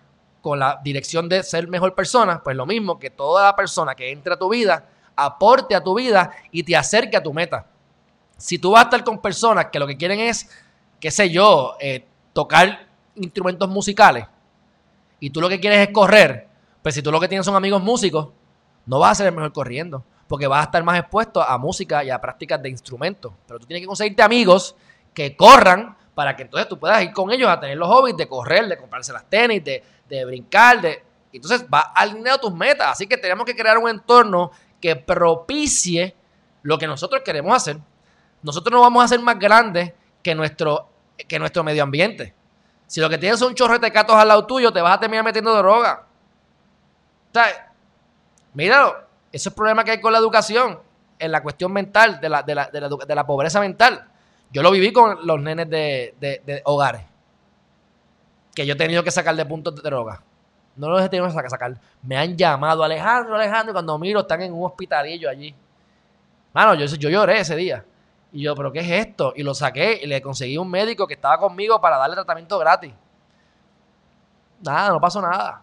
con 0.48 0.58
la 0.58 0.80
dirección 0.82 1.28
de 1.28 1.42
ser 1.42 1.68
mejor 1.68 1.94
persona, 1.94 2.42
pues 2.42 2.56
lo 2.56 2.64
mismo 2.64 2.98
que 2.98 3.10
toda 3.10 3.54
persona 3.54 3.94
que 3.94 4.10
entre 4.10 4.32
a 4.32 4.38
tu 4.38 4.48
vida, 4.48 4.88
aporte 5.14 5.74
a 5.74 5.84
tu 5.84 5.94
vida 5.94 6.30
y 6.50 6.62
te 6.62 6.74
acerque 6.74 7.18
a 7.18 7.22
tu 7.22 7.34
meta. 7.34 7.66
Si 8.38 8.58
tú 8.58 8.70
vas 8.70 8.80
a 8.80 8.84
estar 8.84 9.04
con 9.04 9.20
personas 9.20 9.66
que 9.66 9.78
lo 9.78 9.86
que 9.86 9.98
quieren 9.98 10.20
es, 10.20 10.48
qué 10.98 11.10
sé 11.10 11.28
yo, 11.28 11.76
eh, 11.80 12.06
tocar 12.32 12.86
instrumentos 13.16 13.68
musicales 13.68 14.24
y 15.20 15.28
tú 15.28 15.42
lo 15.42 15.50
que 15.50 15.60
quieres 15.60 15.86
es 15.86 15.92
correr, 15.92 16.48
pues 16.82 16.94
si 16.94 17.02
tú 17.02 17.12
lo 17.12 17.20
que 17.20 17.28
tienes 17.28 17.44
son 17.44 17.54
amigos 17.54 17.82
músicos, 17.82 18.28
no 18.86 18.98
vas 18.98 19.10
a 19.10 19.14
ser 19.16 19.26
el 19.26 19.34
mejor 19.34 19.52
corriendo, 19.52 20.02
porque 20.28 20.46
vas 20.46 20.60
a 20.60 20.64
estar 20.64 20.82
más 20.82 20.98
expuesto 20.98 21.42
a 21.42 21.58
música 21.58 22.02
y 22.04 22.08
a 22.08 22.18
prácticas 22.18 22.62
de 22.62 22.70
instrumentos. 22.70 23.34
Pero 23.46 23.60
tú 23.60 23.66
tienes 23.66 23.82
que 23.82 23.86
conseguirte 23.86 24.22
amigos 24.22 24.74
que 25.12 25.36
corran 25.36 25.94
para 26.18 26.34
que 26.34 26.42
entonces 26.42 26.68
tú 26.68 26.76
puedas 26.76 27.00
ir 27.00 27.12
con 27.12 27.30
ellos 27.30 27.48
a 27.48 27.60
tener 27.60 27.78
los 27.78 27.86
hobbies 27.86 28.16
de 28.16 28.26
correr, 28.26 28.66
de 28.66 28.76
comprarse 28.76 29.12
las 29.12 29.30
tenis, 29.30 29.62
de, 29.62 30.24
brincar, 30.24 30.80
de... 30.80 31.00
Entonces 31.32 31.64
va 31.72 31.92
alineado 31.94 32.40
tus 32.40 32.52
metas. 32.52 32.88
Así 32.88 33.06
que 33.06 33.16
tenemos 33.16 33.46
que 33.46 33.54
crear 33.54 33.78
un 33.78 33.88
entorno 33.88 34.50
que 34.80 34.96
propicie 34.96 36.16
lo 36.62 36.76
que 36.76 36.88
nosotros 36.88 37.22
queremos 37.24 37.54
hacer. 37.54 37.78
Nosotros 38.42 38.72
no 38.72 38.80
vamos 38.80 39.04
a 39.04 39.06
ser 39.06 39.20
más 39.20 39.38
grandes 39.38 39.92
que 40.20 40.34
nuestro, 40.34 40.88
que 41.28 41.38
nuestro 41.38 41.62
medio 41.62 41.84
ambiente. 41.84 42.34
Si 42.88 43.00
lo 43.00 43.08
que 43.08 43.18
tienes 43.18 43.38
son 43.38 43.54
chorrete 43.54 43.86
de 43.86 43.92
catos 43.92 44.16
al 44.16 44.26
lado 44.26 44.44
tuyo, 44.44 44.72
te 44.72 44.80
vas 44.80 44.96
a 44.96 44.98
terminar 44.98 45.24
metiendo 45.24 45.54
droga. 45.54 46.04
O 47.32 47.40
míralo, 48.54 48.96
ese 49.30 49.36
es 49.42 49.46
el 49.46 49.52
problema 49.52 49.84
que 49.84 49.92
hay 49.92 50.00
con 50.00 50.12
la 50.12 50.18
educación, 50.18 50.80
en 51.16 51.30
la 51.30 51.44
cuestión 51.44 51.72
mental, 51.72 52.20
de 52.20 52.28
la, 52.28 52.42
de 52.42 52.56
la, 52.56 52.68
de 52.72 53.14
la, 53.14 53.24
pobreza 53.24 53.60
mental. 53.60 54.07
Yo 54.50 54.62
lo 54.62 54.70
viví 54.70 54.92
con 54.92 55.26
los 55.26 55.40
nenes 55.40 55.68
de, 55.68 56.62
hogares, 56.64 57.02
que 58.54 58.66
yo 58.66 58.74
he 58.74 58.76
tenido 58.76 59.02
que 59.04 59.10
sacar 59.10 59.36
de 59.36 59.44
puntos 59.44 59.76
de 59.76 59.82
droga. 59.82 60.22
No 60.76 60.88
los 60.88 61.02
he 61.02 61.08
tenido 61.08 61.26
que 61.26 61.50
sacar. 61.50 61.74
Me 62.02 62.16
han 62.16 62.36
llamado 62.36 62.84
Alejandro, 62.84 63.34
Alejandro, 63.34 63.72
y 63.72 63.74
cuando 63.74 63.98
miro 63.98 64.20
están 64.20 64.42
en 64.42 64.52
un 64.52 64.64
hospitalillo 64.64 65.28
allí. 65.28 65.54
Mano, 66.52 66.74
yo, 66.74 66.86
yo 66.86 67.10
lloré 67.10 67.40
ese 67.40 67.56
día. 67.56 67.84
Y 68.32 68.42
yo, 68.42 68.54
¿pero 68.54 68.72
qué 68.72 68.80
es 68.80 69.06
esto? 69.06 69.32
Y 69.36 69.42
lo 69.42 69.54
saqué 69.54 70.00
y 70.02 70.06
le 70.06 70.22
conseguí 70.22 70.56
un 70.56 70.70
médico 70.70 71.06
que 71.06 71.14
estaba 71.14 71.38
conmigo 71.38 71.80
para 71.80 71.96
darle 71.96 72.14
tratamiento 72.14 72.58
gratis. 72.58 72.92
Nada, 74.60 74.90
no 74.90 75.00
pasó 75.00 75.20
nada. 75.20 75.62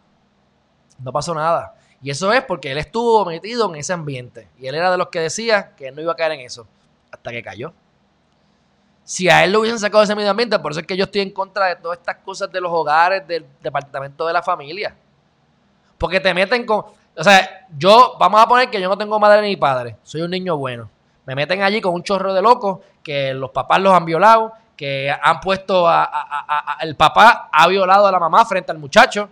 No 1.00 1.12
pasó 1.12 1.34
nada. 1.34 1.76
Y 2.02 2.10
eso 2.10 2.32
es 2.34 2.44
porque 2.44 2.72
él 2.72 2.78
estuvo 2.78 3.26
metido 3.26 3.70
en 3.70 3.76
ese 3.80 3.94
ambiente. 3.94 4.50
Y 4.60 4.68
él 4.68 4.76
era 4.76 4.92
de 4.92 4.98
los 4.98 5.08
que 5.08 5.20
decía 5.20 5.76
que 5.76 5.92
no 5.92 6.02
iba 6.02 6.14
a 6.14 6.16
caer 6.16 6.34
en 6.34 6.42
eso. 6.42 6.68
Hasta 7.12 7.32
que 7.32 7.42
cayó. 7.42 7.74
Si 9.06 9.30
a 9.30 9.44
él 9.44 9.52
lo 9.52 9.60
hubiesen 9.60 9.80
sacado 9.80 10.00
de 10.00 10.06
ese 10.06 10.16
medio 10.16 10.32
ambiente, 10.32 10.58
por 10.58 10.72
eso 10.72 10.82
es 10.82 10.88
que 10.88 10.98
yo 10.98 11.04
estoy 11.04 11.22
en 11.22 11.30
contra 11.30 11.68
de 11.68 11.76
todas 11.76 12.00
estas 12.00 12.18
cosas 12.18 12.52
de 12.52 12.60
los 12.60 12.72
hogares, 12.72 13.26
del 13.28 13.46
departamento 13.62 14.26
de 14.26 14.34
la 14.34 14.42
familia. 14.42 14.96
Porque 16.00 16.20
te 16.20 16.34
meten 16.34 16.66
con. 16.66 16.86
O 17.16 17.24
sea, 17.24 17.68
yo, 17.78 18.16
vamos 18.20 18.42
a 18.42 18.48
poner 18.48 18.72
que 18.72 18.82
yo 18.82 18.90
no 18.90 18.98
tengo 18.98 19.20
madre 19.20 19.44
ni 19.44 19.56
padre. 19.56 19.96
Soy 20.02 20.22
un 20.22 20.32
niño 20.32 20.58
bueno. 20.58 20.90
Me 21.28 21.36
meten 21.36 21.62
allí 21.62 21.82
con 21.82 21.94
un 21.94 22.02
chorro 22.02 22.34
de 22.34 22.42
locos 22.42 22.80
que 23.04 23.32
los 23.36 23.52
papás 23.52 23.80
los 23.80 23.94
han 23.94 24.06
violado, 24.06 24.54
que 24.76 25.16
han 25.22 25.40
puesto 25.40 25.88
a, 25.88 26.78
el 26.82 26.96
papá 26.96 27.50
ha 27.52 27.68
violado 27.68 28.08
a 28.08 28.12
la 28.12 28.20
mamá 28.20 28.44
frente 28.46 28.72
al 28.72 28.80
muchacho. 28.80 29.30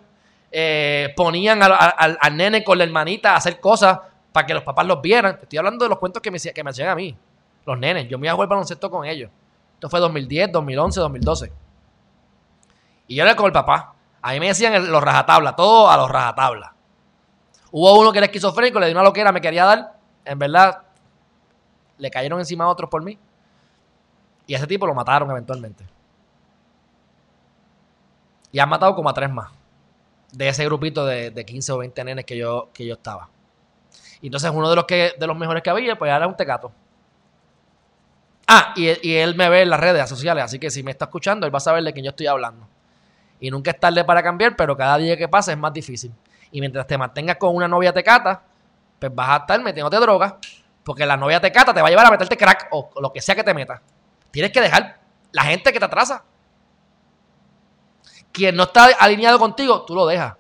Eh, 0.52 1.12
ponían 1.16 1.60
al, 1.64 2.38
nene 2.38 2.64
con 2.64 2.78
la 2.78 2.84
hermanita 2.84 3.32
a 3.32 3.38
hacer 3.38 3.60
cosas 3.60 4.00
para 4.32 4.46
que 4.46 4.54
los 4.54 4.62
papás 4.62 4.86
los 4.86 5.02
vieran. 5.02 5.40
Estoy 5.42 5.58
hablando 5.58 5.84
de 5.84 5.90
los 5.90 5.98
cuentos 5.98 6.22
que 6.22 6.30
me, 6.30 6.40
que 6.40 6.64
me 6.64 6.70
hacían 6.70 6.90
a 6.90 6.96
mí, 6.96 7.18
los 7.66 7.78
nenes. 7.80 8.08
Yo 8.08 8.20
me 8.20 8.28
iba 8.28 8.34
a 8.34 8.36
jugar 8.36 8.50
baloncesto 8.50 8.92
con 8.92 9.04
ellos. 9.06 9.32
Esto 9.84 9.90
fue 9.90 10.00
2010, 10.00 10.54
2011, 10.54 11.00
2012. 11.02 11.52
Y 13.10 13.16
yo 13.16 13.24
era 13.24 13.36
con 13.36 13.48
el 13.48 13.52
papá. 13.52 13.94
A 14.22 14.32
mí 14.32 14.40
me 14.40 14.48
decían 14.48 14.90
los 14.90 15.04
rajatabla, 15.04 15.58
todo 15.58 15.92
a 15.92 15.98
los 15.98 16.10
rajatabla. 16.10 16.74
Hubo 17.70 18.00
uno 18.00 18.14
que 18.14 18.20
era 18.20 18.28
esquizofrénico, 18.28 18.80
le 18.80 18.86
dio 18.86 18.96
una 18.96 19.04
loquera, 19.04 19.34
me 19.34 19.42
quería 19.42 19.66
dar. 19.66 19.98
En 20.24 20.40
verdad, 20.40 20.84
le 21.98 22.10
cayeron 22.10 22.40
encima 22.40 22.64
a 22.64 22.70
otros 22.70 22.90
por 22.90 23.04
mí. 23.04 23.20
Y 24.48 24.54
a 24.54 24.58
ese 24.58 24.68
tipo 24.68 24.88
lo 24.88 24.96
mataron 24.96 25.30
eventualmente. 25.32 25.86
Y 28.54 28.60
han 28.60 28.70
matado 28.70 28.96
como 28.96 29.10
a 29.10 29.14
tres 29.14 29.30
más. 29.30 29.52
De 30.32 30.48
ese 30.48 30.64
grupito 30.64 31.06
de, 31.06 31.44
15 31.46 31.74
o 31.74 31.78
20 31.80 32.04
nenes 32.06 32.24
que 32.24 32.38
yo, 32.38 32.70
que 32.74 32.86
yo 32.86 32.94
estaba. 32.94 33.28
Y 34.22 34.28
entonces 34.28 34.50
uno 34.50 34.70
de 34.70 34.78
los, 34.78 34.86
que, 34.86 35.14
de 35.20 35.28
los 35.28 35.36
mejores 35.36 35.62
que 35.62 35.70
había, 35.70 35.98
pues 35.98 36.10
era 36.10 36.26
un 36.26 36.38
tecato. 36.38 36.72
Ah, 38.48 38.74
y, 38.76 38.88
él 39.16 39.36
me 39.36 39.50
ve 39.50 39.62
en 39.62 39.70
las 39.70 39.80
redes 39.80 40.08
sociales, 40.10 40.44
así 40.44 40.60
que 40.60 40.70
si 40.70 40.84
me 40.84 40.92
está 40.92 41.06
escuchando, 41.06 41.46
él 41.46 41.54
va 41.54 41.58
a 41.58 41.62
saber 41.62 41.84
de 41.84 41.94
quién 41.94 42.04
yo 42.04 42.10
estoy 42.10 42.28
hablando. 42.28 42.68
Y 43.40 43.50
nunca 43.50 43.72
es 43.72 43.80
tarde 43.80 44.04
para 44.04 44.22
cambiar, 44.22 44.56
pero 44.56 44.76
cada 44.76 44.98
día 44.98 45.18
que 45.18 45.28
pasa 45.28 45.52
es 45.52 45.58
más 45.58 45.74
difícil. 45.74 46.14
Y 46.52 46.60
mientras 46.60 46.86
te 46.86 46.98
mantengas 46.98 47.38
con 47.38 47.56
una 47.56 47.68
novia 47.68 47.94
tecata, 47.94 48.44
pues 49.00 49.14
vas 49.14 49.30
a 49.30 49.38
estar 49.38 49.62
metiéndote 49.62 49.98
droga, 49.98 50.38
porque 50.84 51.06
la 51.06 51.18
novia 51.18 51.40
tecata 51.40 51.74
te 51.74 51.82
va 51.82 51.88
a 51.88 51.90
llevar 51.90 52.06
a 52.06 52.12
meterte 52.12 52.38
crack 52.38 52.68
o 52.72 52.90
lo 53.02 53.12
que 53.12 53.22
sea 53.22 53.36
que 53.36 53.44
te 53.44 53.54
meta. 53.54 53.82
Tienes 54.32 54.52
que 54.52 54.62
dejar 54.62 55.00
la 55.32 55.44
gente 55.44 55.72
que 55.72 55.80
te 55.80 55.86
atrasa. 55.86 56.24
Quien 58.32 58.56
no 58.56 58.64
está 58.64 58.86
alineado 59.00 59.40
contigo, 59.40 59.84
tú 59.84 59.96
lo 59.96 60.06
dejas. 60.06 60.36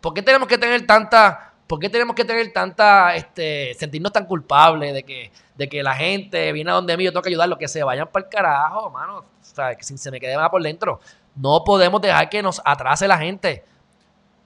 ¿Por 0.00 0.14
qué 0.14 0.22
tenemos 0.22 0.48
que 0.48 0.58
tener 0.58 0.86
tanta, 0.86 1.49
por 1.70 1.78
qué 1.78 1.88
tenemos 1.88 2.16
que 2.16 2.24
tener 2.24 2.52
tanta, 2.52 3.14
este, 3.14 3.74
sentirnos 3.74 4.10
tan 4.10 4.26
culpables 4.26 4.92
de 4.92 5.04
que, 5.04 5.30
de 5.54 5.68
que 5.68 5.84
la 5.84 5.94
gente 5.94 6.50
viene 6.50 6.68
a 6.72 6.74
donde 6.74 6.96
mí, 6.96 7.04
yo 7.04 7.12
tengo 7.12 7.22
que 7.22 7.28
ayudar, 7.28 7.48
lo 7.48 7.56
que 7.58 7.68
se 7.68 7.84
vayan 7.84 8.08
para 8.08 8.24
el 8.24 8.28
carajo, 8.28 8.90
mano. 8.90 9.18
O 9.18 9.24
sea, 9.40 9.76
que 9.76 9.84
se 9.84 10.10
me 10.10 10.18
quede 10.18 10.36
más 10.36 10.50
por 10.50 10.60
dentro. 10.60 10.98
No 11.36 11.62
podemos 11.62 12.02
dejar 12.02 12.28
que 12.28 12.42
nos 12.42 12.60
atrase 12.64 13.06
la 13.06 13.18
gente. 13.18 13.62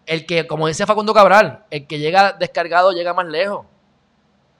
El 0.04 0.26
que, 0.26 0.46
como 0.46 0.68
dice 0.68 0.84
Facundo 0.84 1.14
Cabral, 1.14 1.64
el 1.70 1.86
que 1.86 1.98
llega 1.98 2.34
descargado 2.34 2.92
llega 2.92 3.14
más 3.14 3.26
lejos. 3.26 3.64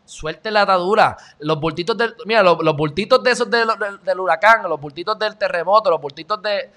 Suelte 0.06 0.50
la 0.50 0.62
atadura. 0.62 1.18
Los 1.40 1.60
bultitos 1.60 1.98
del. 1.98 2.14
Mira, 2.24 2.42
los, 2.42 2.56
bultitos 2.74 3.22
de 3.22 3.30
esos 3.30 3.50
del, 3.50 4.20
huracán, 4.20 4.62
los 4.62 4.80
bultitos 4.80 5.18
del 5.18 5.36
terremoto, 5.36 5.90
los 5.90 6.00
bultitos 6.00 6.40
de. 6.40 6.70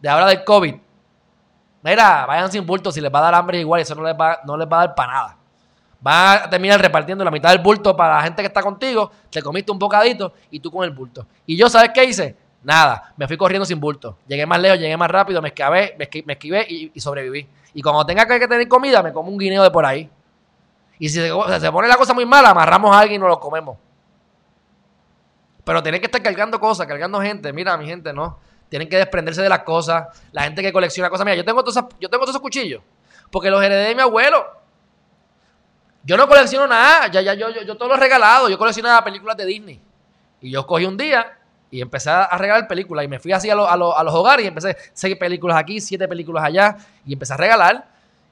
De 0.00 0.08
ahora 0.08 0.26
del 0.26 0.42
COVID. 0.42 0.74
Mira, 1.82 2.26
vayan 2.26 2.50
sin 2.50 2.64
bulto. 2.64 2.92
Si 2.92 3.00
les 3.00 3.12
va 3.12 3.18
a 3.18 3.22
dar 3.22 3.34
hambre 3.34 3.58
igual, 3.58 3.80
eso 3.80 3.94
no 3.94 4.02
les 4.02 4.14
va, 4.14 4.40
no 4.44 4.56
les 4.56 4.68
va 4.68 4.82
a 4.82 4.86
dar 4.86 4.94
para 4.94 5.12
nada. 5.12 5.36
Va 6.04 6.44
a 6.44 6.50
terminar 6.50 6.80
repartiendo 6.80 7.24
la 7.24 7.30
mitad 7.30 7.50
del 7.50 7.60
bulto 7.60 7.96
para 7.96 8.16
la 8.16 8.22
gente 8.22 8.42
que 8.42 8.48
está 8.48 8.62
contigo. 8.62 9.10
Te 9.30 9.42
comiste 9.42 9.70
un 9.70 9.78
bocadito 9.78 10.32
y 10.50 10.58
tú 10.60 10.70
con 10.70 10.84
el 10.84 10.90
bulto. 10.90 11.26
Y 11.46 11.56
yo, 11.56 11.68
¿sabes 11.68 11.90
qué 11.94 12.04
hice? 12.04 12.36
Nada, 12.64 13.12
me 13.16 13.26
fui 13.26 13.36
corriendo 13.36 13.64
sin 13.64 13.80
bulto. 13.80 14.18
Llegué 14.26 14.46
más 14.46 14.60
lejos, 14.60 14.78
llegué 14.78 14.96
más 14.96 15.10
rápido, 15.10 15.40
me 15.42 15.48
escavé, 15.48 15.96
me, 15.98 16.32
esquivé 16.32 16.66
y, 16.68 17.00
sobreviví. 17.00 17.48
Y 17.74 17.82
cuando 17.82 18.04
tenga 18.04 18.26
que 18.26 18.46
tener 18.46 18.68
comida, 18.68 19.02
me 19.02 19.12
como 19.12 19.30
un 19.30 19.38
guineo 19.38 19.62
de 19.62 19.70
por 19.70 19.84
ahí. 19.84 20.08
Y 20.98 21.08
si 21.08 21.20
se, 21.20 21.72
pone 21.72 21.88
la 21.88 21.96
cosa 21.96 22.14
muy 22.14 22.26
mala, 22.26 22.50
amarramos 22.50 22.94
a 22.94 23.00
alguien 23.00 23.20
y 23.20 23.22
nos 23.22 23.30
lo 23.30 23.40
comemos. 23.40 23.76
Pero 25.64 25.82
tienen 25.82 26.00
que 26.00 26.06
estar 26.06 26.22
cargando 26.22 26.58
cosas, 26.60 26.86
cargando 26.86 27.20
gente. 27.20 27.52
Mira, 27.52 27.76
mi 27.76 27.86
gente, 27.86 28.12
no. 28.12 28.38
Tienen 28.72 28.88
que 28.88 28.96
desprenderse 28.96 29.42
de 29.42 29.50
las 29.50 29.64
cosas. 29.64 30.06
La 30.32 30.44
gente 30.44 30.62
que 30.62 30.72
colecciona 30.72 31.10
cosas. 31.10 31.26
Mira, 31.26 31.36
yo 31.36 31.44
tengo 31.44 31.62
todos, 31.62 31.74
yo 32.00 32.08
tengo 32.08 32.24
todos 32.24 32.30
esos 32.30 32.40
cuchillos. 32.40 32.80
Porque 33.30 33.50
los 33.50 33.62
heredé 33.62 33.88
de 33.88 33.94
mi 33.94 34.00
abuelo. 34.00 34.46
Yo 36.02 36.16
no 36.16 36.26
colecciono 36.26 36.66
nada. 36.66 37.08
Ya, 37.08 37.20
ya, 37.20 37.34
yo, 37.34 37.50
yo, 37.50 37.64
yo 37.64 37.76
todo 37.76 37.90
lo 37.90 37.96
he 37.96 37.98
regalado. 37.98 38.48
Yo 38.48 38.56
coleccionaba 38.56 39.04
películas 39.04 39.36
de 39.36 39.44
Disney. 39.44 39.78
Y 40.40 40.52
yo 40.52 40.66
cogí 40.66 40.86
un 40.86 40.96
día 40.96 41.36
y 41.70 41.82
empecé 41.82 42.08
a 42.08 42.34
regalar 42.38 42.66
películas. 42.66 43.04
Y 43.04 43.08
me 43.08 43.18
fui 43.18 43.32
así 43.32 43.50
a, 43.50 43.52
a, 43.52 43.76
los 43.76 44.14
hogares 44.14 44.46
y 44.46 44.48
empecé 44.48 44.74
seis 44.94 45.16
películas 45.16 45.58
aquí, 45.58 45.78
siete 45.78 46.08
películas 46.08 46.42
allá. 46.42 46.78
Y 47.04 47.12
empecé 47.12 47.34
a 47.34 47.36
regalar. 47.36 47.86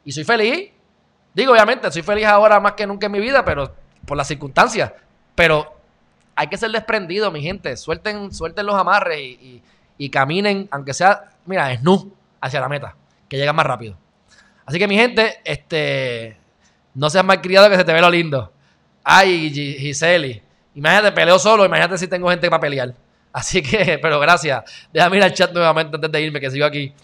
Y 0.07 0.13
soy 0.13 0.25
feliz. 0.25 0.71
Digo, 1.35 1.53
obviamente, 1.53 1.93
soy 1.93 2.01
feliz 2.01 2.25
ahora 2.25 2.59
más 2.61 2.73
que 2.73 2.87
nunca 2.87 3.05
en 3.05 3.13
mi 3.13 3.21
vida, 3.21 3.45
pero 3.45 3.75
por 4.07 4.17
las 4.17 4.27
circunstancias. 4.27 4.91
Pero 5.35 5.71
hay 6.35 6.47
que 6.47 6.57
ser 6.57 6.71
desprendido, 6.71 7.31
mi 7.31 7.43
gente. 7.43 7.77
Suelten, 7.77 8.33
suelten 8.33 8.65
los 8.65 8.75
amarres 8.75 9.21
y, 9.21 9.63
caminen, 10.09 10.69
aunque 10.71 10.95
sea, 10.95 11.33
mira, 11.45 11.77
nu 11.83 12.13
hacia 12.41 12.61
la 12.61 12.69
meta, 12.69 12.97
que 13.29 13.37
llega 13.37 13.53
más 13.53 13.67
rápido. 13.67 13.97
Así 14.65 14.79
que, 14.79 14.89
mi 14.89 14.97
gente, 14.97 15.41
este, 15.45 16.39
no 16.95 17.11
seas 17.11 17.25
mal 17.25 17.41
criado 17.41 17.69
que 17.69 17.77
se 17.77 17.85
te 17.85 17.93
ve 17.93 18.01
lo 18.01 18.09
lindo. 18.09 18.53
Ay, 19.05 19.51
Giseli. 19.51 20.43
Imagínate, 20.75 21.13
peleo 21.13 21.39
solo, 21.39 21.65
imagínate 21.65 21.99
si 21.99 22.09
tengo 22.09 22.31
gente 22.31 22.49
para 22.49 22.61
pelear. 22.61 22.95
Así 23.33 23.63
que, 23.63 23.99
pero 24.03 24.19
gracias. 24.21 24.63
Déjame 24.93 25.19
ir 25.19 25.25
al 25.25 25.35
chat 25.35 25.53
nuevamente 25.53 25.97
antes 25.97 26.11
de 26.11 26.21
irme, 26.23 26.41
que 26.41 26.51
sigo 26.51 26.65
aquí. 26.65 26.95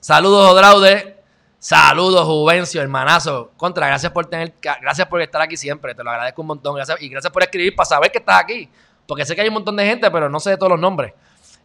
Saludos, 0.00 0.50
Odraude. 0.50 1.16
Saludos, 1.58 2.24
Juvencio, 2.24 2.80
hermanazo. 2.80 3.52
Contra, 3.56 3.86
gracias 3.86 4.10
por 4.12 4.26
tener, 4.26 4.54
gracias 4.60 5.06
por 5.06 5.20
estar 5.20 5.42
aquí 5.42 5.56
siempre. 5.56 5.94
Te 5.94 6.02
lo 6.02 6.10
agradezco 6.10 6.40
un 6.40 6.48
montón. 6.48 6.74
Gracias, 6.74 7.00
y 7.02 7.08
gracias 7.08 7.32
por 7.32 7.42
escribir 7.42 7.76
para 7.76 7.86
saber 7.86 8.10
que 8.10 8.18
estás 8.18 8.40
aquí. 8.40 8.68
Porque 9.06 9.26
sé 9.26 9.34
que 9.34 9.42
hay 9.42 9.48
un 9.48 9.54
montón 9.54 9.76
de 9.76 9.84
gente, 9.84 10.10
pero 10.10 10.28
no 10.30 10.40
sé 10.40 10.50
de 10.50 10.56
todos 10.56 10.70
los 10.70 10.80
nombres. 10.80 11.12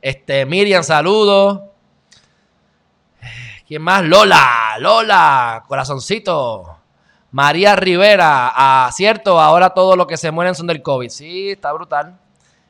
Este, 0.06 0.46
Miriam, 0.46 0.84
saludos. 0.84 1.62
¿Quién 3.68 3.82
más? 3.82 4.04
Lola, 4.04 4.76
Lola, 4.78 5.64
corazoncito. 5.68 6.78
María 7.32 7.76
Rivera, 7.76 8.52
ah, 8.54 8.88
cierto, 8.94 9.42
ahora 9.42 9.72
todos 9.72 9.98
los 9.98 10.06
que 10.06 10.16
se 10.16 10.30
mueren 10.30 10.54
son 10.54 10.68
del 10.68 10.84
COVID. 10.84 11.10
Sí, 11.10 11.50
está 11.50 11.74
brutal. 11.74 12.20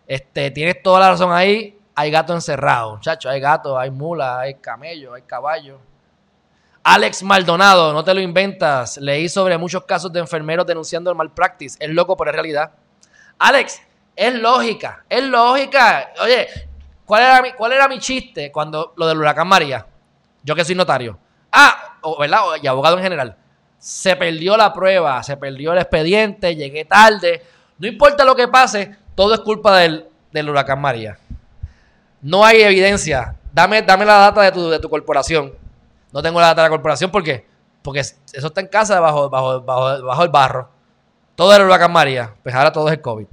Este, 0.08 0.50
tienes 0.52 0.82
toda 0.82 1.02
la 1.02 1.10
razón 1.10 1.34
ahí. 1.34 1.78
Hay 1.94 2.10
gato 2.10 2.34
encerrado, 2.34 2.96
muchachos. 2.96 3.30
Hay 3.30 3.42
gato, 3.42 3.78
hay 3.78 3.92
mula, 3.92 4.40
hay 4.40 4.56
camello, 4.56 5.14
hay 5.14 5.24
caballo. 5.24 5.78
Alex 6.84 7.22
Maldonado, 7.22 7.92
no 7.92 8.02
te 8.06 8.14
lo 8.14 8.22
inventas. 8.22 8.96
Leí 8.96 9.28
sobre 9.28 9.58
muchos 9.58 9.84
casos 9.84 10.14
de 10.14 10.22
enfermeros 10.22 10.66
denunciando 10.66 11.10
el 11.10 11.18
malpractice. 11.18 11.78
Es 11.82 11.90
loco, 11.90 12.16
pero 12.16 12.30
es 12.30 12.36
realidad. 12.36 12.72
Alex, 13.40 13.82
es 14.16 14.36
lógica, 14.36 15.04
es 15.10 15.26
lógica. 15.26 16.14
Oye, 16.22 16.48
¿cuál 17.06 17.24
era 17.24 17.42
mi, 17.42 17.54
cuál 17.54 17.72
era 17.72 17.88
mi 17.88 18.00
chiste 18.00 18.52
cuando 18.52 18.94
lo 18.98 19.08
del 19.08 19.18
huracán 19.18 19.48
María? 19.48 19.86
Yo 20.44 20.56
que 20.56 20.66
soy 20.66 20.76
notario. 20.76 21.18
Ah, 21.52 21.98
¿verdad? 22.20 22.40
Y 22.62 22.68
abogado 22.68 22.98
en 22.98 23.04
general. 23.04 23.38
Se 23.78 24.16
perdió 24.16 24.58
la 24.58 24.74
prueba, 24.74 25.22
se 25.24 25.38
perdió 25.38 25.74
el 25.74 25.80
expediente, 25.80 26.56
llegué 26.56 26.86
tarde. 26.86 27.44
No 27.78 27.88
importa 27.88 28.26
lo 28.26 28.36
que 28.36 28.48
pase, 28.48 28.96
todo 29.16 29.34
es 29.34 29.40
culpa 29.42 29.78
del, 29.80 30.10
huracán 30.34 30.82
María. 30.82 31.18
No 32.22 32.44
hay 32.44 32.62
evidencia. 32.62 33.36
Dame, 33.54 33.82
dame 33.82 34.06
la 34.06 34.18
data 34.18 34.42
de 34.42 34.52
tu, 34.52 34.70
de 34.70 34.80
tu 34.80 34.90
corporación. 34.90 35.54
No 36.12 36.22
tengo 36.22 36.40
la 36.40 36.48
data 36.48 36.64
de 36.64 36.68
la 36.68 36.70
corporación, 36.70 37.12
¿por 37.12 37.24
qué? 37.24 37.46
Porque 37.82 38.00
eso 38.00 38.18
está 38.34 38.62
en 38.62 38.68
casa 38.68 39.00
bajo, 39.00 39.30
bajo, 39.30 39.62
bajo, 39.62 40.24
el 40.24 40.30
barro. 40.30 40.70
Todo 41.36 41.54
era 41.54 41.64
el 41.64 41.70
huracán 41.70 41.92
María. 41.92 42.34
Pues 42.42 42.56
ahora 42.56 42.72
todo 42.72 42.88
es 42.88 42.94
el 42.94 43.02
COVID. 43.02 43.28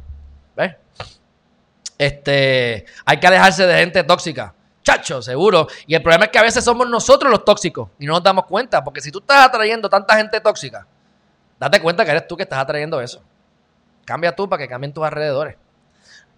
Este, 2.03 2.85
hay 3.05 3.21
que 3.21 3.27
alejarse 3.29 3.65
de 3.65 3.79
gente 3.79 4.03
tóxica. 4.03 4.53
Chacho, 4.83 5.23
seguro. 5.23 5.69
Y 5.87 5.95
el 5.95 6.03
problema 6.03 6.25
es 6.25 6.33
que 6.33 6.39
a 6.41 6.43
veces 6.43 6.65
somos 6.65 6.89
nosotros 6.89 7.31
los 7.31 7.45
tóxicos 7.45 7.91
y 8.01 8.07
no 8.07 8.15
nos 8.15 8.25
damos 8.25 8.47
cuenta. 8.47 8.83
Porque 8.83 9.01
si 9.01 9.13
tú 9.13 9.21
estás 9.21 9.47
atrayendo 9.47 9.89
tanta 9.89 10.17
gente 10.17 10.41
tóxica, 10.41 10.85
date 11.61 11.81
cuenta 11.81 12.05
que 12.05 12.11
eres 12.11 12.27
tú 12.27 12.37
que 12.37 12.43
estás 12.43 12.59
atrayendo 12.59 13.01
eso. 13.01 13.23
Cambia 14.05 14.35
tú 14.35 14.49
para 14.49 14.61
que 14.61 14.69
cambien 14.69 14.93
tus 14.93 15.05
alrededores. 15.05 15.55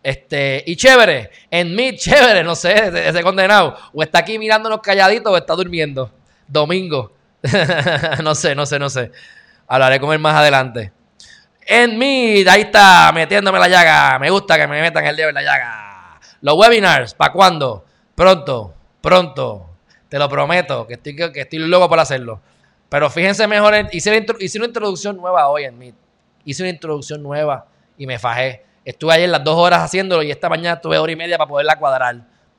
Este, 0.02 0.62
y 0.66 0.76
chévere, 0.76 1.30
en 1.50 1.74
mí, 1.74 1.96
chévere, 1.96 2.44
no 2.44 2.54
sé, 2.54 3.08
ese, 3.08 3.22
condenado. 3.22 3.74
O 3.94 4.02
está 4.02 4.18
aquí 4.18 4.38
mirándonos 4.38 4.80
calladito 4.82 5.30
o 5.30 5.36
está 5.38 5.54
durmiendo. 5.54 6.12
Domingo. 6.46 7.14
no 8.22 8.34
sé, 8.34 8.54
no 8.54 8.66
sé, 8.66 8.78
no 8.78 8.90
sé. 8.90 9.12
Hablaré 9.66 9.98
con 9.98 10.12
él 10.12 10.18
más 10.18 10.34
adelante. 10.34 10.92
En 11.66 11.98
mí, 11.98 12.44
ahí 12.46 12.62
está, 12.62 13.10
metiéndome 13.12 13.58
la 13.58 13.68
llaga. 13.68 14.18
Me 14.18 14.30
gusta 14.30 14.58
que 14.58 14.66
me 14.66 14.80
metan 14.80 15.04
el 15.06 15.16
dedo 15.16 15.30
en 15.30 15.34
la 15.34 15.42
llaga. 15.42 16.20
Los 16.42 16.56
webinars, 16.56 17.14
¿para 17.14 17.32
cuándo? 17.32 17.84
Pronto, 18.14 18.74
pronto. 19.00 19.70
Te 20.08 20.18
lo 20.18 20.28
prometo, 20.28 20.86
que 20.86 20.94
estoy, 20.94 21.16
que 21.16 21.40
estoy 21.40 21.58
loco 21.60 21.88
por 21.88 21.98
hacerlo. 21.98 22.40
Pero 22.88 23.08
fíjense 23.08 23.46
mejor, 23.46 23.74
hice, 23.92 24.26
hice 24.40 24.58
una 24.58 24.66
introducción 24.66 25.16
nueva 25.16 25.48
hoy 25.48 25.64
en 25.64 25.78
Meet. 25.78 25.94
Hice 26.44 26.62
una 26.62 26.70
introducción 26.70 27.22
nueva 27.22 27.66
y 27.96 28.06
me 28.06 28.18
fajé. 28.18 28.62
Estuve 28.84 29.14
ayer 29.14 29.28
las 29.30 29.42
dos 29.42 29.56
horas 29.56 29.80
haciéndolo 29.80 30.22
y 30.22 30.30
esta 30.30 30.50
mañana 30.50 30.80
tuve 30.80 30.98
hora 30.98 31.10
y 31.10 31.16
media 31.16 31.38
para 31.38 31.48
poderla 31.48 31.78
cuadrar 31.78 32.16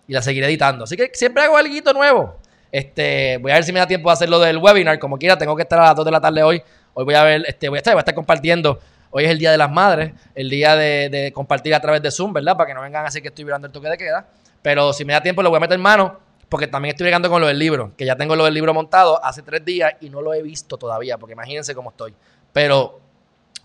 y 0.07 0.13
la 0.13 0.21
seguiré 0.23 0.47
editando. 0.47 0.85
Así 0.85 0.97
que 0.97 1.11
siempre 1.13 1.43
hago 1.43 1.55
algo 1.55 1.93
nuevo. 1.93 2.35
Este, 2.71 3.37
voy 3.37 3.51
a 3.51 3.55
ver 3.55 3.63
si 3.63 3.71
me 3.71 3.79
da 3.79 3.87
tiempo 3.87 4.09
de 4.09 4.13
hacerlo 4.13 4.39
del 4.39 4.57
webinar. 4.57 4.97
Como 4.97 5.17
quiera, 5.17 5.37
tengo 5.37 5.55
que 5.55 5.61
estar 5.61 5.79
a 5.79 5.83
las 5.83 5.95
2 5.95 6.05
de 6.05 6.11
la 6.11 6.19
tarde 6.19 6.41
hoy. 6.41 6.61
Hoy 6.95 7.05
voy 7.05 7.13
a 7.13 7.23
ver, 7.23 7.43
este, 7.47 7.69
voy 7.69 7.77
a 7.77 7.79
estar, 7.79 7.93
voy 7.93 7.99
a 7.99 8.01
estar 8.01 8.15
compartiendo 8.15 8.79
Hoy 9.18 9.24
es 9.24 9.32
el 9.32 9.39
Día 9.39 9.49
de 9.49 9.57
las 9.57 9.72
Madres, 9.72 10.11
el 10.36 10.49
día 10.49 10.76
de, 10.76 11.32
compartir 11.34 11.74
a 11.74 11.80
través 11.80 12.01
de 12.01 12.11
Zoom, 12.11 12.34
¿verdad? 12.34 12.57
Para 12.57 12.68
que 12.68 12.74
no 12.74 12.82
vengan 12.82 13.05
así 13.05 13.22
que 13.22 13.30
estoy 13.30 13.45
violando 13.45 13.68
el 13.68 13.72
toque 13.72 13.88
de 13.88 13.97
queda. 13.97 14.28
Pero 14.61 14.91
si 14.91 15.05
me 15.05 15.13
da 15.13 15.22
tiempo, 15.22 15.41
le 15.41 15.47
voy 15.47 15.55
a 15.55 15.61
meter 15.61 15.80
mano, 15.80 16.20
porque 16.49 16.68
también 16.68 16.95
estoy 16.95 17.05
llegando 17.05 17.30
con 17.30 17.39
lo 17.39 17.47
del 17.47 17.57
libro, 17.57 17.93
que 17.95 18.05
ya 18.05 18.18
tengo 18.18 18.36
lo 18.36 18.43
del 18.43 18.53
libro 18.53 18.74
montado 18.74 19.24
hace 19.24 19.41
tres 19.41 19.63
días 19.63 19.93
y 20.01 20.09
no 20.09 20.22
lo 20.22 20.34
he 20.34 20.43
visto 20.43 20.76
todavía, 20.76 21.18
porque 21.18 21.32
imagínense 21.32 21.74
cómo 21.74 21.91
estoy. 21.91 22.13
Pero 22.51 22.99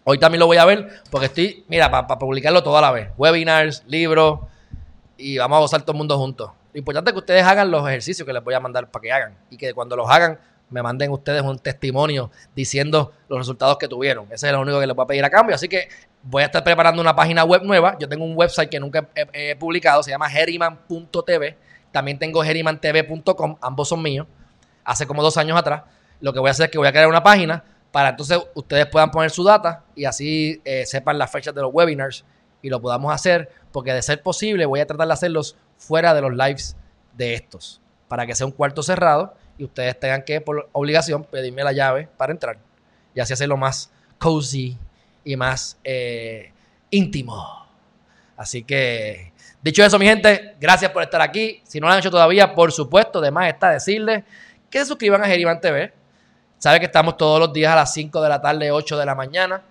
hoy 0.05 0.19
también 0.19 0.39
lo 0.39 0.47
voy 0.47 0.59
a 0.59 0.65
ver, 0.65 1.03
porque 1.11 1.27
estoy, 1.27 1.65
mira, 1.67 1.91
para 1.91 2.07
publicarlo 2.07 2.63
todo 2.63 2.79
a 2.79 2.81
la 2.81 2.93
vez. 2.93 3.09
Webinars, 3.17 3.83
libros, 3.89 4.39
y 5.17 5.37
vamos 5.39 5.57
a 5.57 5.61
gozar 5.63 5.83
todo 5.83 5.95
el 5.95 5.99
mundo 5.99 6.17
juntos. 6.17 6.53
Lo 6.73 6.79
importante 6.79 7.11
es 7.11 7.13
que 7.13 7.19
ustedes 7.19 7.43
hagan 7.43 7.73
los 7.73 7.89
ejercicios 7.89 8.25
que 8.25 8.33
les 8.33 8.45
voy 8.45 8.55
a 8.55 8.61
mandar 8.61 8.89
para 8.89 9.03
que 9.03 9.11
hagan, 9.11 9.37
y 9.51 9.57
que 9.57 9.75
cuando 9.75 9.97
los 9.97 10.09
hagan, 10.09 10.39
me 10.71 10.83
manden 10.83 11.11
ustedes 11.11 11.43
un 11.43 11.59
testimonio 11.59 12.31
diciendo 12.55 13.13
los 13.29 13.39
resultados 13.39 13.77
que 13.79 13.89
tuvieron. 13.89 14.27
Ese 14.31 14.47
es 14.47 14.53
lo 14.53 14.61
único 14.61 14.81
que 14.81 14.87
les 14.87 14.97
voy 14.97 15.05
a 15.05 15.07
pedir 15.07 15.25
a 15.25 15.31
cambio. 15.31 15.55
Así 15.55 15.69
que 15.69 15.89
voy 16.23 16.43
a 16.43 16.47
estar 16.47 16.65
preparando 16.65 17.03
una 17.03 17.15
página 17.15 17.45
web 17.45 17.63
nueva. 17.63 17.97
Yo 17.99 18.09
tengo 18.09 18.25
un 18.25 18.37
website 18.37 18.71
que 18.71 18.81
nunca 18.81 19.09
he, 19.15 19.57
publicado, 19.57 20.03
se 20.03 20.11
llama 20.11 20.33
heriman.tv. 20.33 21.57
También 21.93 22.19
tengo 22.19 22.45
herimantv.com, 22.45 23.57
ambos 23.61 23.89
son 23.89 24.01
míos, 24.01 24.27
hace 24.85 25.07
como 25.07 25.23
dos 25.23 25.37
años 25.37 25.59
atrás. 25.59 25.83
Lo 26.21 26.33
que 26.33 26.39
voy 26.39 26.49
a 26.49 26.53
hacer 26.53 26.67
es 26.67 26.71
que 26.71 26.79
voy 26.79 26.87
a 26.87 26.93
crear 26.93 27.09
una 27.09 27.23
página 27.23 27.65
para 27.91 28.11
entonces 28.11 28.39
ustedes 28.55 28.87
puedan 28.87 29.11
poner 29.11 29.31
su 29.31 29.43
data 29.43 29.85
y 29.95 30.05
así 30.05 30.61
eh, 30.65 30.87
sepan 30.87 31.19
las 31.19 31.31
fechas 31.31 31.55
de 31.55 31.61
los 31.61 31.71
webinars 31.73 32.25
y 32.63 32.69
lo 32.69 32.81
podamos 32.81 33.13
hacer, 33.13 33.51
porque 33.73 33.93
de 33.93 34.03
ser 34.03 34.23
posible 34.23 34.67
voy 34.67 34.81
a 34.81 34.87
tratar 34.87 35.07
de 35.07 35.13
hacerlos 35.13 35.57
fuera 35.79 36.15
de 36.15 36.21
los 36.21 36.33
lives 36.33 36.77
de 37.17 37.35
estos, 37.35 37.81
para 38.07 38.27
que 38.27 38.35
sea 38.35 38.47
un 38.47 38.53
cuarto 38.53 38.83
cerrado 38.83 39.35
y 39.61 39.65
ustedes 39.65 40.01
tengan 40.01 40.23
que, 40.23 40.41
por 40.41 40.71
obligación, 40.73 41.23
pedirme 41.23 41.63
la 41.63 41.73
llave 41.73 42.09
para 42.17 42.33
entrar 42.33 42.57
y 43.15 43.21
así 43.21 43.35
hacerlo 43.35 43.59
más 43.59 43.93
cozy 44.17 44.79
y 45.23 45.37
más 45.37 45.79
eh, 45.85 46.51
íntimo. 46.89 47.67
Así 48.39 48.63
que, 48.63 49.35
dicho 49.63 49.85
eso, 49.85 49.99
mi 49.99 50.07
gente, 50.07 50.57
gracias 50.59 50.91
por 50.93 51.03
estar 51.03 51.21
aquí. 51.21 51.61
Si 51.65 51.79
no 51.79 51.89
lo 51.89 51.93
han 51.93 51.99
hecho 51.99 52.11
todavía, 52.11 52.55
por 52.55 52.73
supuesto, 52.73 53.21
de 53.21 53.31
más 53.31 53.49
está 53.49 53.69
decirles 53.69 54.25
que 54.71 54.79
se 54.79 54.87
suscriban 54.87 55.23
a 55.23 55.27
Geriman 55.27 55.61
TV. 55.61 55.93
Sabe 56.57 56.81
que 56.81 56.87
estamos 56.87 57.19
todos 57.19 57.39
los 57.39 57.53
días 57.53 57.71
a 57.71 57.77
las 57.77 57.93
5 57.93 58.23
de 58.23 58.29
la 58.31 58.41
tarde, 58.41 58.71
8 58.71 58.97
de 58.97 59.05
la 59.05 59.15
mañana, 59.15 59.63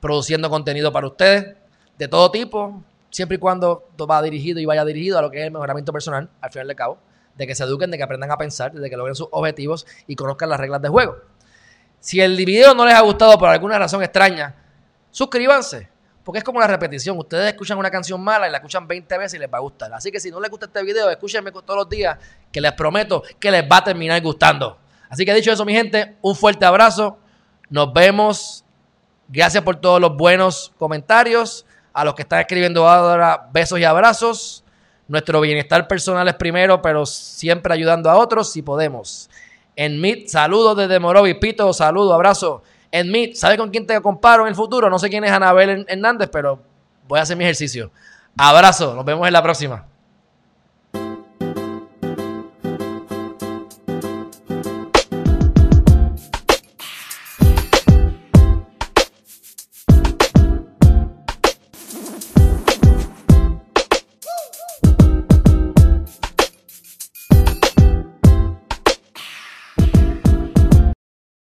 produciendo 0.00 0.48
contenido 0.48 0.90
para 0.92 1.08
ustedes 1.08 1.56
de 1.98 2.08
todo 2.08 2.30
tipo, 2.30 2.82
siempre 3.10 3.36
y 3.36 3.38
cuando 3.38 3.90
va 4.10 4.22
dirigido 4.22 4.60
y 4.60 4.64
vaya 4.64 4.84
dirigido 4.86 5.18
a 5.18 5.22
lo 5.22 5.30
que 5.30 5.40
es 5.40 5.44
el 5.44 5.50
mejoramiento 5.50 5.92
personal, 5.92 6.30
al 6.40 6.50
final 6.50 6.68
de 6.68 6.74
cabo, 6.74 6.98
de 7.36 7.46
que 7.46 7.54
se 7.54 7.64
eduquen, 7.64 7.90
de 7.90 7.96
que 7.96 8.02
aprendan 8.02 8.30
a 8.30 8.36
pensar, 8.36 8.72
de 8.72 8.90
que 8.90 8.96
logren 8.96 9.14
sus 9.14 9.28
objetivos 9.30 9.86
y 10.06 10.16
conozcan 10.16 10.48
las 10.48 10.58
reglas 10.58 10.82
de 10.82 10.88
juego. 10.88 11.16
Si 12.00 12.20
el 12.20 12.36
video 12.36 12.74
no 12.74 12.84
les 12.84 12.94
ha 12.94 13.00
gustado 13.00 13.38
por 13.38 13.48
alguna 13.48 13.78
razón 13.78 14.02
extraña, 14.02 14.54
suscríbanse. 15.10 15.88
Porque 16.26 16.38
es 16.38 16.44
como 16.44 16.58
la 16.58 16.66
repetición. 16.66 17.16
Ustedes 17.18 17.52
escuchan 17.52 17.78
una 17.78 17.88
canción 17.88 18.20
mala 18.20 18.48
y 18.48 18.50
la 18.50 18.56
escuchan 18.56 18.88
20 18.88 19.16
veces 19.16 19.34
y 19.34 19.38
les 19.38 19.48
va 19.48 19.58
a 19.58 19.60
gustar. 19.60 19.94
Así 19.94 20.10
que 20.10 20.18
si 20.18 20.28
no 20.28 20.40
les 20.40 20.50
gusta 20.50 20.66
este 20.66 20.82
video, 20.82 21.08
escúchenme 21.08 21.52
todos 21.52 21.76
los 21.76 21.88
días, 21.88 22.18
que 22.50 22.60
les 22.60 22.72
prometo 22.72 23.22
que 23.38 23.48
les 23.48 23.62
va 23.62 23.76
a 23.76 23.84
terminar 23.84 24.20
gustando. 24.20 24.76
Así 25.08 25.24
que 25.24 25.32
dicho 25.32 25.52
eso, 25.52 25.64
mi 25.64 25.72
gente, 25.72 26.16
un 26.22 26.34
fuerte 26.34 26.64
abrazo. 26.64 27.18
Nos 27.70 27.92
vemos. 27.92 28.64
Gracias 29.28 29.62
por 29.62 29.76
todos 29.76 30.00
los 30.00 30.16
buenos 30.16 30.72
comentarios. 30.78 31.64
A 31.92 32.04
los 32.04 32.16
que 32.16 32.22
están 32.22 32.40
escribiendo 32.40 32.88
ahora, 32.88 33.48
besos 33.52 33.78
y 33.78 33.84
abrazos. 33.84 34.64
Nuestro 35.08 35.40
bienestar 35.40 35.86
personal 35.86 36.26
es 36.28 36.34
primero, 36.34 36.82
pero 36.82 37.06
siempre 37.06 37.72
ayudando 37.72 38.10
a 38.10 38.16
otros 38.16 38.50
si 38.50 38.62
podemos. 38.62 39.30
En 39.76 40.00
Meet, 40.00 40.28
saludos 40.28 40.76
desde 40.76 40.98
Morovi. 40.98 41.34
Pito, 41.34 41.72
saludo, 41.72 42.14
abrazo. 42.14 42.62
En 42.90 43.10
Meet, 43.10 43.36
¿sabe 43.36 43.56
con 43.56 43.70
quién 43.70 43.86
te 43.86 44.00
comparo 44.00 44.42
en 44.42 44.48
el 44.48 44.54
futuro? 44.54 44.90
No 44.90 44.98
sé 44.98 45.08
quién 45.08 45.22
es 45.24 45.30
Anabel 45.30 45.84
Hernández, 45.88 46.28
pero 46.32 46.60
voy 47.06 47.18
a 47.18 47.22
hacer 47.22 47.36
mi 47.36 47.44
ejercicio. 47.44 47.90
Abrazo, 48.36 48.94
nos 48.94 49.04
vemos 49.04 49.26
en 49.26 49.32
la 49.32 49.42
próxima. 49.42 49.84